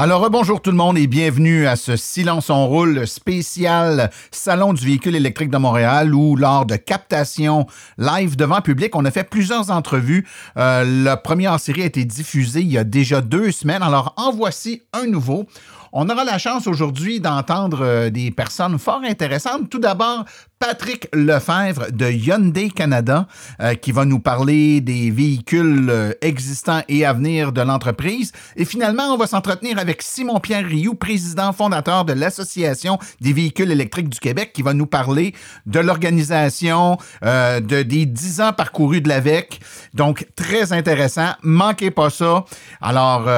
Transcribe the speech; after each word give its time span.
Alors, 0.00 0.30
bonjour 0.30 0.62
tout 0.62 0.70
le 0.70 0.76
monde 0.76 0.96
et 0.96 1.08
bienvenue 1.08 1.66
à 1.66 1.74
ce 1.74 1.96
Silence 1.96 2.50
on 2.50 2.68
roule 2.68 3.04
spécial 3.04 4.10
Salon 4.30 4.72
du 4.72 4.86
véhicule 4.86 5.16
électrique 5.16 5.50
de 5.50 5.56
Montréal 5.56 6.14
où, 6.14 6.36
lors 6.36 6.66
de 6.66 6.76
captation 6.76 7.66
live 7.98 8.36
devant 8.36 8.60
public, 8.60 8.94
on 8.94 9.04
a 9.06 9.10
fait 9.10 9.28
plusieurs 9.28 9.72
entrevues. 9.72 10.24
Euh, 10.56 10.84
le 10.84 11.20
premier 11.20 11.48
en 11.48 11.58
série 11.58 11.82
a 11.82 11.86
été 11.86 12.04
diffusé 12.04 12.60
il 12.60 12.70
y 12.70 12.78
a 12.78 12.84
déjà 12.84 13.20
deux 13.20 13.50
semaines. 13.50 13.82
Alors, 13.82 14.14
en 14.16 14.30
voici 14.30 14.82
un 14.92 15.06
nouveau. 15.06 15.48
On 15.92 16.08
aura 16.10 16.24
la 16.24 16.38
chance 16.38 16.66
aujourd'hui 16.66 17.20
d'entendre 17.20 17.80
euh, 17.82 18.10
des 18.10 18.30
personnes 18.30 18.78
fort 18.78 19.00
intéressantes. 19.04 19.70
Tout 19.70 19.78
d'abord, 19.78 20.24
Patrick 20.58 21.08
Lefebvre 21.14 21.90
de 21.92 22.10
Hyundai 22.10 22.68
Canada 22.68 23.26
euh, 23.60 23.74
qui 23.74 23.92
va 23.92 24.04
nous 24.04 24.18
parler 24.18 24.80
des 24.80 25.10
véhicules 25.10 25.88
euh, 25.88 26.12
existants 26.20 26.82
et 26.88 27.06
à 27.06 27.12
venir 27.12 27.52
de 27.52 27.62
l'entreprise. 27.62 28.32
Et 28.56 28.64
finalement, 28.64 29.14
on 29.14 29.16
va 29.16 29.26
s'entretenir 29.26 29.78
avec 29.78 30.02
Simon-Pierre 30.02 30.66
Rioux, 30.66 30.94
président 30.94 31.52
fondateur 31.52 32.04
de 32.04 32.12
l'Association 32.12 32.98
des 33.20 33.32
véhicules 33.32 33.70
électriques 33.70 34.10
du 34.10 34.18
Québec, 34.18 34.52
qui 34.52 34.62
va 34.62 34.74
nous 34.74 34.86
parler 34.86 35.34
de 35.66 35.80
l'organisation, 35.80 36.98
de, 37.22 37.82
des 37.82 38.06
10 38.06 38.40
ans 38.40 38.52
parcourus 38.52 39.00
de 39.00 39.08
l'AVEC. 39.08 39.60
Donc, 39.94 40.26
très 40.36 40.72
intéressant. 40.72 41.30
Manquez 41.42 41.90
pas 41.90 42.10
ça. 42.10 42.44
Alors, 42.80 43.28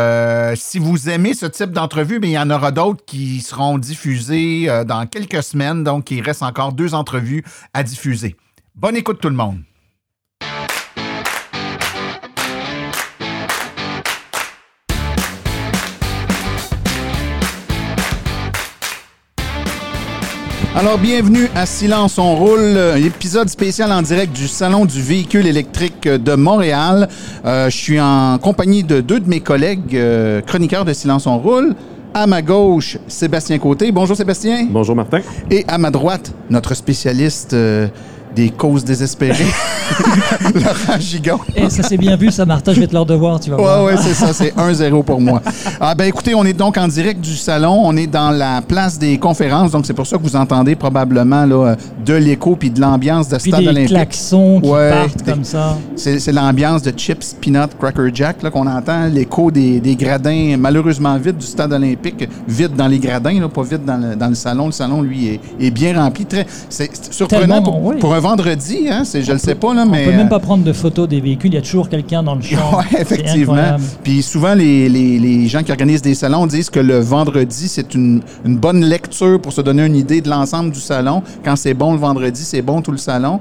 si 0.56 0.78
vous 0.78 1.08
aimez 1.08 1.34
ce 1.34 1.46
type 1.46 1.70
d'entrevue, 1.70 2.18
il 2.22 2.39
y 2.40 2.42
en 2.42 2.50
aura 2.50 2.70
d'autres 2.70 3.04
qui 3.04 3.40
seront 3.40 3.76
diffusées 3.78 4.64
euh, 4.68 4.84
dans 4.84 5.06
quelques 5.06 5.42
semaines. 5.42 5.84
Donc, 5.84 6.10
il 6.10 6.22
reste 6.22 6.42
encore 6.42 6.72
deux 6.72 6.94
entrevues 6.94 7.44
à 7.74 7.82
diffuser. 7.82 8.36
Bonne 8.74 8.96
écoute 8.96 9.20
tout 9.20 9.28
le 9.28 9.34
monde. 9.34 9.58
Alors, 20.76 20.96
bienvenue 20.98 21.48
à 21.56 21.66
Silence 21.66 22.16
on 22.16 22.36
roule, 22.36 22.60
euh, 22.60 22.96
épisode 22.96 23.50
spécial 23.50 23.92
en 23.92 24.00
direct 24.00 24.32
du 24.32 24.48
Salon 24.48 24.86
du 24.86 25.02
véhicule 25.02 25.46
électrique 25.46 26.08
de 26.08 26.34
Montréal. 26.36 27.08
Euh, 27.44 27.68
je 27.68 27.76
suis 27.76 28.00
en 28.00 28.38
compagnie 28.38 28.82
de 28.82 29.02
deux 29.02 29.20
de 29.20 29.28
mes 29.28 29.40
collègues 29.40 29.94
euh, 29.94 30.40
chroniqueurs 30.40 30.86
de 30.86 30.94
Silence 30.94 31.26
on 31.26 31.38
roule. 31.38 31.74
À 32.12 32.26
ma 32.26 32.42
gauche, 32.42 32.98
Sébastien 33.06 33.58
Côté. 33.60 33.92
Bonjour 33.92 34.16
Sébastien. 34.16 34.66
Bonjour 34.68 34.96
Martin. 34.96 35.20
Et 35.48 35.64
à 35.68 35.78
ma 35.78 35.92
droite, 35.92 36.32
notre 36.50 36.74
spécialiste 36.74 37.54
euh, 37.54 37.86
des 38.34 38.50
causes 38.50 38.84
désespérées, 38.84 39.44
Laurent 40.54 40.98
Gigon. 41.00 41.38
Et 41.56 41.68
ça 41.70 41.82
s'est 41.82 41.96
bien 41.96 42.16
vu, 42.16 42.30
ça, 42.30 42.46
Martin. 42.46 42.72
Je 42.72 42.80
vais 42.80 42.86
te 42.86 42.92
leur 42.94 43.06
devoir, 43.06 43.40
tu 43.40 43.50
vas 43.50 43.56
voir. 43.56 43.84
Ouais, 43.84 43.92
ouais, 43.92 43.98
c'est 44.00 44.14
ça, 44.14 44.32
c'est 44.32 44.54
1-0 44.56 45.02
pour 45.04 45.20
moi. 45.20 45.42
Ah 45.80 45.94
ben 45.94 46.04
écoutez, 46.04 46.34
on 46.34 46.44
est 46.44 46.52
donc 46.52 46.76
en 46.78 46.88
direct 46.88 47.20
du 47.20 47.36
salon, 47.36 47.80
on 47.84 47.96
est 47.96 48.06
dans 48.06 48.30
la 48.30 48.62
place 48.62 48.98
des 48.98 49.18
conférences, 49.18 49.72
donc 49.72 49.86
c'est 49.86 49.94
pour 49.94 50.06
ça 50.06 50.16
que 50.16 50.22
vous 50.22 50.36
entendez 50.36 50.76
probablement 50.76 51.44
là, 51.44 51.76
de 52.04 52.14
l'écho 52.14 52.56
puis 52.56 52.70
de 52.70 52.80
l'ambiance 52.80 53.28
de 53.28 53.36
Puis 53.36 53.50
stade 53.50 53.62
des 53.62 53.68
olympique. 53.68 53.88
klaxons 53.88 54.60
qui 54.62 54.68
Ouais, 54.70 54.90
partent 54.90 55.16
des- 55.24 55.32
comme 55.32 55.44
ça. 55.44 55.76
C'est 55.96 56.18
c'est 56.20 56.32
l'ambiance 56.32 56.82
de 56.82 56.92
Chips, 56.96 57.34
Peanut, 57.40 57.70
Cracker 57.78 58.10
Jack 58.14 58.42
là, 58.42 58.50
qu'on 58.50 58.66
entend, 58.66 59.06
l'écho 59.06 59.50
des, 59.50 59.80
des 59.80 59.96
gradins 59.96 60.56
malheureusement 60.58 61.16
vides 61.18 61.38
du 61.38 61.46
stade 61.46 61.72
olympique, 61.72 62.28
vide 62.46 62.74
dans 62.76 62.86
les 62.88 62.98
gradins, 62.98 63.38
là, 63.40 63.48
pas 63.48 63.62
vide 63.62 63.84
dans 63.84 63.96
le, 63.96 64.16
dans 64.16 64.28
le 64.28 64.34
salon. 64.34 64.66
Le 64.66 64.72
salon, 64.72 65.02
lui, 65.02 65.28
est, 65.28 65.40
est 65.60 65.70
bien 65.70 66.00
rempli. 66.00 66.24
Très, 66.26 66.46
c'est 66.68 66.90
c'est 66.92 67.12
surprenant 67.12 67.40
Tellement, 67.40 67.62
pour, 67.62 67.84
oui. 67.84 67.96
pour 67.98 68.14
un 68.14 68.19
vendredi, 68.20 68.86
hein, 68.90 69.02
c'est- 69.04 69.22
je 69.22 69.32
le 69.32 69.38
sais 69.38 69.54
pas, 69.54 69.74
là, 69.74 69.84
mais... 69.84 70.02
On 70.02 70.10
peut 70.10 70.16
même 70.16 70.26
euh, 70.26 70.30
pas 70.30 70.38
prendre 70.38 70.62
de 70.64 70.72
photos 70.72 71.08
des 71.08 71.20
véhicules. 71.20 71.50
Il 71.52 71.54
y 71.56 71.58
a 71.58 71.62
toujours 71.62 71.88
quelqu'un 71.88 72.22
dans 72.22 72.34
le 72.34 72.42
champ. 72.42 72.56
Oui, 72.78 72.84
effectivement. 72.98 73.76
Puis 74.04 74.22
souvent, 74.22 74.54
les, 74.54 74.88
les- 74.88 75.18
les 75.18 75.48
gens 75.48 75.62
qui 75.62 75.70
organisent 75.72 76.02
des 76.02 76.14
salons 76.14 76.46
disent 76.46 76.70
que 76.70 76.80
le 76.80 76.98
vendredi, 77.00 77.68
c'est 77.68 77.94
une, 77.94 78.20
une 78.44 78.56
bonne 78.56 78.84
lecture 78.84 79.40
pour 79.40 79.52
se 79.52 79.60
donner 79.60 79.84
une 79.86 79.96
idée 79.96 80.20
de 80.20 80.28
l'ensemble 80.30 80.70
du 80.70 80.80
salon. 80.80 81.22
Quand 81.44 81.56
c'est 81.56 81.74
bon 81.74 81.92
le 81.92 81.98
vendredi, 81.98 82.42
c'est 82.44 82.62
bon 82.62 82.80
tout 82.82 82.92
le 82.92 82.98
salon. 82.98 83.40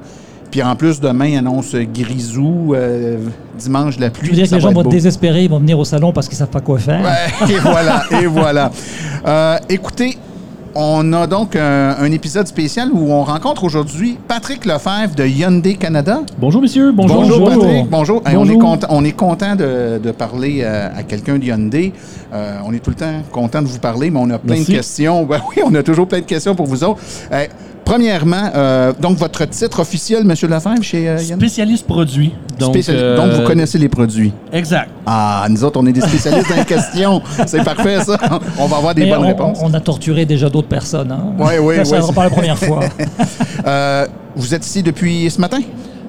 Puis 0.51 0.63
en 0.63 0.75
plus, 0.75 1.00
demain, 1.00 1.28
il 1.28 1.38
annonce 1.38 1.75
grisou, 1.75 2.73
euh, 2.73 3.18
dimanche 3.59 4.00
la 4.00 4.09
pluie. 4.09 4.25
Je 4.25 4.31
veux 4.31 4.35
dire 4.38 4.50
que 4.50 4.56
les 4.56 4.62
gens 4.62 4.72
vont 4.72 4.81
être 4.81 4.89
désespérés, 4.89 5.44
ils 5.44 5.50
vont 5.50 5.59
venir 5.59 5.78
au 5.78 5.85
salon 5.85 6.12
parce 6.12 6.28
qu'ils 6.28 6.38
savent 6.38 6.47
pas 6.50 6.62
quoi 6.62 6.79
faire. 6.79 7.01
Ouais, 7.01 7.53
et 7.53 7.59
voilà, 7.59 8.03
et 8.19 8.25
voilà. 8.25 8.72
Euh, 9.28 9.57
écoutez, 9.69 10.18
on 10.75 11.13
a 11.13 11.28
donc 11.28 11.56
un, 11.56 11.96
un 12.00 12.12
épisode 12.12 12.47
spécial 12.47 12.90
où 12.91 13.12
on 13.12 13.24
rencontre 13.24 13.63
aujourd'hui 13.63 14.18
Patrick 14.28 14.66
Lefebvre 14.66 15.16
de 15.16 15.25
Hyundai 15.25 15.75
Canada. 15.75 16.22
Bonjour 16.38 16.62
messieurs. 16.62 16.91
Bonjour. 16.91 17.22
Bonjour, 17.22 17.40
Bonjour. 17.40 17.62
Patrick. 17.62 17.90
Bonjour. 17.90 18.22
Hey, 18.25 18.38
on, 18.38 18.46
est 18.46 18.57
content, 18.57 18.88
on 18.90 19.03
est 19.03 19.12
content 19.12 19.56
de, 19.56 20.00
de 20.00 20.12
parler 20.12 20.62
euh, 20.62 20.90
à 20.96 21.03
quelqu'un 21.03 21.38
de 21.38 21.46
Hyundai. 21.46 21.94
Euh, 22.34 22.57
on 22.66 22.74
est 22.74 22.80
tout 22.80 22.91
le 22.91 22.96
temps 22.96 23.22
content 23.31 23.62
de 23.62 23.68
vous 23.68 23.80
parler, 23.80 24.09
mais 24.09 24.19
on 24.22 24.30
a 24.30 24.38
plein 24.38 24.56
Merci. 24.56 24.72
de 24.72 24.78
questions. 24.78 25.25
Ben 25.30 25.41
oui, 25.50 25.62
on 25.66 25.74
a 25.75 25.84
toujours 25.84 26.07
plein 26.07 26.22
de 26.22 26.25
questions 26.25 26.56
pour 26.56 26.66
vous 26.66 26.84
autres. 26.84 27.00
Euh, 27.31 27.46
premièrement, 27.89 28.51
euh, 28.55 28.94
donc 29.00 29.17
votre 29.17 29.45
titre 29.45 29.79
officiel, 29.79 30.22
M. 30.22 30.29
Lefebvre, 30.29 30.83
chez 30.83 31.09
euh? 31.09 31.17
Spécialiste 31.17 31.88
produit. 31.88 32.33
Donc, 32.59 32.75
Spéciali- 32.75 32.97
euh, 33.00 33.17
donc, 33.17 33.31
vous 33.31 33.41
connaissez 33.47 33.77
les 33.79 33.89
produits. 33.89 34.31
Exact. 34.53 34.89
Ah, 35.07 35.47
nous 35.50 35.63
autres, 35.63 35.79
on 35.79 35.85
est 35.88 35.91
des 35.94 36.01
spécialistes 36.01 36.50
dans 36.50 36.55
les 36.55 36.66
questions. 36.66 37.22
C'est 37.47 37.63
parfait, 37.63 38.00
ça. 38.03 38.17
On 38.59 38.67
va 38.67 38.77
avoir 38.77 38.94
des 38.94 39.05
Mais 39.05 39.09
bonnes 39.11 39.23
on, 39.23 39.27
réponses. 39.27 39.59
on 39.63 39.73
a 39.73 39.79
torturé 39.79 40.25
déjà 40.25 40.50
d'autres 40.50 40.67
personnes. 40.67 41.11
Hein. 41.11 41.33
Ouais, 41.39 41.57
ouais, 41.57 41.77
Ça, 41.77 41.85
ça 41.85 41.95
ouais, 41.95 42.01
sera 42.01 42.13
pas 42.13 42.23
la 42.25 42.29
première 42.29 42.57
fois. 42.57 42.81
Euh, 43.66 44.07
vous 44.35 44.53
êtes 44.56 44.66
ici 44.66 44.81
depuis 44.81 45.29
ce 45.29 45.39
matin? 45.41 45.59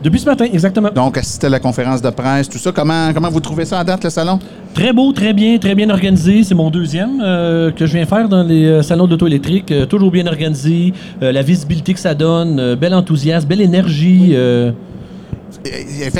Depuis 0.02 0.18
ce 0.18 0.24
matin, 0.24 0.46
exactement. 0.50 0.88
Donc, 0.94 1.18
assistez 1.18 1.46
à 1.46 1.50
la 1.50 1.60
conférence 1.60 2.00
de 2.00 2.08
presse, 2.08 2.48
tout 2.48 2.56
ça. 2.56 2.72
Comment, 2.72 3.12
comment 3.12 3.28
vous 3.28 3.40
trouvez 3.40 3.66
ça 3.66 3.80
à 3.80 3.84
date, 3.84 4.02
le 4.02 4.08
salon? 4.08 4.38
Très 4.72 4.94
beau, 4.94 5.12
très 5.12 5.34
bien, 5.34 5.58
très 5.58 5.74
bien 5.74 5.90
organisé. 5.90 6.42
C'est 6.42 6.54
mon 6.54 6.70
deuxième 6.70 7.20
euh, 7.22 7.70
que 7.70 7.84
je 7.84 7.92
viens 7.92 8.06
faire 8.06 8.26
dans 8.26 8.42
les 8.42 8.64
euh, 8.64 8.82
salons 8.82 9.06
d'auto 9.06 9.26
électrique. 9.26 9.70
Euh, 9.70 9.84
toujours 9.84 10.10
bien 10.10 10.26
organisé. 10.26 10.94
Euh, 11.22 11.32
la 11.32 11.42
visibilité 11.42 11.92
que 11.92 12.00
ça 12.00 12.14
donne. 12.14 12.76
bel 12.76 12.94
enthousiasme, 12.94 13.46
belle 13.46 13.60
énergie. 13.60 14.34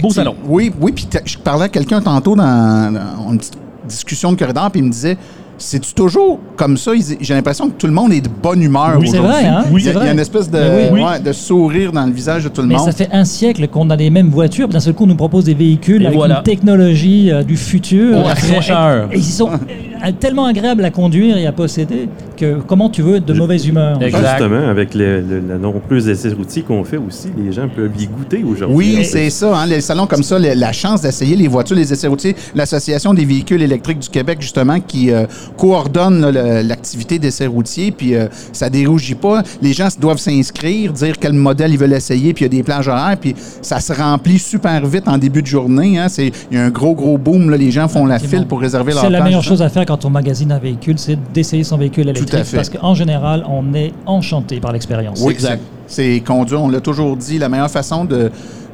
Beau 0.02 0.10
salon. 0.10 0.34
Oui, 0.46 0.70
oui. 0.78 0.92
Puis 0.92 1.08
je 1.24 1.38
parlais 1.38 1.64
à 1.64 1.68
quelqu'un 1.70 2.02
tantôt 2.02 2.36
dans, 2.36 2.92
dans 2.92 3.30
une 3.30 3.38
petite 3.38 3.56
discussion 3.88 4.30
de 4.32 4.38
corridor, 4.38 4.70
puis 4.70 4.80
il 4.80 4.84
me 4.84 4.90
disait 4.92 5.16
c'est-tu 5.60 5.92
toujours 5.94 6.38
comme 6.56 6.76
ça? 6.76 6.92
J'ai 7.20 7.34
l'impression 7.34 7.68
que 7.68 7.74
tout 7.74 7.86
le 7.86 7.92
monde 7.92 8.12
est 8.12 8.20
de 8.22 8.28
bonne 8.28 8.62
humeur 8.62 8.96
Oui, 8.98 9.08
c'est 9.08 9.18
aujourd'hui. 9.18 9.30
vrai, 9.42 9.46
hein? 9.46 9.64
Il 9.70 9.72
y 9.72 9.76
a- 9.76 9.80
C'est 9.80 9.80
Il 9.80 9.84
y 9.84 9.88
a 9.90 9.92
vrai. 9.92 10.12
une 10.12 10.18
espèce 10.18 10.50
de, 10.50 10.58
Mais 10.58 10.90
oui. 10.92 11.02
ouais, 11.02 11.20
de 11.20 11.32
sourire 11.32 11.92
dans 11.92 12.06
le 12.06 12.12
visage 12.12 12.44
de 12.44 12.48
tout 12.48 12.62
le 12.62 12.66
Mais 12.68 12.74
monde. 12.76 12.86
ça 12.86 12.92
fait 12.92 13.08
un 13.12 13.24
siècle 13.24 13.68
qu'on 13.68 13.90
a 13.90 13.96
les 13.96 14.10
mêmes 14.10 14.28
voitures. 14.30 14.66
puis 14.68 14.72
D'un 14.74 14.80
seul 14.80 14.94
coup, 14.94 15.04
on 15.04 15.08
nous 15.08 15.14
propose 15.16 15.44
des 15.44 15.54
véhicules 15.54 16.02
Et 16.02 16.06
avec 16.06 16.16
voilà. 16.18 16.38
une 16.38 16.42
technologie 16.42 17.30
euh, 17.30 17.42
du 17.42 17.56
futur. 17.56 18.18
La 18.20 18.32
Et- 18.32 18.36
fraîcheur. 18.36 19.08
Et, 19.12 19.16
ils 19.18 19.22
sont 19.24 19.50
euh, 19.50 20.12
tellement 20.18 20.46
agréables 20.46 20.84
à 20.84 20.90
conduire 20.90 21.36
et 21.36 21.46
à 21.46 21.52
posséder 21.52 22.08
que 22.40 22.58
comment 22.66 22.88
tu 22.90 23.02
veux 23.02 23.16
être 23.16 23.26
de 23.26 23.34
mauvaise 23.34 23.66
humeur. 23.66 24.02
Exact. 24.02 24.38
Justement, 24.38 24.68
avec 24.68 24.94
le, 24.94 25.20
le- 25.20 25.42
la 25.48 25.58
nombreuse 25.58 26.08
essais 26.08 26.30
routiers 26.30 26.62
qu'on 26.62 26.82
fait 26.84 26.96
aussi, 26.96 27.28
les 27.36 27.52
gens 27.52 27.68
peuvent 27.68 27.90
y 27.98 28.06
goûter 28.06 28.42
aujourd'hui. 28.44 28.76
Oui, 28.76 29.04
c'est 29.04 29.30
ça. 29.30 29.56
Hein, 29.56 29.66
les 29.66 29.80
salons 29.80 30.06
comme 30.06 30.22
ça, 30.22 30.38
la 30.38 30.72
chance 30.72 31.02
d'essayer 31.02 31.36
les 31.36 31.48
voitures, 31.48 31.76
les 31.76 31.92
essais 31.92 32.06
routiers, 32.08 32.34
l'Association 32.54 33.14
des 33.14 33.24
véhicules 33.24 33.62
électriques 33.62 33.98
du 34.00 34.08
Québec, 34.08 34.38
justement, 34.40 34.80
qui 34.80 35.10
euh, 35.10 35.26
coordonne 35.56 36.28
l'activité 36.30 37.18
d'essais 37.18 37.46
routiers, 37.46 37.90
puis 37.92 38.14
euh, 38.14 38.26
ça 38.52 38.70
dérougit 38.70 39.14
pas. 39.14 39.42
Les 39.62 39.72
gens 39.72 39.88
doivent 40.00 40.18
s'inscrire, 40.18 40.92
dire 40.92 41.16
quel 41.20 41.32
modèle 41.34 41.72
ils 41.72 41.78
veulent 41.78 41.92
essayer, 41.92 42.32
puis 42.32 42.44
il 42.44 42.52
y 42.52 42.56
a 42.56 42.56
des 42.58 42.62
plages 42.62 42.88
horaires, 42.88 43.16
puis 43.20 43.34
ça 43.62 43.78
se 43.80 43.92
remplit 43.92 44.38
super 44.38 44.86
vite 44.86 45.06
en 45.06 45.18
début 45.18 45.42
de 45.42 45.46
journée. 45.46 45.98
Hein, 45.98 46.08
c'est- 46.08 46.32
Il 46.50 46.56
y 46.56 46.60
a 46.60 46.64
un 46.64 46.70
gros, 46.70 46.94
gros 46.94 47.18
boom. 47.18 47.50
Là, 47.50 47.56
les 47.56 47.70
gens 47.70 47.88
font 47.88 48.06
la 48.06 48.18
file 48.18 48.46
pour 48.46 48.60
réserver 48.60 48.92
leur 48.92 49.02
C'est 49.02 49.10
la 49.10 49.22
meilleure 49.22 49.42
chose 49.42 49.62
à 49.62 49.68
faire 49.68 49.84
quand 49.86 50.04
on 50.04 50.10
magasine 50.10 50.52
un 50.52 50.58
véhicule, 50.58 50.98
c'est 50.98 51.18
d'essayer 51.32 51.64
son 51.64 51.76
véhicule 51.76 52.04
électrique. 52.04 52.29
Fait. 52.38 52.56
Parce 52.56 52.70
qu'en 52.70 52.94
général, 52.94 53.44
on 53.48 53.74
est 53.74 53.92
enchanté 54.06 54.60
par 54.60 54.72
l'expérience. 54.72 55.20
Oui, 55.24 55.32
Exact. 55.32 55.62
c'est 55.86 56.20
conduire. 56.26 56.62
On 56.62 56.68
l'a 56.68 56.80
toujours 56.80 57.16
dit, 57.16 57.38
la 57.38 57.48
meilleure 57.48 57.70
façon 57.70 58.04
de, 58.04 58.30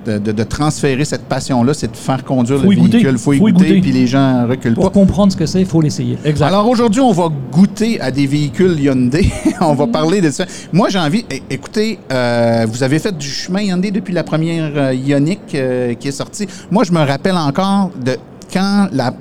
de, 0.07 0.19
de- 0.19 0.31
de 0.33 0.43
transférer 0.45 1.05
cette 1.05 1.25
passion-là, 1.25 1.75
c'est 1.75 1.91
de 1.91 1.97
faire 1.97 2.23
conduire 2.25 2.61
Faut 2.61 2.71
le 2.71 2.77
véhicule. 2.77 3.19
faut 3.19 3.33
y 3.33 3.39
Faut 3.39 3.49
y 3.49 3.53
goûter, 3.53 3.67
goûter. 3.69 3.81
puis 3.81 3.91
les 3.93 4.07
gens 4.07 4.47
reculent 4.49 4.75
Pour 4.75 4.85
pas. 4.85 4.91
comprendre 5.01 5.33
ce 5.33 5.37
que 5.37 5.47
c'est, 5.47 5.61
il 5.61 5.67
faut 5.67 5.81
l'essayer. 5.81 6.17
Exact. 6.25 6.47
Alors 6.47 6.69
aujourd'hui, 6.69 7.01
on 7.01 7.11
va 7.13 7.29
goûter 7.51 8.01
à 8.01 8.11
des 8.13 8.27
véhicules 8.27 8.79
Hyundai. 8.81 9.29
on 9.61 9.75
va 9.75 9.87
parler 9.89 10.21
de 10.21 10.31
ça. 10.31 10.45
Moi, 10.73 10.89
j'ai 10.91 10.99
envie. 11.01 11.25
Écoutez, 11.51 11.99
euh, 12.13 12.67
vous 12.69 12.83
avez 12.85 12.99
fait 13.01 13.17
du 13.17 13.27
chemin 13.29 13.63
Hyundai 13.63 13.91
depuis 13.91 14.15
la 14.15 14.23
première 14.23 14.71
euh, 14.77 14.95
Ioniq 14.95 15.41
euh, 15.55 15.95
qui 15.95 16.09
est 16.09 16.13
sortie. 16.13 16.47
Moi, 16.71 16.85
je 16.85 16.93
me 16.93 17.01
rappelle 17.05 17.37
encore 17.37 17.91
de 18.01 18.17
quand 18.53 18.87
la. 18.93 19.13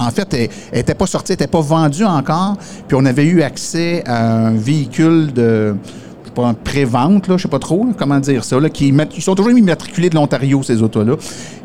En 0.00 0.10
fait, 0.10 0.32
elle 0.34 0.48
n'était 0.78 0.94
pas 0.94 1.06
sortie, 1.06 1.32
elle 1.32 1.34
n'était 1.34 1.46
pas 1.46 1.60
vendue 1.60 2.04
encore. 2.04 2.56
Puis 2.88 2.96
on 2.98 3.04
avait 3.04 3.26
eu 3.26 3.42
accès 3.42 4.02
à 4.06 4.46
un 4.46 4.52
véhicule 4.52 5.32
de. 5.32 5.74
Pré-vente, 6.64 7.28
là, 7.28 7.36
je 7.36 7.42
sais 7.42 7.48
pas 7.48 7.58
trop 7.58 7.88
comment 7.98 8.18
dire 8.18 8.44
ça, 8.44 8.58
là, 8.58 8.68
ils 8.80 9.22
sont 9.22 9.34
toujours 9.34 9.52
immatriculés 9.52 10.08
de 10.08 10.14
l'Ontario, 10.14 10.62
ces 10.62 10.80
autos-là. 10.80 11.16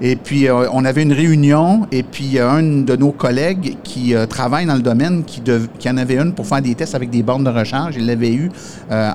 Et 0.02 0.18
puis, 0.18 0.50
euh, 0.50 0.68
on 0.74 0.84
avait 0.84 1.04
une 1.04 1.14
réunion, 1.14 1.88
et 1.94 2.04
puis 2.04 2.40
a 2.40 2.52
un 2.52 2.82
de 2.82 2.96
nos 2.98 3.14
collègues 3.14 3.78
qui 3.84 4.14
euh, 4.14 4.26
travaille 4.26 4.66
dans 4.66 4.76
le 4.76 4.82
domaine, 4.82 5.24
qui, 5.24 5.90
en 5.90 5.96
avait 5.96 6.18
une 6.18 6.34
pour 6.34 6.46
faire 6.46 6.62
des 6.62 6.76
tests 6.76 6.94
avec 6.94 7.10
des 7.10 7.24
bornes 7.24 7.46
de 7.46 7.50
recharge. 7.52 7.96
Il 7.98 8.06
l'avait 8.06 8.34
eu 8.34 8.50
euh, 8.92 9.12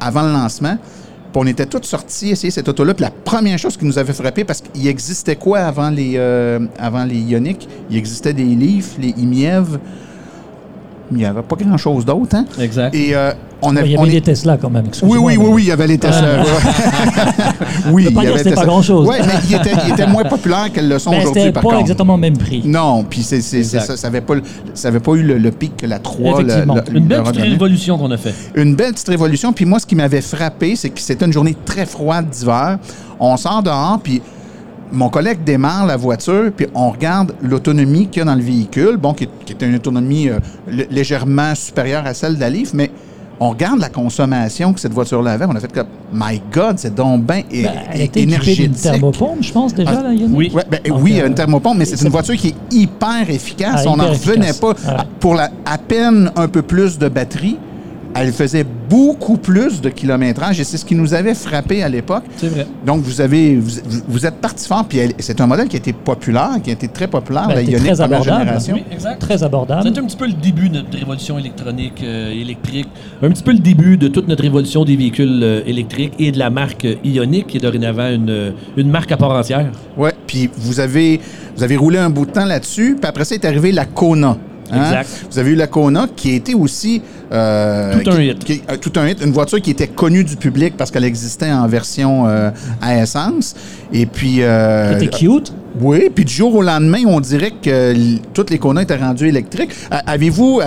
avant 0.00 0.22
le 0.22 0.32
lancement. 0.32 0.78
On 1.34 1.46
était 1.46 1.66
tous 1.66 1.82
sortis 1.82 2.30
essayer 2.30 2.50
cette 2.50 2.68
auto-là. 2.68 2.94
Puis 2.94 3.02
la 3.02 3.10
première 3.10 3.58
chose 3.58 3.76
qui 3.76 3.84
nous 3.84 3.98
avait 3.98 4.12
frappé, 4.12 4.44
parce 4.44 4.60
qu'il 4.60 4.86
existait 4.86 5.36
quoi 5.36 5.60
avant 5.60 5.90
les, 5.90 6.14
euh, 6.16 6.60
avant 6.78 7.04
les 7.04 7.16
Ioniq? 7.16 7.66
Il 7.90 7.96
existait 7.96 8.34
des 8.34 8.44
Leaf, 8.44 8.96
les 8.98 9.10
Imiev. 9.10 9.78
Il 11.14 11.18
n'y 11.18 11.24
avait 11.24 11.42
pas 11.42 11.56
grand-chose 11.56 12.04
d'autre, 12.04 12.36
hein? 12.36 12.44
Exact. 12.60 12.94
Et 12.94 13.14
euh, 13.14 13.32
on, 13.60 13.72
Il 13.72 13.78
avait- 13.78 13.90
y 13.90 13.96
on 13.98 14.02
avait 14.02 14.10
est- 14.10 14.14
des 14.14 14.20
Tesla 14.22 14.56
quand 14.60 14.70
même. 14.70 14.84
oui, 15.02 15.18
oui, 15.18 15.18
oui, 15.18 15.36
mais- 15.38 15.44
oui, 15.48 15.62
il 15.64 15.68
y 15.68 15.72
avait 15.72 15.86
les 15.86 15.98
Tesla. 15.98 16.42
ouais. 16.42 16.48
oui, 17.92 18.10
pas 18.10 18.22
il 18.22 18.28
y 18.28 18.32
avait 18.32 18.42
Tesla. 18.42 18.56
pas 18.56 18.64
grand-chose. 18.66 19.08
Oui, 19.08 19.16
mais 19.26 19.32
il 19.48 19.54
était, 19.54 19.70
il 19.86 19.92
était 19.92 20.06
moins 20.06 20.24
populaire 20.24 20.70
qu'elles 20.72 20.88
le 20.88 20.98
sont 20.98 21.10
Mais 21.10 21.20
aujourd'hui, 21.22 21.52
par 21.52 21.62
pas 21.62 21.68
contre. 21.70 21.80
exactement 21.80 22.14
le 22.14 22.20
même 22.20 22.36
prix. 22.38 22.62
Non, 22.64 23.04
puis 23.08 23.22
c'est, 23.22 23.40
c'est, 23.40 23.62
c'est 23.62 23.76
Exact. 23.78 23.86
ça, 23.92 23.96
ça 23.96 24.08
n'avait 24.08 24.20
pas, 24.20 24.34
ça 24.74 24.88
avait 24.88 25.00
pas 25.00 25.12
eu 25.12 25.22
le, 25.22 25.38
le 25.38 25.50
pic 25.50 25.76
que 25.76 25.86
la 25.86 25.98
3 25.98 26.40
le- 26.42 26.48
Effectivement. 26.48 26.74
le- 26.74 26.96
Une 26.98 27.04
belle 27.06 27.22
petite 27.22 27.42
révolution 27.42 27.98
qu'on 27.98 28.10
a 28.10 28.16
fait. 28.16 28.34
Une 28.54 28.74
belle 28.74 28.92
petite 28.92 29.08
révolution. 29.08 29.52
Puis 29.52 29.64
moi, 29.64 29.78
ce 29.78 29.86
qui 29.86 29.94
m'avait 29.96 30.20
frappé, 30.20 30.76
c'est 30.76 30.90
que 30.90 31.00
c'était 31.00 31.24
une 31.24 31.32
journée 31.32 31.56
très 31.64 31.86
froide 31.86 32.28
d'hiver. 32.30 32.78
On 33.20 33.36
sort 33.36 33.62
dehors, 33.62 34.00
puis 34.02 34.20
mon 34.92 35.08
collègue 35.08 35.42
démarre 35.44 35.86
la 35.86 35.96
voiture, 35.96 36.50
puis 36.56 36.66
on 36.74 36.90
regarde 36.90 37.34
l'autonomie 37.42 38.08
qu'il 38.08 38.20
y 38.20 38.22
a 38.22 38.24
dans 38.26 38.34
le 38.34 38.42
véhicule, 38.42 38.96
bon, 38.96 39.14
qui, 39.14 39.24
est- 39.24 39.44
qui 39.44 39.64
une 39.64 39.74
autonomie 39.76 40.28
euh, 40.28 40.38
lé- 40.70 40.86
légèrement 40.90 41.54
supérieure 41.54 42.06
à 42.06 42.14
celle 42.14 42.36
d'Alif, 42.36 42.72
mais 42.74 42.90
on 43.40 43.50
regarde 43.50 43.80
la 43.80 43.88
consommation 43.88 44.72
que 44.72 44.78
cette 44.78 44.92
voiture-là 44.92 45.32
avait. 45.32 45.46
On 45.46 45.56
a 45.56 45.60
fait 45.60 45.72
comme, 45.72 45.86
my 46.12 46.40
God, 46.52 46.78
c'est 46.78 46.94
donc 46.94 47.24
bien 47.24 47.42
Ben, 47.50 47.70
elle 47.92 48.02
était 48.02 48.22
énergétique. 48.22 48.80
thermopompe, 48.80 49.38
je 49.42 49.52
pense, 49.52 49.74
déjà, 49.74 49.90
Ah, 49.98 50.02
là, 50.04 50.12
Yannick? 50.14 50.36
oui. 50.36 50.52
Ouais, 50.54 50.62
ben, 50.70 50.78
Donc, 50.86 50.98
oui, 51.02 51.20
euh, 51.20 51.26
une 51.26 51.34
thermopompe, 51.34 51.78
mais 51.78 51.84
c'est 51.84 52.00
une 52.04 52.10
voiture 52.10 52.36
qui 52.36 52.48
est 52.48 52.54
hyper 52.74 53.28
efficace. 53.28 53.82
Ah, 53.86 53.90
On 53.90 53.96
n'en 53.96 54.10
revenait 54.10 54.52
pas. 54.52 54.74
Pour 55.18 55.34
la, 55.34 55.50
à 55.64 55.78
peine 55.78 56.30
un 56.36 56.46
peu 56.46 56.62
plus 56.62 56.98
de 56.98 57.08
batterie, 57.08 57.56
elle 58.14 58.32
faisait 58.32 58.64
beaucoup 58.90 59.36
plus 59.38 59.80
de 59.80 59.88
kilométrage 59.88 60.60
et 60.60 60.64
c'est 60.64 60.76
ce 60.76 60.84
qui 60.84 60.94
nous 60.94 61.14
avait 61.14 61.34
frappé 61.34 61.82
à 61.82 61.88
l'époque. 61.88 62.24
C'est 62.36 62.48
vrai. 62.48 62.66
Donc, 62.84 63.02
vous 63.02 63.20
avez, 63.20 63.56
vous, 63.56 63.80
vous 64.08 64.26
êtes 64.26 64.36
parti 64.36 64.66
fort, 64.66 64.84
puis 64.86 64.98
elle- 64.98 65.14
c'est 65.18 65.40
un 65.40 65.46
modèle 65.46 65.68
qui 65.68 65.76
a 65.76 65.78
été 65.78 65.92
populaire, 65.92 66.50
qui 66.62 66.70
a 66.70 66.72
été 66.74 66.88
très 66.88 67.06
populaire, 67.06 67.48
Ben, 67.48 67.54
la 67.54 67.62
était 67.62 67.72
Ioniq 67.72 67.84
très 67.86 68.00
abordable. 68.00 68.38
génération. 68.40 68.74
Oui, 68.74 68.84
exact. 68.92 69.18
Très 69.20 69.42
abordable. 69.42 69.82
C'est 69.92 69.98
un 69.98 70.04
petit 70.04 70.16
peu 70.16 70.26
le 70.26 70.32
début 70.34 70.68
de 70.68 70.74
notre 70.78 70.96
révolution 70.98 71.38
électronique, 71.38 72.02
euh, 72.02 72.32
électrique. 72.32 72.88
Un 73.22 73.30
petit 73.30 73.42
peu 73.42 73.52
le 73.52 73.58
début 73.60 73.96
de 73.96 74.08
toute 74.08 74.28
notre 74.28 74.42
révolution 74.42 74.84
des 74.84 74.96
véhicules 74.96 75.40
euh, 75.42 75.62
électriques 75.66 76.12
et 76.18 76.32
de 76.32 76.38
la 76.38 76.50
marque 76.50 76.84
euh, 76.84 76.94
Ioniq, 77.04 77.46
qui 77.46 77.56
est 77.56 77.60
dorénavant 77.60 78.10
une, 78.10 78.52
une 78.76 78.90
marque 78.90 79.12
à 79.12 79.16
part 79.16 79.30
entière. 79.30 79.70
Ouais, 79.96 80.12
puis 80.26 80.50
vous 80.58 80.80
avez, 80.80 81.20
vous 81.56 81.62
avez 81.62 81.76
roulé 81.76 81.98
un 81.98 82.10
bout 82.10 82.26
de 82.26 82.30
temps 82.32 82.44
là-dessus, 82.44 82.96
puis 83.00 83.08
après 83.08 83.24
ça 83.24 83.34
est 83.34 83.44
arrivé 83.44 83.72
la 83.72 83.84
Kona. 83.86 84.36
Hein? 84.72 84.84
Exact. 84.84 85.26
Vous 85.30 85.38
avez 85.38 85.50
eu 85.52 85.54
la 85.54 85.66
Kona 85.66 86.06
qui 86.16 86.30
a 86.32 86.34
été 86.34 86.54
aussi... 86.54 87.00
euh, 87.32 87.98
Tout 88.02 88.10
un 88.10 88.16
qui- 88.16 88.26
hit. 88.28 88.44
qui- 88.44 88.62
euh, 88.70 88.76
tout 88.76 88.92
un 88.96 89.08
hit. 89.08 89.22
Une 89.24 89.32
voiture 89.32 89.60
qui 89.60 89.70
était 89.70 89.86
connue 89.88 90.24
du 90.24 90.36
public 90.36 90.74
parce 90.76 90.90
qu'elle 90.90 91.04
existait 91.04 91.50
en 91.52 91.66
version 91.66 92.26
euh, 92.26 92.50
à 92.80 92.96
essence. 93.02 93.54
Et 93.92 94.06
puis... 94.06 94.40
C'était 94.92 95.08
cute. 95.08 95.52
oui, 95.80 96.10
puis 96.14 96.24
du 96.24 96.32
jour 96.32 96.54
au 96.54 96.62
lendemain, 96.62 97.02
on 97.06 97.20
dirait 97.20 97.52
que 97.62 97.94
toutes 98.34 98.50
les 98.50 98.58
Kona 98.58 98.82
étaient 98.82 98.96
rendues 98.96 99.28
électriques. 99.28 99.70
Avez-vous 100.06 100.60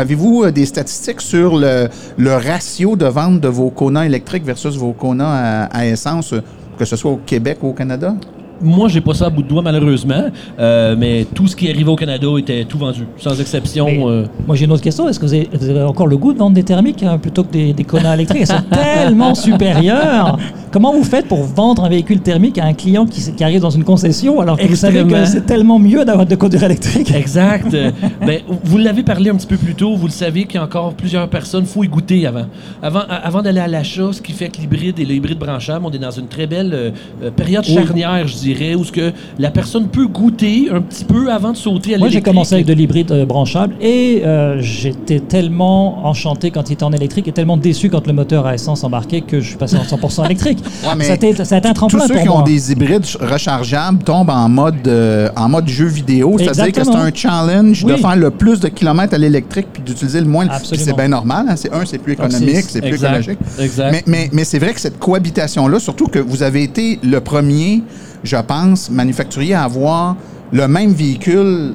euh, 0.44 0.52
des 0.52 0.66
statistiques 0.66 1.22
sur 1.22 1.58
le, 1.58 1.88
le 2.18 2.34
ratio 2.36 2.96
de 2.96 3.06
vente 3.06 3.40
de 3.42 3.48
vos 3.48 3.70
Kona 3.70 4.06
électriques 4.06 4.46
versus 4.46 4.76
vos 4.78 4.94
Kona 4.94 5.28
à, 5.28 5.64
à 5.66 5.86
essence, 5.86 6.34
que 6.78 6.86
ce 6.86 6.96
soit 6.96 7.12
au 7.12 7.18
Québec 7.26 7.60
ou 7.62 7.70
au 7.70 7.74
Canada? 7.74 8.16
Moi, 8.62 8.88
j'ai 8.90 9.02
pas 9.02 9.14
ça 9.14 9.26
à 9.26 9.30
bout 9.30 9.44
de 9.44 9.48
doigt, 9.48 9.62
malheureusement, 9.62 10.26
euh, 10.60 10.96
mais 10.98 11.26
tout 11.34 11.48
ce 11.48 11.56
qui 11.56 11.70
arrivait 11.70 11.90
au 11.90 11.96
Canada 11.96 12.28
était 12.38 12.64
tout 12.66 12.78
vendu, 12.78 13.06
sans 13.18 13.40
exception. 13.40 13.86
Mais- 13.86 14.06
euh, 14.06 14.26
Moi, 14.48 14.56
j'ai 14.56 14.66
une 14.66 14.72
autre 14.72 14.82
question. 14.84 15.08
Est-ce 15.10 15.20
que 15.20 15.26
vous 15.26 15.34
avez, 15.34 15.50
vous 15.54 15.70
avez 15.70 15.82
encore 15.84 16.08
le 16.08 16.18
goût 16.18 16.34
de 16.34 16.38
vendre 16.40 16.56
des 16.56 16.64
thermiques 16.64 17.04
hein, 17.04 17.18
plutôt 17.18 17.44
que 17.44 17.52
des, 17.52 17.74
des 17.74 17.84
Kona 17.84 18.14
électriques? 18.16 18.42
Elles 18.42 18.48
sont 18.48 18.64
tellement 18.72 19.36
supérieures. 19.36 20.38
Comment 20.72 20.94
vous 20.94 21.04
faites 21.04 21.28
pour 21.28 21.44
vendre 21.44 21.86
un 21.86 21.90
véhicule 21.90 22.20
thermique 22.20 22.58
à 22.58 22.66
un 22.66 22.74
client 22.74 23.06
qui, 23.06 23.44
arrive 23.44 23.62
dans 23.62 23.70
une 23.70 23.84
concession 23.86 24.42
alors 24.42 24.58
que 24.58 24.68
vous 24.68 24.76
savez 24.76 25.00
que 25.00 25.04
Extrêmement. 25.04 25.26
c'est 25.26 25.46
tellement 25.46 25.80
mieux 25.80 26.04
d'avoir 26.04 26.26
de 26.26 26.36
conduire 26.36 26.64
électrique? 26.64 27.14
Exact. 27.14 27.76
Ben, 28.26 28.42
vous 28.64 28.78
l'avez 28.78 29.04
parlé 29.04 29.30
un 29.30 29.36
petit 29.36 29.46
peu 29.48 29.58
plus 29.58 29.76
tôt. 29.76 29.96
Vous 29.96 30.08
le 30.08 30.12
savez 30.12 30.46
qu'il 30.46 30.56
y 30.56 30.58
a 30.58 30.64
encore 30.64 30.94
plusieurs 30.94 31.28
personnes. 31.30 31.64
Il 31.64 31.70
faut 31.70 31.84
y 31.84 31.88
goûter 31.88 32.26
avant. 32.26 32.46
Avant, 32.82 33.42
d'aller 33.42 33.60
à 33.60 33.68
l'achat, 33.68 34.12
ce 34.12 34.22
qui 34.22 34.32
fait 34.32 34.50
que 34.50 34.58
l'hybride 34.58 35.00
et 35.00 35.06
le 35.06 35.14
hybride 35.14 35.38
branchable, 35.38 35.86
on 35.86 35.92
est 35.92 36.00
dans 36.00 36.12
une 36.12 36.28
très 36.28 36.48
belle 36.48 36.72
euh, 36.74 37.32
période 37.36 37.64
charnière, 37.64 38.28
je 38.28 38.34
dirais, 38.54 38.76
où 38.76 38.84
ce 38.84 38.92
que 38.92 39.12
la 39.40 39.52
personne 39.52 39.88
peut 39.88 40.08
goûter 40.08 40.68
un 40.72 40.82
petit 40.82 41.06
peu 41.06 41.32
avant 41.32 41.52
de 41.52 41.58
sauter 41.58 41.96
à 41.96 41.98
Moi, 41.98 42.10
j'ai 42.10 42.22
commencé 42.22 42.56
avec 42.56 42.66
de 42.66 42.74
l'hybride 42.74 43.12
euh, 43.12 43.26
branchable 43.26 43.76
et 43.82 44.22
euh, 44.26 44.58
j'étais 44.62 45.20
tellement 45.20 46.06
enchanté 46.08 46.52
quand 46.52 46.70
il 46.70 46.74
était 46.74 46.84
en 46.84 46.92
électrique 46.94 47.28
et 47.28 47.32
tellement 47.32 47.58
déçu 47.58 47.90
quand 47.90 48.06
le 48.08 48.14
moteur 48.14 48.46
à 48.46 48.54
essence 48.56 48.84
embarquait 48.84 49.22
que 49.22 49.40
je 49.42 49.48
suis 49.50 49.58
passé 49.58 49.76
en 49.78 49.84
100% 49.84 50.26
électrique. 50.26 50.60
Ouais, 50.86 50.92
mais 50.98 51.06
ça, 51.06 51.14
a 51.14 51.16
été, 51.16 51.34
ça 51.46 51.56
a 51.56 51.58
été 51.58 51.68
un 51.68 51.74
tremplin 51.74 52.00
Tous 52.00 52.08
ceux 52.08 52.14
pour 52.14 52.22
qui 52.24 52.28
moi. 52.30 52.40
ont 52.40 52.44
des 52.44 52.72
hybrides 52.72 53.06
ch- 53.06 53.18
rechargeables 53.20 54.04
tombent 54.04 54.30
en 54.30 54.48
mode, 54.50 54.88
euh, 54.88 55.30
en 55.36 55.50
mode 55.50 55.68
jeu 55.68 55.86
vidéo. 55.88 56.36
C'est-à-dire 56.38 56.72
que 56.72 56.84
c'est 56.84 56.96
un 56.96 57.12
challenge 57.14 57.84
de 57.86 57.96
faire 57.96 58.16
le 58.16 58.30
plus 58.30 58.60
de 58.60 58.68
kilomètres 58.68 59.14
à 59.16 59.18
l'électrique 59.18 59.68
puis 59.74 59.82
d'utiliser 59.84 60.20
le 60.22 60.28
moins. 60.28 60.46
Puis 60.46 60.56
Absolument. 60.56 60.86
c'est 60.86 60.96
bien 60.96 61.08
normal. 61.08 61.46
hein. 61.50 61.56
C'est 61.56 61.74
un, 61.74 61.86
c'est 61.86 61.98
plus 61.98 62.16
Donc, 62.16 62.28
économique, 62.28 62.56
c'est- 62.58 62.72
c'est 62.74 62.82
plus 62.82 62.90
Exact. 62.94 63.10
écologique. 63.20 63.40
Exact. 63.60 63.92
Mais, 63.92 64.04
mais, 64.06 64.30
mais 64.32 64.44
c'est 64.44 64.60
vrai 64.60 64.74
que 64.74 64.80
cette 64.80 65.00
cohabitation-là, 65.00 65.80
surtout 65.80 66.08
que 66.08 66.20
vous 66.20 66.44
avez 66.44 66.62
été 66.64 67.00
le 67.04 67.20
premier, 67.20 67.82
je 68.26 68.38
pense, 68.38 68.90
manufacturier 68.90 69.54
à 69.54 69.64
avoir 69.64 70.16
le 70.52 70.68
même 70.68 70.92
véhicule 70.94 71.74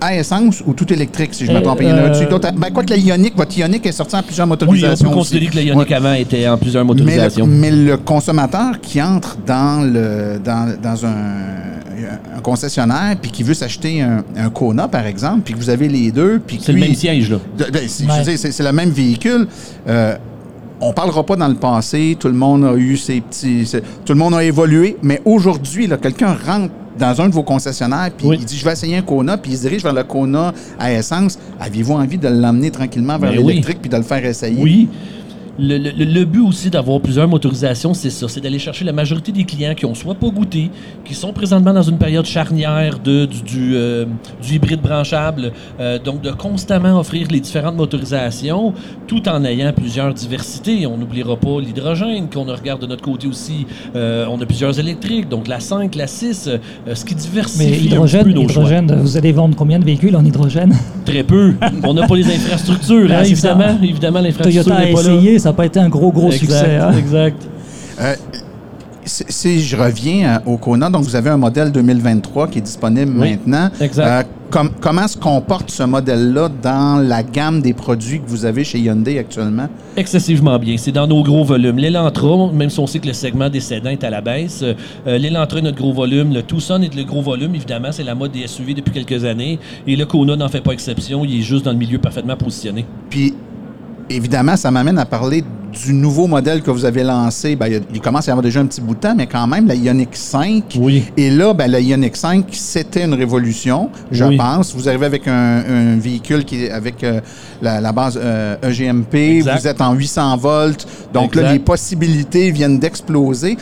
à 0.00 0.14
essence 0.14 0.62
ou 0.64 0.74
tout 0.74 0.92
électrique, 0.92 1.30
si 1.34 1.44
je 1.44 1.50
me 1.50 1.56
Euh, 1.56 1.60
trompe. 1.60 1.78
Il 1.82 1.88
y 1.88 1.92
en 1.92 1.96
a 1.96 2.00
euh, 2.02 2.28
d'autres. 2.30 2.52
Ben, 2.56 2.70
quoi 2.72 2.84
que 2.84 2.90
la 2.90 2.96
Ioniq, 2.96 3.34
votre 3.36 3.58
Ioniq 3.58 3.84
est 3.84 3.90
sortie 3.92 4.14
en 4.14 4.22
plusieurs 4.22 4.46
Oui, 4.46 4.52
on 4.52 4.54
motorisations. 4.54 5.08
peut 5.08 5.14
considérer 5.16 5.46
aussi. 5.46 5.50
que 5.52 5.56
la 5.56 5.62
Ioniq 5.64 5.88
Ouais. 5.90 5.96
avant 5.96 6.12
était 6.12 6.48
en 6.48 6.56
plusieurs 6.56 6.84
Mais 6.84 6.88
motorisations. 6.94 7.46
le, 7.46 7.52
mais 7.52 7.70
le 7.72 7.96
consommateur 7.96 8.80
qui 8.80 9.02
entre 9.02 9.36
dans, 9.44 9.82
le, 9.84 10.38
dans, 10.38 10.72
dans 10.80 11.04
un, 11.04 12.36
un 12.36 12.40
concessionnaire 12.40 13.16
puis 13.20 13.32
qui 13.32 13.42
veut 13.42 13.54
s'acheter 13.54 14.00
un, 14.02 14.22
un 14.36 14.50
Kona, 14.50 14.86
par 14.86 15.04
exemple, 15.04 15.40
puis 15.44 15.54
que 15.54 15.58
vous 15.58 15.70
avez 15.70 15.88
les 15.88 16.12
deux, 16.12 16.40
C'est 16.60 16.72
le 16.72 16.78
même 16.78 16.94
siège, 16.94 17.30
là. 17.30 17.38
c'est- 17.88 18.04
Ouais. 18.04 18.36
c'est 18.36 18.52
c'est 18.52 18.62
le 18.62 18.72
même 18.72 18.90
véhicule. 18.90 19.48
Euh, 19.88 20.14
on 20.80 20.92
parlera 20.92 21.24
pas 21.24 21.36
dans 21.36 21.48
le 21.48 21.54
passé. 21.54 22.16
Tout 22.18 22.28
le 22.28 22.34
monde 22.34 22.64
a 22.64 22.74
eu 22.74 22.96
ses 22.96 23.20
petits. 23.20 23.70
Tout 24.04 24.12
le 24.12 24.18
monde 24.18 24.34
a 24.34 24.44
évolué. 24.44 24.96
Mais 25.02 25.20
aujourd'hui, 25.24 25.86
là, 25.86 25.96
quelqu'un 25.96 26.34
rentre 26.46 26.72
dans 26.98 27.20
un 27.20 27.28
de 27.28 27.34
vos 27.34 27.44
concessionnaires 27.44 28.10
puis 28.16 28.26
Oui. 28.26 28.36
il 28.40 28.44
dit 28.44 28.56
je 28.56 28.64
vais 28.64 28.72
essayer 28.72 28.96
un 28.96 29.02
Kona 29.02 29.36
puis 29.38 29.52
il 29.52 29.56
se 29.56 29.62
dirige 29.62 29.84
vers 29.84 29.92
le 29.92 30.02
Kona 30.02 30.52
à 30.80 30.92
essence. 30.92 31.38
Aviez-vous 31.60 31.94
envie 31.94 32.18
de 32.18 32.26
l'emmener 32.28 32.70
tranquillement 32.72 33.18
vers 33.18 33.30
oui. 33.30 33.36
l'électrique 33.46 33.78
puis 33.80 33.88
de 33.88 33.96
le 33.96 34.02
faire 34.02 34.24
essayer? 34.24 34.60
Oui. 34.60 34.88
Le, 35.60 35.76
le- 35.76 35.90
le 36.04 36.24
but 36.24 36.40
aussi 36.40 36.70
d'avoir 36.70 37.00
plusieurs 37.00 37.26
motorisations, 37.26 37.92
c'est 37.92 38.10
ça, 38.10 38.28
c'est 38.28 38.40
d'aller 38.40 38.60
chercher 38.60 38.84
la 38.84 38.92
majorité 38.92 39.32
des 39.32 39.42
clients 39.44 39.74
qui 39.74 39.86
ont 39.86 39.94
soit 39.94 40.14
pas 40.14 40.28
goûté, 40.28 40.70
qui 41.04 41.14
sont 41.14 41.32
présentement 41.32 41.72
dans 41.72 41.82
une 41.82 41.98
période 41.98 42.26
charnière 42.26 42.98
de, 43.00 43.26
du, 43.26 43.42
du, 43.42 43.72
euh, 43.74 44.04
du 44.40 44.54
hybride 44.54 44.80
branchable, 44.80 45.50
euh, 45.80 45.98
donc 45.98 46.20
de 46.22 46.30
constamment 46.30 46.98
offrir 47.00 47.26
les 47.30 47.40
différentes 47.40 47.74
motorisations, 47.76 48.72
tout 49.08 49.28
en 49.28 49.44
ayant 49.44 49.72
plusieurs 49.72 50.14
diversités. 50.14 50.86
On 50.86 50.96
n'oubliera 50.96 51.36
pas 51.36 51.60
l'hydrogène 51.60 52.28
qu'on 52.32 52.44
regarde 52.44 52.82
de 52.82 52.86
notre 52.86 53.02
côté 53.02 53.26
aussi. 53.26 53.66
Euh, 53.96 54.26
on 54.30 54.40
a 54.40 54.46
plusieurs 54.46 54.78
électriques, 54.78 55.28
donc 55.28 55.48
la 55.48 55.58
5, 55.60 55.94
la 55.96 56.06
6, 56.06 56.48
euh, 56.86 56.94
ce 56.94 57.04
qui 57.04 57.14
diversifie 57.16 57.66
Mais 57.70 57.76
un 57.76 57.94
hydrogène, 57.94 58.24
peu 58.24 58.30
nos 58.32 58.42
choix. 58.48 58.62
hydrogène, 58.62 58.94
vous 59.00 59.16
allez 59.16 59.32
vendre 59.32 59.56
combien 59.56 59.80
de 59.80 59.84
véhicules 59.84 60.14
en 60.14 60.24
hydrogène? 60.24 60.72
Très 61.04 61.24
peu. 61.24 61.54
On 61.82 61.94
n'a 61.94 62.06
pas 62.06 62.14
les 62.16 62.26
infrastructures, 62.26 63.08
Ben, 63.08 63.16
hein, 63.20 63.24
ça. 63.24 63.30
évidemment. 63.30 63.78
Évidemment, 63.82 64.20
l'infrastructure 64.20 64.72
n'est 64.78 64.92
pas 64.92 65.02
là. 65.02 65.08
Ça 65.48 65.52
n'a 65.52 65.56
pas 65.56 65.64
été 65.66 65.80
un 65.80 65.88
gros, 65.88 66.12
gros 66.12 66.26
Exact, 66.30 66.38
succès. 66.40 66.76
hein. 66.76 66.92
exact. 66.98 67.42
Euh, 68.00 68.14
si, 69.04 69.60
je 69.62 69.74
reviens 69.74 70.34
euh, 70.46 70.50
au 70.52 70.56
Kona, 70.58 70.90
donc 70.90 71.02
vous 71.04 71.16
avez 71.16 71.30
un 71.30 71.38
modèle 71.38 71.72
2023 71.72 72.48
qui 72.48 72.58
est 72.58 72.62
disponible 72.62 73.12
Oui, 73.18 73.30
maintenant. 73.30 73.70
exact. 73.80 74.06
Euh, 74.06 74.22
com- 74.50 74.70
comment 74.82 75.08
se 75.08 75.16
comporte 75.16 75.70
ce 75.70 75.82
modèle-là 75.84 76.50
dans 76.62 77.02
la 77.02 77.22
gamme 77.22 77.62
des 77.62 77.72
produits 77.72 78.20
que 78.20 78.28
vous 78.28 78.44
avez 78.44 78.64
chez 78.64 78.78
Hyundai 78.78 79.18
actuellement? 79.18 79.66
Excessivement 79.96 80.58
bien. 80.58 80.76
C'est 80.76 80.92
dans 80.92 81.06
nos 81.06 81.22
gros 81.22 81.42
volumes. 81.42 81.78
L'Elantra, 81.78 82.52
même 82.52 82.68
si 82.68 82.78
on 82.80 82.86
sait 82.86 82.98
que 82.98 83.06
le 83.06 83.14
segment 83.14 83.48
des 83.48 83.60
sédans 83.60 83.88
est 83.90 84.04
à 84.04 84.10
la 84.10 84.20
baisse, 84.20 84.62
euh, 84.62 84.74
l'Elantra 85.18 85.58
est 85.58 85.62
notre 85.62 85.78
gros 85.78 85.94
volume. 85.94 86.34
Le 86.34 86.42
Tucson 86.42 86.82
est 86.82 86.94
le 86.94 87.04
gros 87.04 87.22
volume, 87.22 87.54
évidemment. 87.54 87.88
C'est 87.92 88.04
la 88.04 88.14
mode 88.14 88.32
des 88.32 88.46
SUV 88.46 88.74
depuis 88.74 88.92
quelques 88.92 89.24
années. 89.24 89.58
Et 89.86 89.96
le 89.96 90.04
Kona 90.04 90.36
n'en 90.36 90.48
fait 90.50 90.60
pas 90.60 90.72
exception. 90.72 91.24
Il 91.24 91.38
est 91.38 91.42
juste 91.42 91.64
dans 91.64 91.72
le 91.72 91.78
milieu 91.78 91.98
parfaitement 91.98 92.36
positionné. 92.36 92.84
Puis, 93.08 93.32
évidemment, 94.10 94.56
ça 94.56 94.70
m'amène 94.70 94.98
à 94.98 95.04
parler 95.04 95.44
du 95.84 95.92
nouveau 95.92 96.26
modèle 96.26 96.62
que 96.62 96.70
vous 96.70 96.84
avez 96.84 97.04
lancé. 97.04 97.54
Ben, 97.54 97.82
il, 97.92 98.00
commence 98.00 98.26
à 98.28 98.30
y 98.30 98.32
avoir 98.32 98.42
déjà 98.42 98.60
un 98.60 98.66
petit 98.66 98.80
bout 98.80 98.94
de 98.94 99.00
temps, 99.00 99.14
mais 99.14 99.26
quand 99.26 99.46
même, 99.46 99.66
la 99.66 99.74
Ioniq 99.74 100.08
5. 100.12 100.76
Oui. 100.80 101.04
Et 101.16 101.30
là, 101.30 101.52
ben, 101.54 101.70
la 101.70 101.80
Ioniq 101.80 102.16
5, 102.16 102.46
c'était 102.52 103.04
une 103.04 103.14
révolution, 103.14 103.90
je 104.10 104.24
Oui. 104.24 104.36
pense. 104.36 104.74
Vous 104.74 104.88
arrivez 104.88 105.06
avec 105.06 105.28
un, 105.28 105.62
un 105.68 105.96
véhicule 105.98 106.44
qui 106.44 106.64
est 106.64 106.70
avec 106.70 107.04
euh, 107.04 107.20
la, 107.60 107.80
la 107.80 107.92
base 107.92 108.18
euh, 108.20 108.56
EGMP. 108.62 109.14
Exact. 109.14 109.60
Vous 109.60 109.66
êtes 109.68 109.80
en 109.80 109.92
800 109.92 110.36
volts. 110.38 110.86
Donc 111.12 111.34
là, 111.34 111.52
les 111.52 111.58
possibilités 111.58 112.50
viennent 112.50 112.78
d'exploser. 112.78 113.56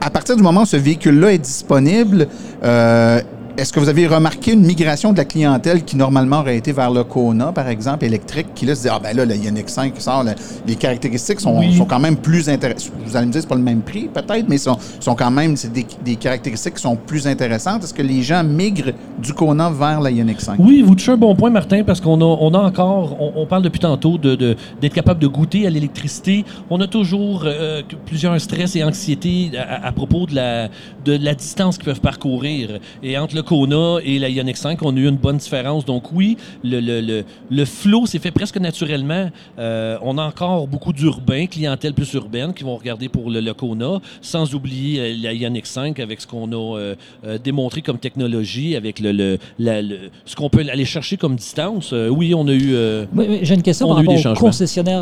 À 0.00 0.10
partir 0.10 0.36
du 0.36 0.42
moment 0.42 0.62
où 0.62 0.66
ce 0.66 0.76
véhicule-là 0.76 1.32
est 1.32 1.38
disponible, 1.38 2.28
euh, 2.62 3.20
est-ce 3.56 3.72
que 3.72 3.80
vous 3.80 3.88
avez 3.88 4.06
remarqué 4.06 4.52
une 4.52 4.64
migration 4.64 5.12
de 5.12 5.16
la 5.18 5.24
clientèle 5.24 5.84
qui 5.84 5.96
normalement 5.96 6.40
aurait 6.40 6.56
été 6.58 6.72
vers 6.72 6.90
le 6.90 7.04
Kona, 7.04 7.52
par 7.52 7.68
exemple, 7.68 8.04
électrique, 8.04 8.48
qui 8.54 8.66
là 8.66 8.74
se 8.74 8.82
dit 8.82 8.88
Ah 8.90 8.98
ben 9.02 9.16
là, 9.16 9.24
le 9.24 9.34
Ioniq 9.34 9.68
5 9.68 9.94
qui 9.94 10.00
sort, 10.02 10.24
les 10.66 10.74
caractéristiques 10.76 11.40
sont, 11.40 11.58
Oui. 11.58 11.74
sont 11.74 11.86
quand 11.86 11.98
même 11.98 12.16
plus 12.16 12.48
intéressantes. 12.48 12.92
Vous 13.04 13.16
allez 13.16 13.26
me 13.26 13.32
dire, 13.32 13.40
c'est 13.40 13.48
pas 13.48 13.54
le 13.54 13.62
même 13.62 13.80
prix, 13.80 14.08
peut-être, 14.12 14.46
mais 14.48 14.58
sont, 14.58 14.76
sont 15.00 15.14
quand 15.14 15.30
même 15.30 15.56
c'est 15.56 15.72
des, 15.72 15.86
des 16.04 16.16
caractéristiques 16.16 16.74
qui 16.74 16.82
sont 16.82 16.96
plus 16.96 17.26
intéressantes. 17.26 17.84
Est-ce 17.84 17.94
que 17.94 18.02
les 18.02 18.22
gens 18.22 18.44
migrent 18.44 18.92
du 19.18 19.32
Kona 19.32 19.70
vers 19.70 20.00
la 20.00 20.10
Ioniq 20.10 20.40
5? 20.40 20.56
Oui, 20.58 20.82
vous 20.82 20.94
touchez 20.94 21.12
un 21.12 21.16
bon 21.16 21.34
point, 21.34 21.48
Martin, 21.50 21.82
parce 21.82 22.00
qu'on 22.00 22.20
a, 22.20 22.24
on 22.24 22.52
a 22.52 22.58
encore, 22.58 23.16
on, 23.20 23.32
on 23.42 23.46
parle 23.46 23.62
depuis 23.62 23.80
tantôt 23.80 24.18
de, 24.18 24.34
de- 24.34 24.56
d'être 24.80 24.94
capable 24.94 25.20
de 25.20 25.28
goûter 25.28 25.66
à 25.66 25.70
l'électricité. 25.70 26.44
On 26.68 26.80
a 26.82 26.86
toujours 26.86 27.44
euh, 27.46 27.82
plusieurs 28.04 28.38
stress 28.40 28.76
et 28.76 28.84
anxiétés 28.84 29.50
à, 29.56 29.86
à 29.86 29.92
propos 29.92 30.26
de 30.26 30.34
la, 30.34 30.68
de 31.04 31.16
la 31.16 31.34
distance 31.34 31.78
qu'ils 31.78 31.86
peuvent 31.86 32.00
parcourir. 32.02 32.80
Et 33.02 33.16
entre 33.16 33.34
le 33.34 33.42
Kona 33.46 33.98
et 34.04 34.18
la 34.18 34.28
Ioniq 34.28 34.56
5, 34.56 34.82
on 34.82 34.94
a 34.96 34.98
eu 34.98 35.08
une 35.08 35.16
bonne 35.16 35.36
différence. 35.38 35.84
Donc 35.84 36.12
oui, 36.12 36.36
le, 36.64 36.80
le, 36.80 37.00
le, 37.00 37.24
le 37.50 37.64
flow 37.64 38.04
s'est 38.06 38.18
fait 38.18 38.30
presque 38.30 38.58
naturellement. 38.58 39.30
Euh, 39.58 39.96
on 40.02 40.18
a 40.18 40.24
encore 40.24 40.66
beaucoup 40.66 40.92
d'urbains, 40.92 41.46
clientèle 41.46 41.94
plus 41.94 42.12
urbaine, 42.14 42.52
qui 42.52 42.64
vont 42.64 42.76
regarder 42.76 43.08
pour 43.08 43.30
le, 43.30 43.52
Kona, 43.54 44.00
sans 44.20 44.54
oublier 44.54 45.00
euh, 45.00 45.14
la 45.22 45.32
Ioniq 45.32 45.66
5 45.66 45.98
avec 46.00 46.20
ce 46.20 46.26
qu'on 46.26 46.50
a 46.52 46.76
euh, 46.78 46.94
démontré 47.42 47.80
comme 47.82 47.98
technologie, 47.98 48.76
avec 48.76 49.00
le, 49.00 49.12
le- 49.12 49.38
la- 49.58 49.80
le- 49.82 50.10
ce 50.24 50.34
qu'on 50.36 50.50
peut 50.50 50.64
aller 50.70 50.84
chercher 50.84 51.16
comme 51.16 51.36
distance. 51.36 51.92
Oui, 51.92 52.34
on 52.34 52.46
a 52.48 52.52
eu... 52.52 52.74
Oui, 53.14 53.38
J'ai 53.42 53.54
une 53.54 53.62
question 53.62 53.86
On 53.86 53.90
par 53.90 53.98
a 53.98 54.02
eu 54.02 54.06
rapport 54.06 54.16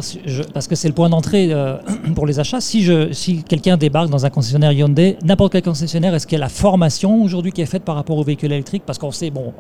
si 0.03 0.19
je- 0.27 0.43
parce 0.43 0.69
que 0.69 0.75
c'est 0.75 0.89
le 0.89 0.95
point 0.95 1.09
d'entrée 1.09 1.51
pour 2.15 2.27
les 2.27 2.39
achats. 2.41 2.61
Si, 2.61 2.83
je, 2.83 3.13
si 3.13 3.43
quelqu'un 3.43 3.77
débarque 3.77 4.11
dans 4.11 4.27
un 4.27 4.31
concessionnaire 4.31 4.73
Hyundai, 4.73 5.17
n'importe 5.25 5.53
quel 5.53 5.63
concessionnaire, 5.63 6.15
est-ce 6.15 6.27
qu'il 6.27 6.37
y 6.39 6.41
a 6.41 6.45
la 6.45 6.49
formation 6.51 7.23
aujourd'hui 7.23 7.53
qui 7.53 7.63
est 7.63 7.67
faite 7.67 7.85
par 7.85 7.95
rapport 7.95 8.19
aux 8.19 8.25
véhicules 8.35 8.53
électriques 8.53 8.83
Parce 8.87 8.99
qu'on 8.99 9.11
sait, 9.11 9.31
bon, 9.31 9.53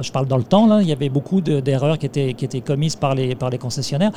je 0.00 0.10
parle 0.12 0.26
dans 0.26 0.36
le 0.36 0.42
temps, 0.44 0.66
là, 0.66 0.80
il 0.82 0.88
y 0.88 0.92
avait 0.92 1.08
beaucoup 1.08 1.40
de- 1.40 1.60
d'erreurs 1.60 1.98
qui 1.98 2.06
étaient, 2.06 2.34
qui 2.34 2.44
étaient 2.44 2.60
commises 2.60 2.96
par 2.96 3.14
les, 3.14 3.34
par 3.34 3.50
les 3.50 3.58
concessionnaires. 3.58 4.12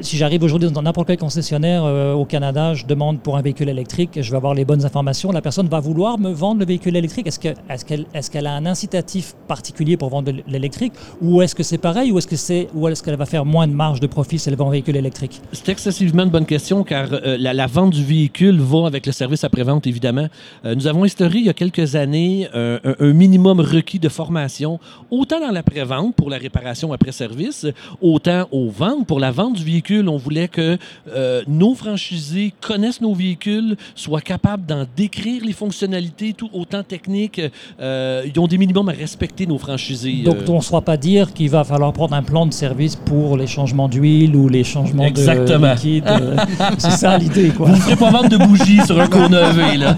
Si 0.00 0.16
j'arrive 0.16 0.42
aujourd'hui 0.42 0.70
dans 0.70 0.82
n'importe 0.82 1.06
quel 1.08 1.16
concessionnaire 1.18 1.82
euh, 1.84 2.12
au 2.12 2.24
Canada, 2.24 2.74
je 2.74 2.84
demande 2.86 3.20
pour 3.20 3.36
un 3.36 3.42
véhicule 3.42 3.68
électrique, 3.68 4.10
je 4.20 4.30
vais 4.30 4.36
avoir 4.36 4.54
les 4.54 4.64
bonnes 4.64 4.84
informations, 4.84 5.32
la 5.32 5.40
personne 5.40 5.68
va 5.68 5.80
vouloir 5.80 6.18
me 6.18 6.30
vendre 6.30 6.60
le 6.60 6.66
véhicule 6.66 6.96
électrique. 6.96 7.26
Est-ce 7.26 7.38
que- 7.38 7.54
est-ce 7.70 7.84
qu'elle 7.84 8.06
est 8.14 8.30
qu'elle 8.30 8.46
a 8.46 8.54
un 8.54 8.66
incitatif 8.66 9.34
particulier 9.48 9.96
pour 9.96 10.08
vendre 10.10 10.32
l'électrique 10.48 10.92
ou 11.22 11.42
est-ce 11.42 11.54
que 11.54 11.62
c'est 11.62 11.78
pareil 11.78 12.10
ou 12.12 12.18
est-ce 12.18 12.26
que 12.26 12.36
c'est 12.36 12.68
est-ce 12.90 13.02
qu'elle 13.02 13.16
va 13.16 13.24
faire 13.26 13.44
moins 13.44 13.66
de 13.68 13.72
marge 13.72 14.00
de 14.00 14.06
profit 14.06 14.38
si 14.38 14.48
elle 14.48 14.56
vend 14.56 14.68
un 14.68 14.72
véhicule 14.72 14.96
électrique? 14.96 15.40
C'est 15.52 15.68
excessivement 15.68 16.24
une 16.24 16.30
bonne 16.30 16.44
question 16.46 16.82
car 16.82 17.08
euh, 17.12 17.36
la, 17.38 17.66
vente 17.66 17.90
du 17.90 18.04
véhicule 18.04 18.58
va 18.60 18.86
avec 18.86 19.06
le 19.06 19.12
service 19.12 19.44
après-vente, 19.44 19.86
évidemment. 19.86 20.26
Euh, 20.64 20.74
nous 20.74 20.86
avons 20.86 21.04
instauré 21.04 21.38
il 21.38 21.46
y 21.46 21.48
a 21.48 21.54
quelques 21.54 21.94
années 21.94 22.48
euh, 22.54 22.78
un, 22.84 22.94
un 23.08 23.12
minimum 23.26 23.58
requis 23.60 23.98
de 23.98 24.08
formation, 24.08 24.78
autant 25.10 25.40
dans 25.40 25.50
la 25.50 25.64
pré-vente 25.64 26.14
pour 26.14 26.30
la 26.30 26.38
réparation 26.38 26.92
après 26.92 27.10
service, 27.10 27.66
autant 28.00 28.46
aux 28.52 28.70
ventes 28.70 29.04
pour 29.06 29.18
la 29.18 29.32
vente 29.32 29.54
du 29.54 29.64
véhicule. 29.64 30.08
On 30.08 30.16
voulait 30.16 30.46
que 30.46 30.78
euh, 31.12 31.42
nos 31.48 31.74
franchisés 31.74 32.52
connaissent 32.60 33.00
nos 33.00 33.14
véhicules, 33.14 33.76
soient 33.96 34.20
capables 34.20 34.64
d'en 34.64 34.84
décrire 34.96 35.44
les 35.44 35.52
fonctionnalités, 35.52 36.34
tout 36.34 36.50
autant 36.52 36.84
techniques. 36.84 37.40
Euh, 37.80 38.22
ils 38.24 38.38
ont 38.38 38.46
des 38.46 38.58
minimums 38.58 38.88
à 38.88 38.92
respecter, 38.92 39.44
nos 39.46 39.58
franchisés. 39.58 40.22
Donc 40.24 40.36
euh, 40.36 40.52
on 40.52 40.58
ne 40.58 40.62
se 40.62 40.76
pas 40.90 40.96
dire 40.96 41.32
qu'il 41.34 41.50
va 41.50 41.64
falloir 41.64 41.92
prendre 41.92 42.14
un 42.14 42.22
plan 42.22 42.46
de 42.46 42.52
service 42.52 42.94
pour 42.94 43.36
les 43.36 43.48
changements 43.48 43.88
d'huile 43.88 44.36
ou 44.36 44.48
les 44.48 44.62
changements 44.62 45.04
Exactement. 45.04 45.70
de 45.70 45.74
liquide. 45.74 46.04
c'est 46.78 46.90
ça 46.92 47.18
l'idée 47.18 47.48
quoi. 47.48 47.66
Vous 47.66 47.74
ne 47.74 47.80
ferez 47.80 47.96
pas 47.96 48.10
vendre 48.10 48.28
de 48.28 48.36
bougies 48.36 48.80
sur 48.86 49.00
un 49.00 49.06
EV, 49.50 49.78
là. 49.78 49.96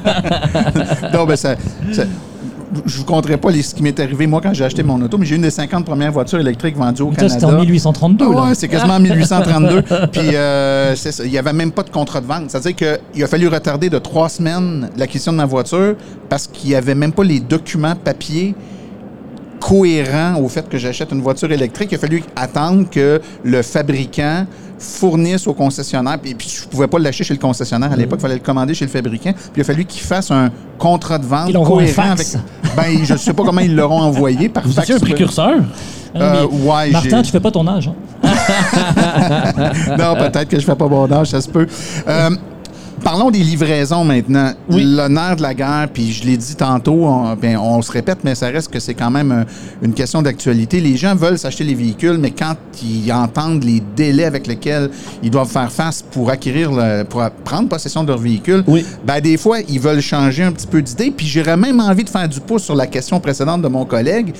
non, 1.13 1.25
ben 1.27 1.37
ça, 1.37 1.57
ça- 1.93 2.05
je 2.87 2.99
vous 2.99 3.05
compterai 3.05 3.37
pas 3.37 3.51
les- 3.51 3.63
ce 3.63 3.75
qui 3.75 3.83
m'est 3.83 3.99
arrivé 4.01 4.27
moi 4.27 4.41
quand 4.43 4.53
j'ai 4.53 4.65
acheté 4.65 4.83
mon 4.83 5.01
auto, 5.01 5.17
mais 5.19 5.25
j'ai 5.27 5.37
une 5.37 5.43
des 5.43 5.51
50 5.51 5.85
premières 5.85 6.13
voitures 6.13 6.39
électriques 6.41 6.77
vendues 6.77 7.03
au 7.03 7.11
Canada. 7.11 7.29
c'était 7.33 7.45
en 7.47 7.59
1832 7.59 8.25
Ah 8.29 8.43
ouais, 8.45 8.55
c'est 8.55 8.69
quasiment 8.69 8.95
en 8.95 9.01
1832. 9.01 9.83
Puis 10.13 10.35
euh, 10.37 10.95
ça, 10.95 11.25
il 11.25 11.31
n'y 11.31 11.39
avait 11.39 11.53
même 11.53 11.73
pas 11.73 11.83
de 11.83 11.91
contrat 11.91 12.21
de 12.21 12.27
vente. 12.27 12.51
C'est-à-dire 12.51 12.77
qu'il 12.77 13.25
a 13.25 13.27
fallu 13.27 13.49
retarder 13.49 13.89
de 13.91 13.99
trois 13.99 14.29
semaines 14.29 14.91
l'acquisition 14.97 15.33
de 15.33 15.39
ma 15.39 15.47
voiture 15.47 15.95
parce 16.29 16.47
qu'il 16.47 16.71
n'y 16.71 16.77
avait 16.77 16.95
même 16.95 17.13
pas 17.13 17.25
les 17.25 17.41
documents 17.41 17.95
papier 17.97 18.55
cohérents 19.61 20.37
au 20.41 20.49
fait 20.49 20.69
que 20.69 20.79
j'achète 20.79 21.11
une 21.13 21.21
voiture 21.21 21.51
électrique. 21.51 21.89
Il 21.93 21.97
a 21.97 21.99
fallu 21.99 22.23
attendre 22.37 22.89
que 22.91 23.21
le 23.43 23.63
fabricant 23.63 24.47
fournisse 24.79 25.47
au 25.47 25.55
concessionnaire. 25.55 26.19
Puis, 26.19 26.35
puis 26.35 26.49
je 26.57 26.65
ne 26.65 26.71
pouvais 26.71 26.87
pas 26.87 26.99
l'acheter 26.99 27.25
chez 27.25 27.35
le 27.35 27.41
concessionnaire 27.41 27.93
à 27.93 27.97
l'époque, 27.97 28.19
il 28.21 28.23
fallait 28.23 28.35
le 28.35 28.41
commander 28.41 28.75
chez 28.75 28.85
le 28.85 28.91
fabricant. 28.91 29.33
Puis 29.33 29.51
il 29.57 29.61
a 29.61 29.65
fallu 29.65 29.85
qu'il 29.85 30.03
fasse 30.03 30.31
un 30.31 30.51
contrat 30.79 31.19
de 31.19 31.27
vente 31.27 31.53
cohérent 31.53 32.11
avec. 32.13 32.27
fax. 32.27 32.39
Ben, 32.77 33.05
je 33.05 33.13
ne 33.15 33.19
sais 33.19 33.33
pas 33.33 33.43
comment 33.45 33.61
ils 33.61 33.75
l'auront 33.75 34.01
envoyé 34.03 34.49
par 34.49 34.63
Vous 34.65 34.73
fax. 34.73 34.89
étiez 34.91 34.95
un 34.97 35.05
précurseur? 35.05 35.55
Ah, 36.15 36.19
Euh, 36.19 36.47
ouais, 36.47 36.91
Martin, 36.91 37.23
tu 37.23 37.31
fais 37.31 37.41
pas 37.41 37.51
ton 37.51 37.67
âge. 37.69 37.89
hein? 37.89 37.95
non, 39.99 40.15
peut-être 40.17 40.49
que 40.49 40.59
je 40.59 40.65
fais 40.65 40.75
pas 40.75 40.89
bon 40.89 41.11
âge, 41.13 41.29
ça 41.29 41.41
se 41.41 41.49
peut. 41.49 41.67
Euh, 42.09 42.31
Parlons 43.05 43.31
des 43.31 43.38
livraisons 43.38 44.05
maintenant. 44.05 44.52
Oui. 44.71 44.83
L'honneur 44.85 45.37
de 45.37 45.43
la 45.43 45.55
guerre, 45.55 45.88
puis 45.93 46.12
je 46.12 46.25
l'ai 46.25 46.37
dit 46.37 46.55
tantôt, 46.57 47.05
on, 47.07 47.35
ben, 47.37 47.57
on 47.57 47.81
se 47.81 47.90
répète, 47.93 48.19
mais 48.25 48.35
ça 48.35 48.49
reste 48.49 48.71
que 48.73 48.81
c'est 48.81 48.95
quand 48.95 49.11
même 49.11 49.33
euh, 49.33 49.45
une 49.83 49.95
question 49.95 50.21
d'actualité. 50.21 50.81
Les 50.81 50.97
gens 50.97 51.14
veulent 51.14 51.38
s'acheter 51.38 51.64
les 51.64 51.75
véhicules, 51.75 52.19
mais 52.19 52.31
quand 52.33 52.55
ils 52.83 53.11
entendent 53.12 53.64
les 53.64 53.83
délais 53.97 54.25
avec 54.25 54.47
lesquels 54.47 54.90
ils 55.23 55.31
doivent 55.31 55.49
faire 55.50 55.71
face 55.71 56.02
pour 56.02 56.28
acquérir, 56.31 56.73
le- 56.73 57.05
pour 57.05 57.23
prendre 57.45 57.69
possession 57.69 58.02
de 58.02 58.09
leur 58.09 58.19
véhicule, 58.19 58.64
Oui. 58.67 58.85
ben, 59.07 59.21
des 59.21 59.37
fois, 59.37 59.59
ils 59.69 59.81
veulent 59.81 60.00
changer 60.02 60.43
un 60.45 60.52
petit 60.52 60.67
peu 60.67 60.83
d'idée. 60.83 61.11
Puis 61.11 61.26
j'aurais 61.26 61.57
même 61.57 61.81
envie 61.81 62.05
de 62.05 62.11
faire 62.11 62.28
du 62.28 62.40
pouce 62.40 62.64
sur 62.64 62.75
la 62.75 62.87
question 62.87 63.21
précédente 63.21 63.62
de 63.62 63.69
mon 63.69 63.85
collègue. 63.85 64.35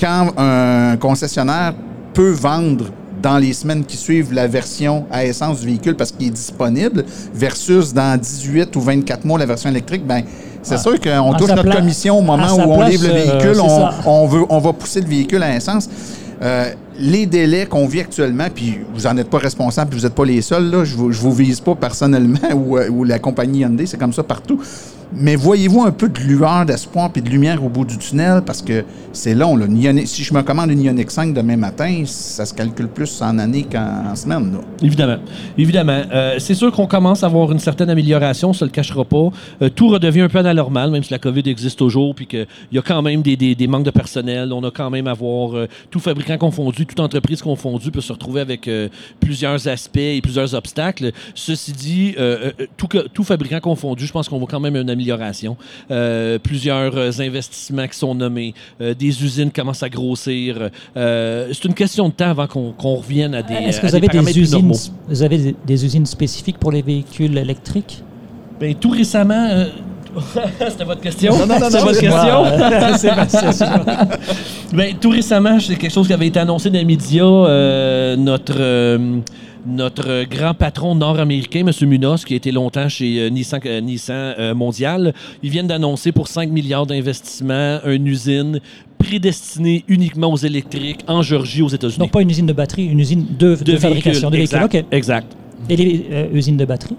Quand 0.00 0.32
un 0.36 0.96
concessionnaire 0.96 1.74
peut 2.14 2.30
vendre 2.30 2.86
dans 3.22 3.38
les 3.38 3.52
semaines 3.52 3.84
qui 3.84 3.96
suivent 3.96 4.32
la 4.32 4.46
version 4.46 5.06
à 5.10 5.24
essence 5.24 5.60
du 5.60 5.66
véhicule 5.66 5.96
parce 5.96 6.12
qu'il 6.12 6.28
est 6.28 6.30
disponible 6.30 7.04
versus 7.34 7.92
dans 7.92 8.18
18 8.18 8.74
ou 8.76 8.80
24 8.80 9.24
mois 9.24 9.38
la 9.38 9.46
version 9.46 9.70
électrique, 9.70 10.06
ben 10.06 10.22
c'est 10.62 10.74
Ah. 10.74 10.78
sûr 10.78 11.00
qu'on 11.00 11.34
touche 11.34 11.50
notre 11.50 11.70
commission 11.74 12.18
au 12.18 12.22
moment 12.22 12.54
où 12.54 12.60
on 12.60 12.78
place, 12.78 12.90
livre 12.90 13.04
le 13.06 13.10
euh, 13.10 13.14
véhicule, 13.38 13.60
on, 13.60 13.88
on 14.06 14.26
veut, 14.26 14.42
on 14.48 14.58
va 14.58 14.72
pousser 14.72 15.00
le 15.00 15.08
véhicule 15.08 15.42
à 15.42 15.54
essence. 15.56 15.88
Euh, 16.42 16.70
les 17.00 17.26
délais 17.26 17.66
qu'on 17.66 17.86
vit 17.86 18.00
actuellement, 18.00 18.46
puis 18.52 18.78
vous 18.94 19.02
n'en 19.02 19.16
êtes 19.16 19.30
pas 19.30 19.38
responsable, 19.38 19.90
puis 19.90 19.98
vous 20.00 20.04
n'êtes 20.06 20.14
pas 20.14 20.24
les 20.24 20.42
seuls, 20.42 20.70
là, 20.70 20.84
je 20.84 20.96
ne 20.96 21.12
vous 21.12 21.32
vise 21.32 21.60
pas 21.60 21.74
personnellement 21.74 22.38
ou, 22.54 22.76
euh, 22.76 22.88
ou 22.90 23.04
la 23.04 23.18
compagnie 23.18 23.60
Hyundai, 23.60 23.86
c'est 23.86 23.98
comme 23.98 24.12
ça 24.12 24.22
partout. 24.22 24.60
Mais 25.14 25.36
voyez-vous 25.36 25.82
un 25.82 25.90
peu 25.90 26.08
de 26.08 26.18
lueur 26.20 26.66
d'espoir 26.66 27.10
puis 27.10 27.22
de 27.22 27.30
lumière 27.30 27.64
au 27.64 27.68
bout 27.68 27.84
du 27.84 27.96
tunnel? 27.98 28.42
Parce 28.44 28.62
que 28.62 28.84
c'est 29.12 29.34
long. 29.34 29.56
Là. 29.56 29.66
Si 30.04 30.22
je 30.22 30.34
me 30.34 30.42
commande 30.42 30.70
une 30.70 30.82
Ioniq 30.82 31.10
5 31.10 31.32
demain 31.34 31.56
matin, 31.56 32.02
ça 32.04 32.44
se 32.44 32.52
calcule 32.54 32.88
plus 32.88 33.22
en 33.22 33.38
année 33.38 33.66
qu'en 33.70 34.10
en 34.12 34.16
semaine. 34.16 34.58
Évidemment. 34.82 35.18
Évidemment. 35.56 36.02
Euh, 36.12 36.36
c'est 36.38 36.54
sûr 36.54 36.70
qu'on 36.72 36.86
commence 36.86 37.22
à 37.22 37.26
avoir 37.26 37.50
une 37.52 37.58
certaine 37.58 37.90
amélioration, 37.90 38.52
ça 38.52 38.64
ne 38.64 38.70
le 38.70 38.74
cachera 38.74 39.04
pas. 39.04 39.30
Euh, 39.62 39.70
tout 39.70 39.88
redevient 39.88 40.22
un 40.22 40.28
peu 40.28 40.38
anormal, 40.38 40.90
même 40.90 41.02
si 41.02 41.10
la 41.10 41.18
COVID 41.18 41.42
existe 41.46 41.78
toujours, 41.78 42.14
puis 42.14 42.26
qu'il 42.26 42.46
y 42.72 42.78
a 42.78 42.82
quand 42.82 43.02
même 43.02 43.22
des, 43.22 43.66
manques 43.66 43.84
de 43.84 43.90
personnel. 43.90 44.52
On 44.52 44.62
a 44.64 44.70
quand 44.70 44.90
même 44.90 45.06
à 45.06 45.14
voir 45.14 45.56
euh, 45.56 45.68
tout 45.90 46.00
fabricant 46.00 46.38
confondu, 46.38 46.86
toute 46.86 47.00
entreprise 47.00 47.42
confondue 47.42 47.90
peut 47.90 48.00
se 48.00 48.12
retrouver 48.12 48.40
avec 48.40 48.68
euh, 48.68 48.88
plusieurs 49.20 49.68
aspects 49.68 49.96
et 49.96 50.20
plusieurs 50.20 50.54
obstacles. 50.54 51.12
Ceci 51.34 51.72
dit, 51.72 52.14
tout, 52.76 52.88
tout 53.12 53.24
fabricant 53.24 53.60
confondu, 53.60 54.06
je 54.06 54.12
pense 54.12 54.28
qu'on 54.28 54.38
voit 54.38 54.48
quand 54.48 54.60
même 54.60 54.76
une 54.76 54.90
amélioration. 54.98 55.56
Euh, 55.90 56.38
plusieurs 56.38 56.96
euh, 56.96 57.10
investissements 57.20 57.86
qui 57.86 57.96
sont 57.96 58.14
nommés, 58.14 58.54
euh, 58.80 58.94
des 58.94 59.22
usines 59.24 59.50
commencent 59.50 59.82
à 59.82 59.88
grossir. 59.88 60.70
Euh, 60.96 61.48
c'est 61.52 61.64
une 61.64 61.74
question 61.74 62.08
de 62.08 62.14
temps 62.14 62.30
avant 62.30 62.46
qu'on 62.46 62.94
revienne 62.94 63.34
à 63.34 63.42
des, 63.42 63.54
Est-ce 63.54 63.80
que 63.80 63.86
vous 63.86 63.94
avez 63.94 64.08
des 64.08 64.38
usines, 64.38 64.58
normaux. 64.58 64.76
vous 65.08 65.22
avez 65.22 65.38
des, 65.38 65.56
des 65.66 65.84
usines 65.84 66.06
spécifiques 66.06 66.58
pour 66.58 66.72
les 66.72 66.82
véhicules 66.82 67.36
électriques? 67.38 68.02
Ben, 68.60 68.74
tout 68.74 68.90
récemment, 68.90 69.66
C'était 70.68 70.84
votre 70.84 71.00
question? 71.00 71.32
Non, 71.38 71.46
non, 71.46 71.58
non, 71.58 71.66
C'était 71.70 71.78
non, 71.78 71.84
votre 71.84 72.00
question? 72.00 73.52
c'est. 73.52 74.76
Ben, 74.76 74.94
tout 75.00 75.10
récemment, 75.10 75.58
c'est 75.60 75.76
quelque 75.76 75.92
chose 75.92 76.06
qui 76.06 76.12
avait 76.12 76.26
été 76.26 76.38
annoncé 76.40 76.70
dans 76.70 76.78
les 76.78 76.84
médias. 76.84 77.24
euh, 77.24 78.16
notre, 78.16 78.56
euh, 78.58 79.18
notre 79.66 80.24
grand 80.24 80.54
patron 80.54 80.94
nord-américain, 80.94 81.64
M. 81.66 81.88
Munoz, 81.88 82.24
qui 82.24 82.34
a 82.34 82.36
été 82.36 82.50
longtemps 82.52 82.88
chez 82.88 83.18
euh, 83.20 83.28
Nissan, 83.30 83.60
euh, 83.66 83.80
Nissan 83.80 84.34
euh, 84.38 84.54
Mondial, 84.54 85.12
ils 85.42 85.50
viennent 85.50 85.66
d'annoncer 85.66 86.12
pour 86.12 86.28
5 86.28 86.50
milliards 86.50 86.86
d'investissements 86.86 87.78
une 87.86 88.06
usine 88.06 88.60
prédestinée 88.98 89.84
uniquement 89.88 90.32
aux 90.32 90.36
électriques 90.36 91.00
en 91.06 91.22
Géorgie, 91.22 91.62
aux 91.62 91.68
États-Unis. 91.68 91.98
Donc 91.98 92.10
pas 92.10 92.22
une 92.22 92.30
usine 92.30 92.46
de 92.46 92.52
batterie, 92.52 92.86
une 92.86 93.00
usine 93.00 93.26
de, 93.38 93.54
de 93.56 93.76
fabrication 93.76 94.30
de 94.30 94.36
véhicules. 94.36 94.58
Exact. 94.58 94.86
Exact. 94.92 95.36
Et 95.68 95.76
les 95.76 96.06
euh, 96.10 96.26
usines 96.32 96.56
de 96.56 96.64
batterie? 96.64 96.96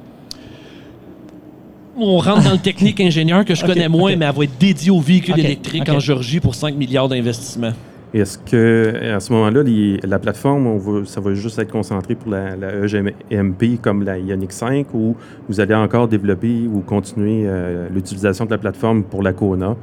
On 2.01 2.17
rentre 2.17 2.43
dans 2.43 2.51
le 2.53 2.57
technique 2.57 2.99
ingénieur 3.01 3.43
que 3.45 3.53
je 3.55 3.65
connais 3.65 3.89
moins, 3.89 4.15
mais 4.15 4.25
elle 4.25 4.35
va 4.35 4.43
être 4.43 4.57
dédiée 4.59 4.91
aux 4.91 4.99
véhicules 5.01 5.39
électriques 5.39 5.89
en 5.89 5.99
Géorgie 5.99 6.39
pour 6.39 6.55
5 6.55 6.75
milliards 6.75 7.09
d'investissements. 7.09 7.73
Est-ce 8.13 8.39
que 8.39 9.13
à 9.13 9.19
ce 9.19 9.31
moment-là, 9.33 9.61
les- 9.61 9.99
la 10.03 10.17
plateforme, 10.17 10.65
on 10.65 10.77
va- 10.77 11.05
ça 11.05 11.21
va 11.21 11.33
juste 11.35 11.59
être 11.59 11.71
concentré 11.71 12.15
pour 12.15 12.31
la, 12.31 12.55
la 12.55 12.73
EGMP 12.83 13.77
comme 13.81 14.03
la 14.03 14.17
Ioniq 14.17 14.51
5 14.51 14.87
ou 14.95 15.15
vous 15.47 15.59
allez 15.59 15.75
encore 15.75 16.07
développer 16.07 16.67
ou 16.73 16.79
continuer 16.79 17.43
euh, 17.45 17.87
l'utilisation 17.93 18.45
de 18.45 18.51
la 18.51 18.57
plateforme 18.57 19.03
pour 19.03 19.21
la 19.21 19.31
Kona, 19.33 19.75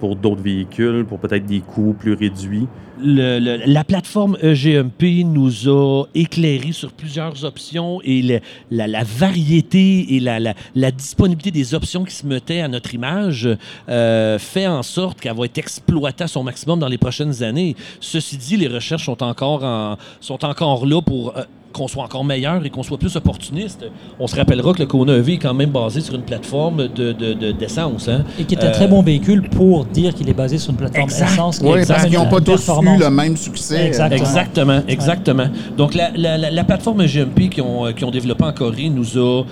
pour 0.00 0.16
d'autres 0.16 0.42
véhicules, 0.42 1.04
pour 1.04 1.18
peut-être 1.20 1.46
des 1.46 1.60
coûts 1.60 1.94
plus 1.96 2.14
réduits? 2.14 2.66
La 3.02 3.84
plateforme 3.84 4.36
EGMP 4.42 5.24
nous 5.24 5.68
a 5.68 6.04
éclairé 6.14 6.72
sur 6.72 6.92
plusieurs 6.92 7.44
options 7.44 8.00
et 8.04 8.40
la, 8.70 9.04
variété 9.04 10.16
et 10.16 10.20
la, 10.20 10.90
disponibilité 10.90 11.50
des 11.50 11.74
options 11.74 12.04
qui 12.04 12.14
se 12.14 12.26
mettaient 12.26 12.60
à 12.60 12.68
notre 12.68 12.94
image 12.94 13.48
euh, 13.88 14.38
fait 14.38 14.66
en 14.66 14.82
sorte 14.82 15.20
qu'elle 15.20 15.36
va 15.36 15.44
être 15.46 15.58
exploitée 15.58 16.24
à 16.24 16.28
son 16.28 16.42
maximum 16.42 16.78
dans 16.78 16.88
les 16.88 16.98
prochaines 16.98 17.42
années. 17.42 17.74
Ceci 18.00 18.36
dit, 18.36 18.56
les 18.56 18.68
recherches 18.68 19.04
sont 19.06 19.22
encore, 19.22 19.64
en- 19.64 19.96
sont 20.20 20.44
encore 20.44 20.84
là 20.84 21.00
pour 21.00 21.36
euh, 21.36 21.44
qu'on 21.72 21.88
soit 21.88 22.04
encore 22.04 22.24
meilleur 22.24 22.64
et 22.64 22.70
qu'on 22.70 22.82
soit 22.82 22.98
plus 22.98 23.14
opportuniste. 23.16 23.84
On 24.18 24.26
se 24.26 24.34
rappellera 24.36 24.72
que 24.72 24.80
le 24.80 24.86
Kona 24.86 25.14
EV 25.16 25.34
est 25.34 25.38
quand 25.38 25.54
même 25.54 25.70
basé 25.70 26.00
sur 26.00 26.14
une 26.14 26.22
plateforme 26.22 26.88
de- 26.88 27.12
de- 27.12 27.32
de- 27.34 27.52
d'essence. 27.52 28.08
hein. 28.08 28.24
et 28.38 28.44
qui 28.44 28.54
est 28.54 28.64
un 28.64 28.68
Euh, 28.68 28.72
très 28.72 28.88
bon 28.88 29.02
véhicule 29.02 29.48
pour 29.50 29.84
dire 29.84 30.14
qu'il 30.14 30.28
est 30.28 30.34
basé 30.34 30.58
sur 30.58 30.70
une 30.70 30.76
plateforme 30.76 31.04
Exact. 31.04 31.32
essence. 31.32 31.58
qui 31.58 31.64
Oui, 31.64 31.80
parce 31.86 32.04
qu'ils 32.06 32.14
n'ont 32.18 32.26
pas 32.28 32.40
tous 32.40 32.68
eu 32.68 32.98
le 32.98 33.10
même 33.10 33.36
succès. 33.36 33.86
Exactement. 33.86 34.20
Exactement, 34.20 34.80
exactement. 34.88 35.46
Donc, 35.76 35.94
la, 35.94 36.10
la- 36.16 36.36
la- 36.38 36.50
la 36.50 36.64
plateforme 36.64 37.04
GMP 37.06 37.48
qu'ils 37.48 37.62
ont, 37.62 37.86
euh, 37.86 37.92
qu'ils 37.92 38.04
ont 38.04 38.10
développée 38.10 38.44
en 38.44 38.52
Corée 38.52 38.88
nous 38.90 39.16
a 39.18 39.42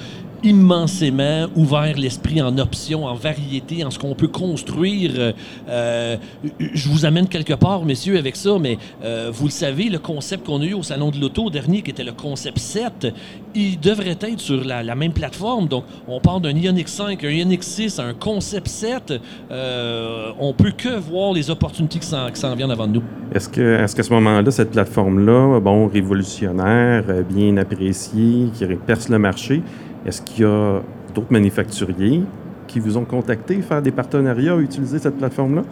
immensément 0.43 1.47
ouvert 1.57 1.97
l'esprit 1.97 2.41
en 2.41 2.57
options, 2.59 3.05
en 3.05 3.15
variété, 3.15 3.85
en 3.85 3.91
ce 3.91 3.99
qu'on 3.99 4.15
peut 4.15 4.29
construire. 4.29 5.13
Euh, 5.17 5.33
euh, 5.69 6.17
je 6.59 6.89
vous 6.89 7.05
amène 7.05 7.29
quelque 7.29 7.55
part, 7.55 7.85
messieurs, 7.85 8.19
avec 8.19 8.37
ça, 8.37 8.59
mais 8.61 8.79
euh, 9.03 9.31
vous 9.33 9.47
le 9.47 9.51
savez, 9.51 9.89
le 9.89 9.99
concept 9.99 10.47
qu'on 10.47 10.61
a 10.61 10.65
eu 10.65 10.75
au 10.75 10.83
Salon 10.83 11.11
de 11.11 11.21
l'Auto 11.21 11.51
dernier, 11.51 11.83
qui 11.83 11.91
était 11.91 12.05
le 12.05 12.13
concept 12.13 12.59
7, 12.59 13.09
il 13.55 13.81
devrait 13.81 14.17
être 14.21 14.41
sur 14.41 14.65
la, 14.65 14.95
même 14.95 15.13
plateforme. 15.13 15.69
Donc, 15.69 15.85
on 16.07 16.21
part 16.21 16.41
d'un 16.41 16.57
Ioniq 16.57 16.89
5, 16.89 17.23
un 17.25 17.31
Ioniq 17.31 17.63
6, 17.63 17.99
un 17.99 18.15
concept 18.15 18.69
7. 18.69 19.15
Euh, 19.51 20.31
on 20.39 20.53
peut 20.53 20.73
que 20.77 20.99
voir 20.99 21.33
les 21.33 21.51
opportunités 21.51 21.99
qui 21.99 22.07
s'en 22.07 22.55
viennent 22.55 22.71
avant 22.71 22.87
nous. 22.87 23.03
Est-ce 23.33 23.49
que, 23.49 23.83
est-ce 23.83 23.95
qu'à 23.95 24.03
ce 24.03 24.13
moment-là, 24.15 24.51
cette 24.51 24.71
plateforme-là, 24.71 25.61
bon, 25.61 25.89
révolutionnaire, 25.89 27.05
bien 27.29 27.57
appréciée, 27.57 28.49
qui 28.55 28.65
perce 28.87 29.09
le 29.09 29.19
marché, 29.19 29.63
est-ce 30.09 30.23
qu'il 30.23 30.43
y 30.43 30.47
a 30.47 30.81
d'autres 31.15 31.31
manufacturiers 31.31 32.23
qui 32.67 32.81
vous 32.81 32.97
ont 32.97 33.05
contacté, 33.05 33.61
faire 33.61 33.83
des 33.83 33.91
partenariats, 33.91 34.57
utiliser 34.57 34.99
cette 34.99 35.19
plateforme-là? 35.19 35.65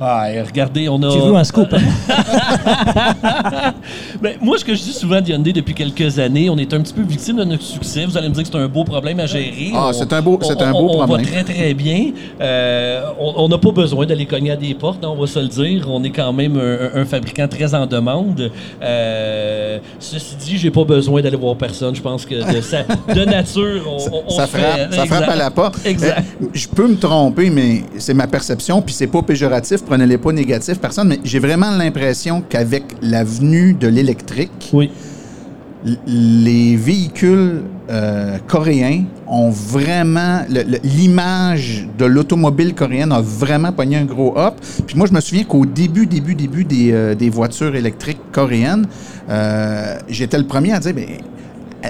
Ah, 0.00 0.32
et 0.32 0.40
regardez, 0.42 0.88
on 0.88 1.02
a. 1.02 1.10
Tu 1.10 1.18
veux 1.18 1.34
un 1.34 1.44
scoop 1.44 1.68
hein? 1.72 1.78
Ben, 4.22 4.36
moi, 4.40 4.56
ce 4.58 4.64
que 4.64 4.74
je 4.74 4.82
dis 4.82 4.92
souvent 4.92 5.20
d'Hyundai 5.20 5.52
depuis 5.52 5.74
quelques 5.74 6.18
années, 6.18 6.48
on 6.50 6.56
est 6.58 6.72
un 6.72 6.80
petit 6.80 6.92
peu 6.92 7.02
victime 7.02 7.36
de 7.36 7.44
notre 7.44 7.62
succès. 7.62 8.04
Vous 8.04 8.16
allez 8.16 8.28
me 8.28 8.34
dire 8.34 8.42
que 8.44 8.48
c'est 8.50 8.56
un 8.58 8.68
beau 8.68 8.84
problème 8.84 9.20
à 9.20 9.26
gérer. 9.26 9.70
Ah, 9.74 9.88
On- 9.88 9.92
c'est 9.92 10.12
un 10.12 10.22
beau- 10.22 10.38
on- 10.40 10.44
c'est 10.44 10.60
un 10.62 10.72
on- 10.72 10.80
beau 10.86 10.88
on 10.94 10.96
problème. 11.06 11.26
va 11.26 11.30
très, 11.32 11.44
très 11.44 11.74
bien. 11.74 12.10
Euh, 12.40 13.02
on 13.18 13.34
on 13.36 13.48
n'a 13.48 13.58
pas 13.58 13.70
besoin 13.70 14.04
d'aller 14.06 14.26
cogner 14.26 14.50
à 14.50 14.56
des 14.56 14.74
portes, 14.74 15.04
hein, 15.04 15.08
on 15.10 15.20
va 15.20 15.26
se 15.26 15.38
le 15.38 15.46
dire. 15.48 15.86
On 15.88 16.02
est 16.02 16.10
quand 16.10 16.32
même 16.32 16.56
un, 16.58 17.00
un 17.00 17.04
fabricant 17.04 17.46
très 17.48 17.74
en 17.74 17.86
demande. 17.86 18.50
Euh, 18.82 19.78
ceci 20.00 20.36
dit, 20.36 20.58
j'ai 20.58 20.70
pas 20.70 20.84
besoin 20.84 21.22
d'aller 21.22 21.36
voir 21.36 21.56
personne. 21.56 21.94
Je 21.94 22.02
pense 22.02 22.24
que 22.26 22.34
de, 22.34 22.60
sa- 22.60 22.82
de 23.14 23.24
nature, 23.24 23.82
on, 23.86 23.96
on- 24.12 24.22
on 24.26 24.30
ça 24.30 24.46
se 24.46 24.52
fait- 24.56 24.58
frappe, 24.58 24.94
ça 24.94 25.06
frappe 25.06 25.28
à 25.28 25.36
la 25.36 25.50
porte. 25.50 25.84
Exact. 25.86 26.18
Euh, 26.42 26.46
je 26.52 26.66
peux 26.68 26.88
me 26.88 26.96
tromper, 26.96 27.50
mais 27.50 27.82
c'est 27.98 28.14
ma 28.14 28.26
perception, 28.26 28.82
puis 28.82 28.94
c'est 28.94 29.06
pas 29.06 29.22
péjoratif, 29.22 29.80
prenez-les 29.88 30.18
pas 30.18 30.32
négatifs, 30.32 30.78
personne, 30.78 31.08
mais 31.08 31.18
j'ai 31.24 31.38
vraiment 31.38 31.70
l'impression 31.70 32.42
qu'avec 32.46 32.84
la 33.00 33.24
venue 33.24 33.72
de 33.72 33.88
l'électrique, 33.88 34.70
Oui. 34.74 34.90
les 36.06 36.76
véhicules 36.76 37.62
euh, 37.90 38.36
coréens 38.46 39.04
ont 39.26 39.48
vraiment 39.48 40.42
l'image 40.84 41.88
de 41.96 42.04
l'automobile 42.04 42.74
coréenne 42.74 43.12
a 43.12 43.20
vraiment 43.22 43.72
pogné 43.72 43.96
un 43.96 44.04
gros 44.04 44.34
hop. 44.36 44.56
Puis 44.86 44.96
moi 44.96 45.06
je 45.06 45.14
me 45.14 45.20
souviens 45.20 45.44
qu'au 45.44 45.64
début 45.64 46.06
début 46.06 46.34
début 46.34 46.64
des, 46.64 46.92
euh, 46.92 47.14
des 47.14 47.30
voitures 47.30 47.74
électriques 47.74 48.20
coréennes, 48.32 48.86
euh, 49.30 49.96
j'étais 50.08 50.36
le 50.36 50.44
premier 50.46 50.72
à 50.74 50.80
dire 50.80 50.92
ben 50.92 51.06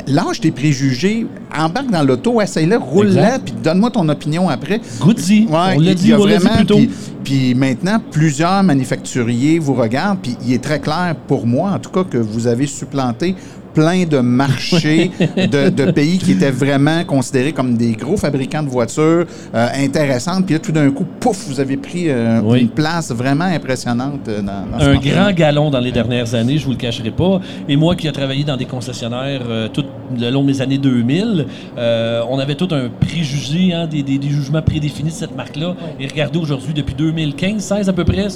lâche 0.07 0.41
tes 0.41 0.51
préjugés, 0.51 1.27
embarque 1.57 1.91
dans 1.91 2.03
l'auto, 2.03 2.41
essaye-le, 2.41 2.77
roule-la, 2.77 3.39
puis 3.39 3.55
donne-moi 3.63 3.91
ton 3.91 4.09
opinion 4.09 4.49
après. 4.49 4.81
Goody. 5.01 5.47
Ouais, 5.47 5.75
on 5.77 5.81
l'a 5.81 5.95
dit, 5.95 6.13
on 6.13 6.19
vraiment, 6.19 6.57
plus 6.57 6.67
tôt. 6.67 6.77
Puis, 6.77 6.91
puis 7.25 7.55
maintenant, 7.55 8.01
plusieurs 8.11 8.63
manufacturiers 8.63 9.59
vous 9.59 9.75
regardent, 9.75 10.19
puis 10.21 10.37
il 10.47 10.53
est 10.53 10.63
très 10.63 10.81
clair 10.81 11.15
pour 11.27 11.47
moi, 11.47 11.71
en 11.71 11.79
tout 11.79 11.91
cas, 11.91 12.05
que 12.05 12.19
vous 12.19 12.47
avez 12.47 12.67
supplanté 12.67 13.35
plein 13.75 14.05
de 14.05 14.19
marchés 14.19 15.11
de, 15.37 15.69
de 15.69 15.91
pays 15.91 16.19
qui 16.19 16.33
étaient 16.33 16.51
vraiment 16.51 17.05
considérés 17.05 17.53
comme 17.53 17.77
des 17.77 17.93
gros 17.93 18.17
fabricants 18.17 18.63
de 18.63 18.69
voitures 18.69 19.27
euh, 19.55 19.67
intéressantes. 19.77 20.45
Puis 20.47 20.55
là, 20.55 20.61
tout 20.61 20.73
d'un 20.73 20.91
coup, 20.91 21.05
pouf, 21.21 21.47
vous 21.49 21.61
avez 21.61 21.77
pris 21.77 22.09
euh, 22.09 22.41
Oui. 22.43 22.61
une 22.63 22.69
place 22.69 23.11
vraiment 23.13 23.45
impressionnante 23.45 24.29
euh, 24.29 24.41
dans, 24.43 24.67
dans 24.73 24.81
ce 24.81 24.89
un 24.91 24.97
grand 24.97 25.33
galon 25.33 25.71
dans 25.71 25.81
les 25.81 25.93
dernières 25.93 26.35
années, 26.35 26.59
je 26.59 26.65
vous 26.65 26.73
le 26.73 26.77
cacherai 26.77 27.11
pas. 27.11 27.41
Et 27.69 27.77
moi 27.77 27.95
qui 27.95 28.09
ai 28.09 28.13
travaillé 28.13 28.45
dans 28.45 28.57
des 28.57 28.65
concessionnaires 28.65 29.43
euh, 29.49 29.69
tout 29.69 29.85
le 30.19 30.31
long 30.31 30.45
des 30.45 30.61
années 30.63 30.79
2000, 30.79 31.47
euh, 31.77 32.23
on 32.31 32.39
avait 32.39 32.55
tout 32.55 32.69
un 32.73 32.89
préjugé, 33.01 33.73
hein, 33.75 33.87
des, 33.87 34.03
des- 34.03 34.19
des 34.19 34.29
jugements 34.29 34.63
prédéfinis 34.63 35.11
de 35.11 35.15
cette 35.15 35.37
marque-là. 35.37 35.75
Et 36.01 36.07
regardez 36.07 36.39
aujourd'hui, 36.39 36.73
depuis 36.75 36.95
2015, 36.95 37.63
16 37.63 37.89
à 37.89 37.93
peu 37.93 38.05
près, 38.05 38.27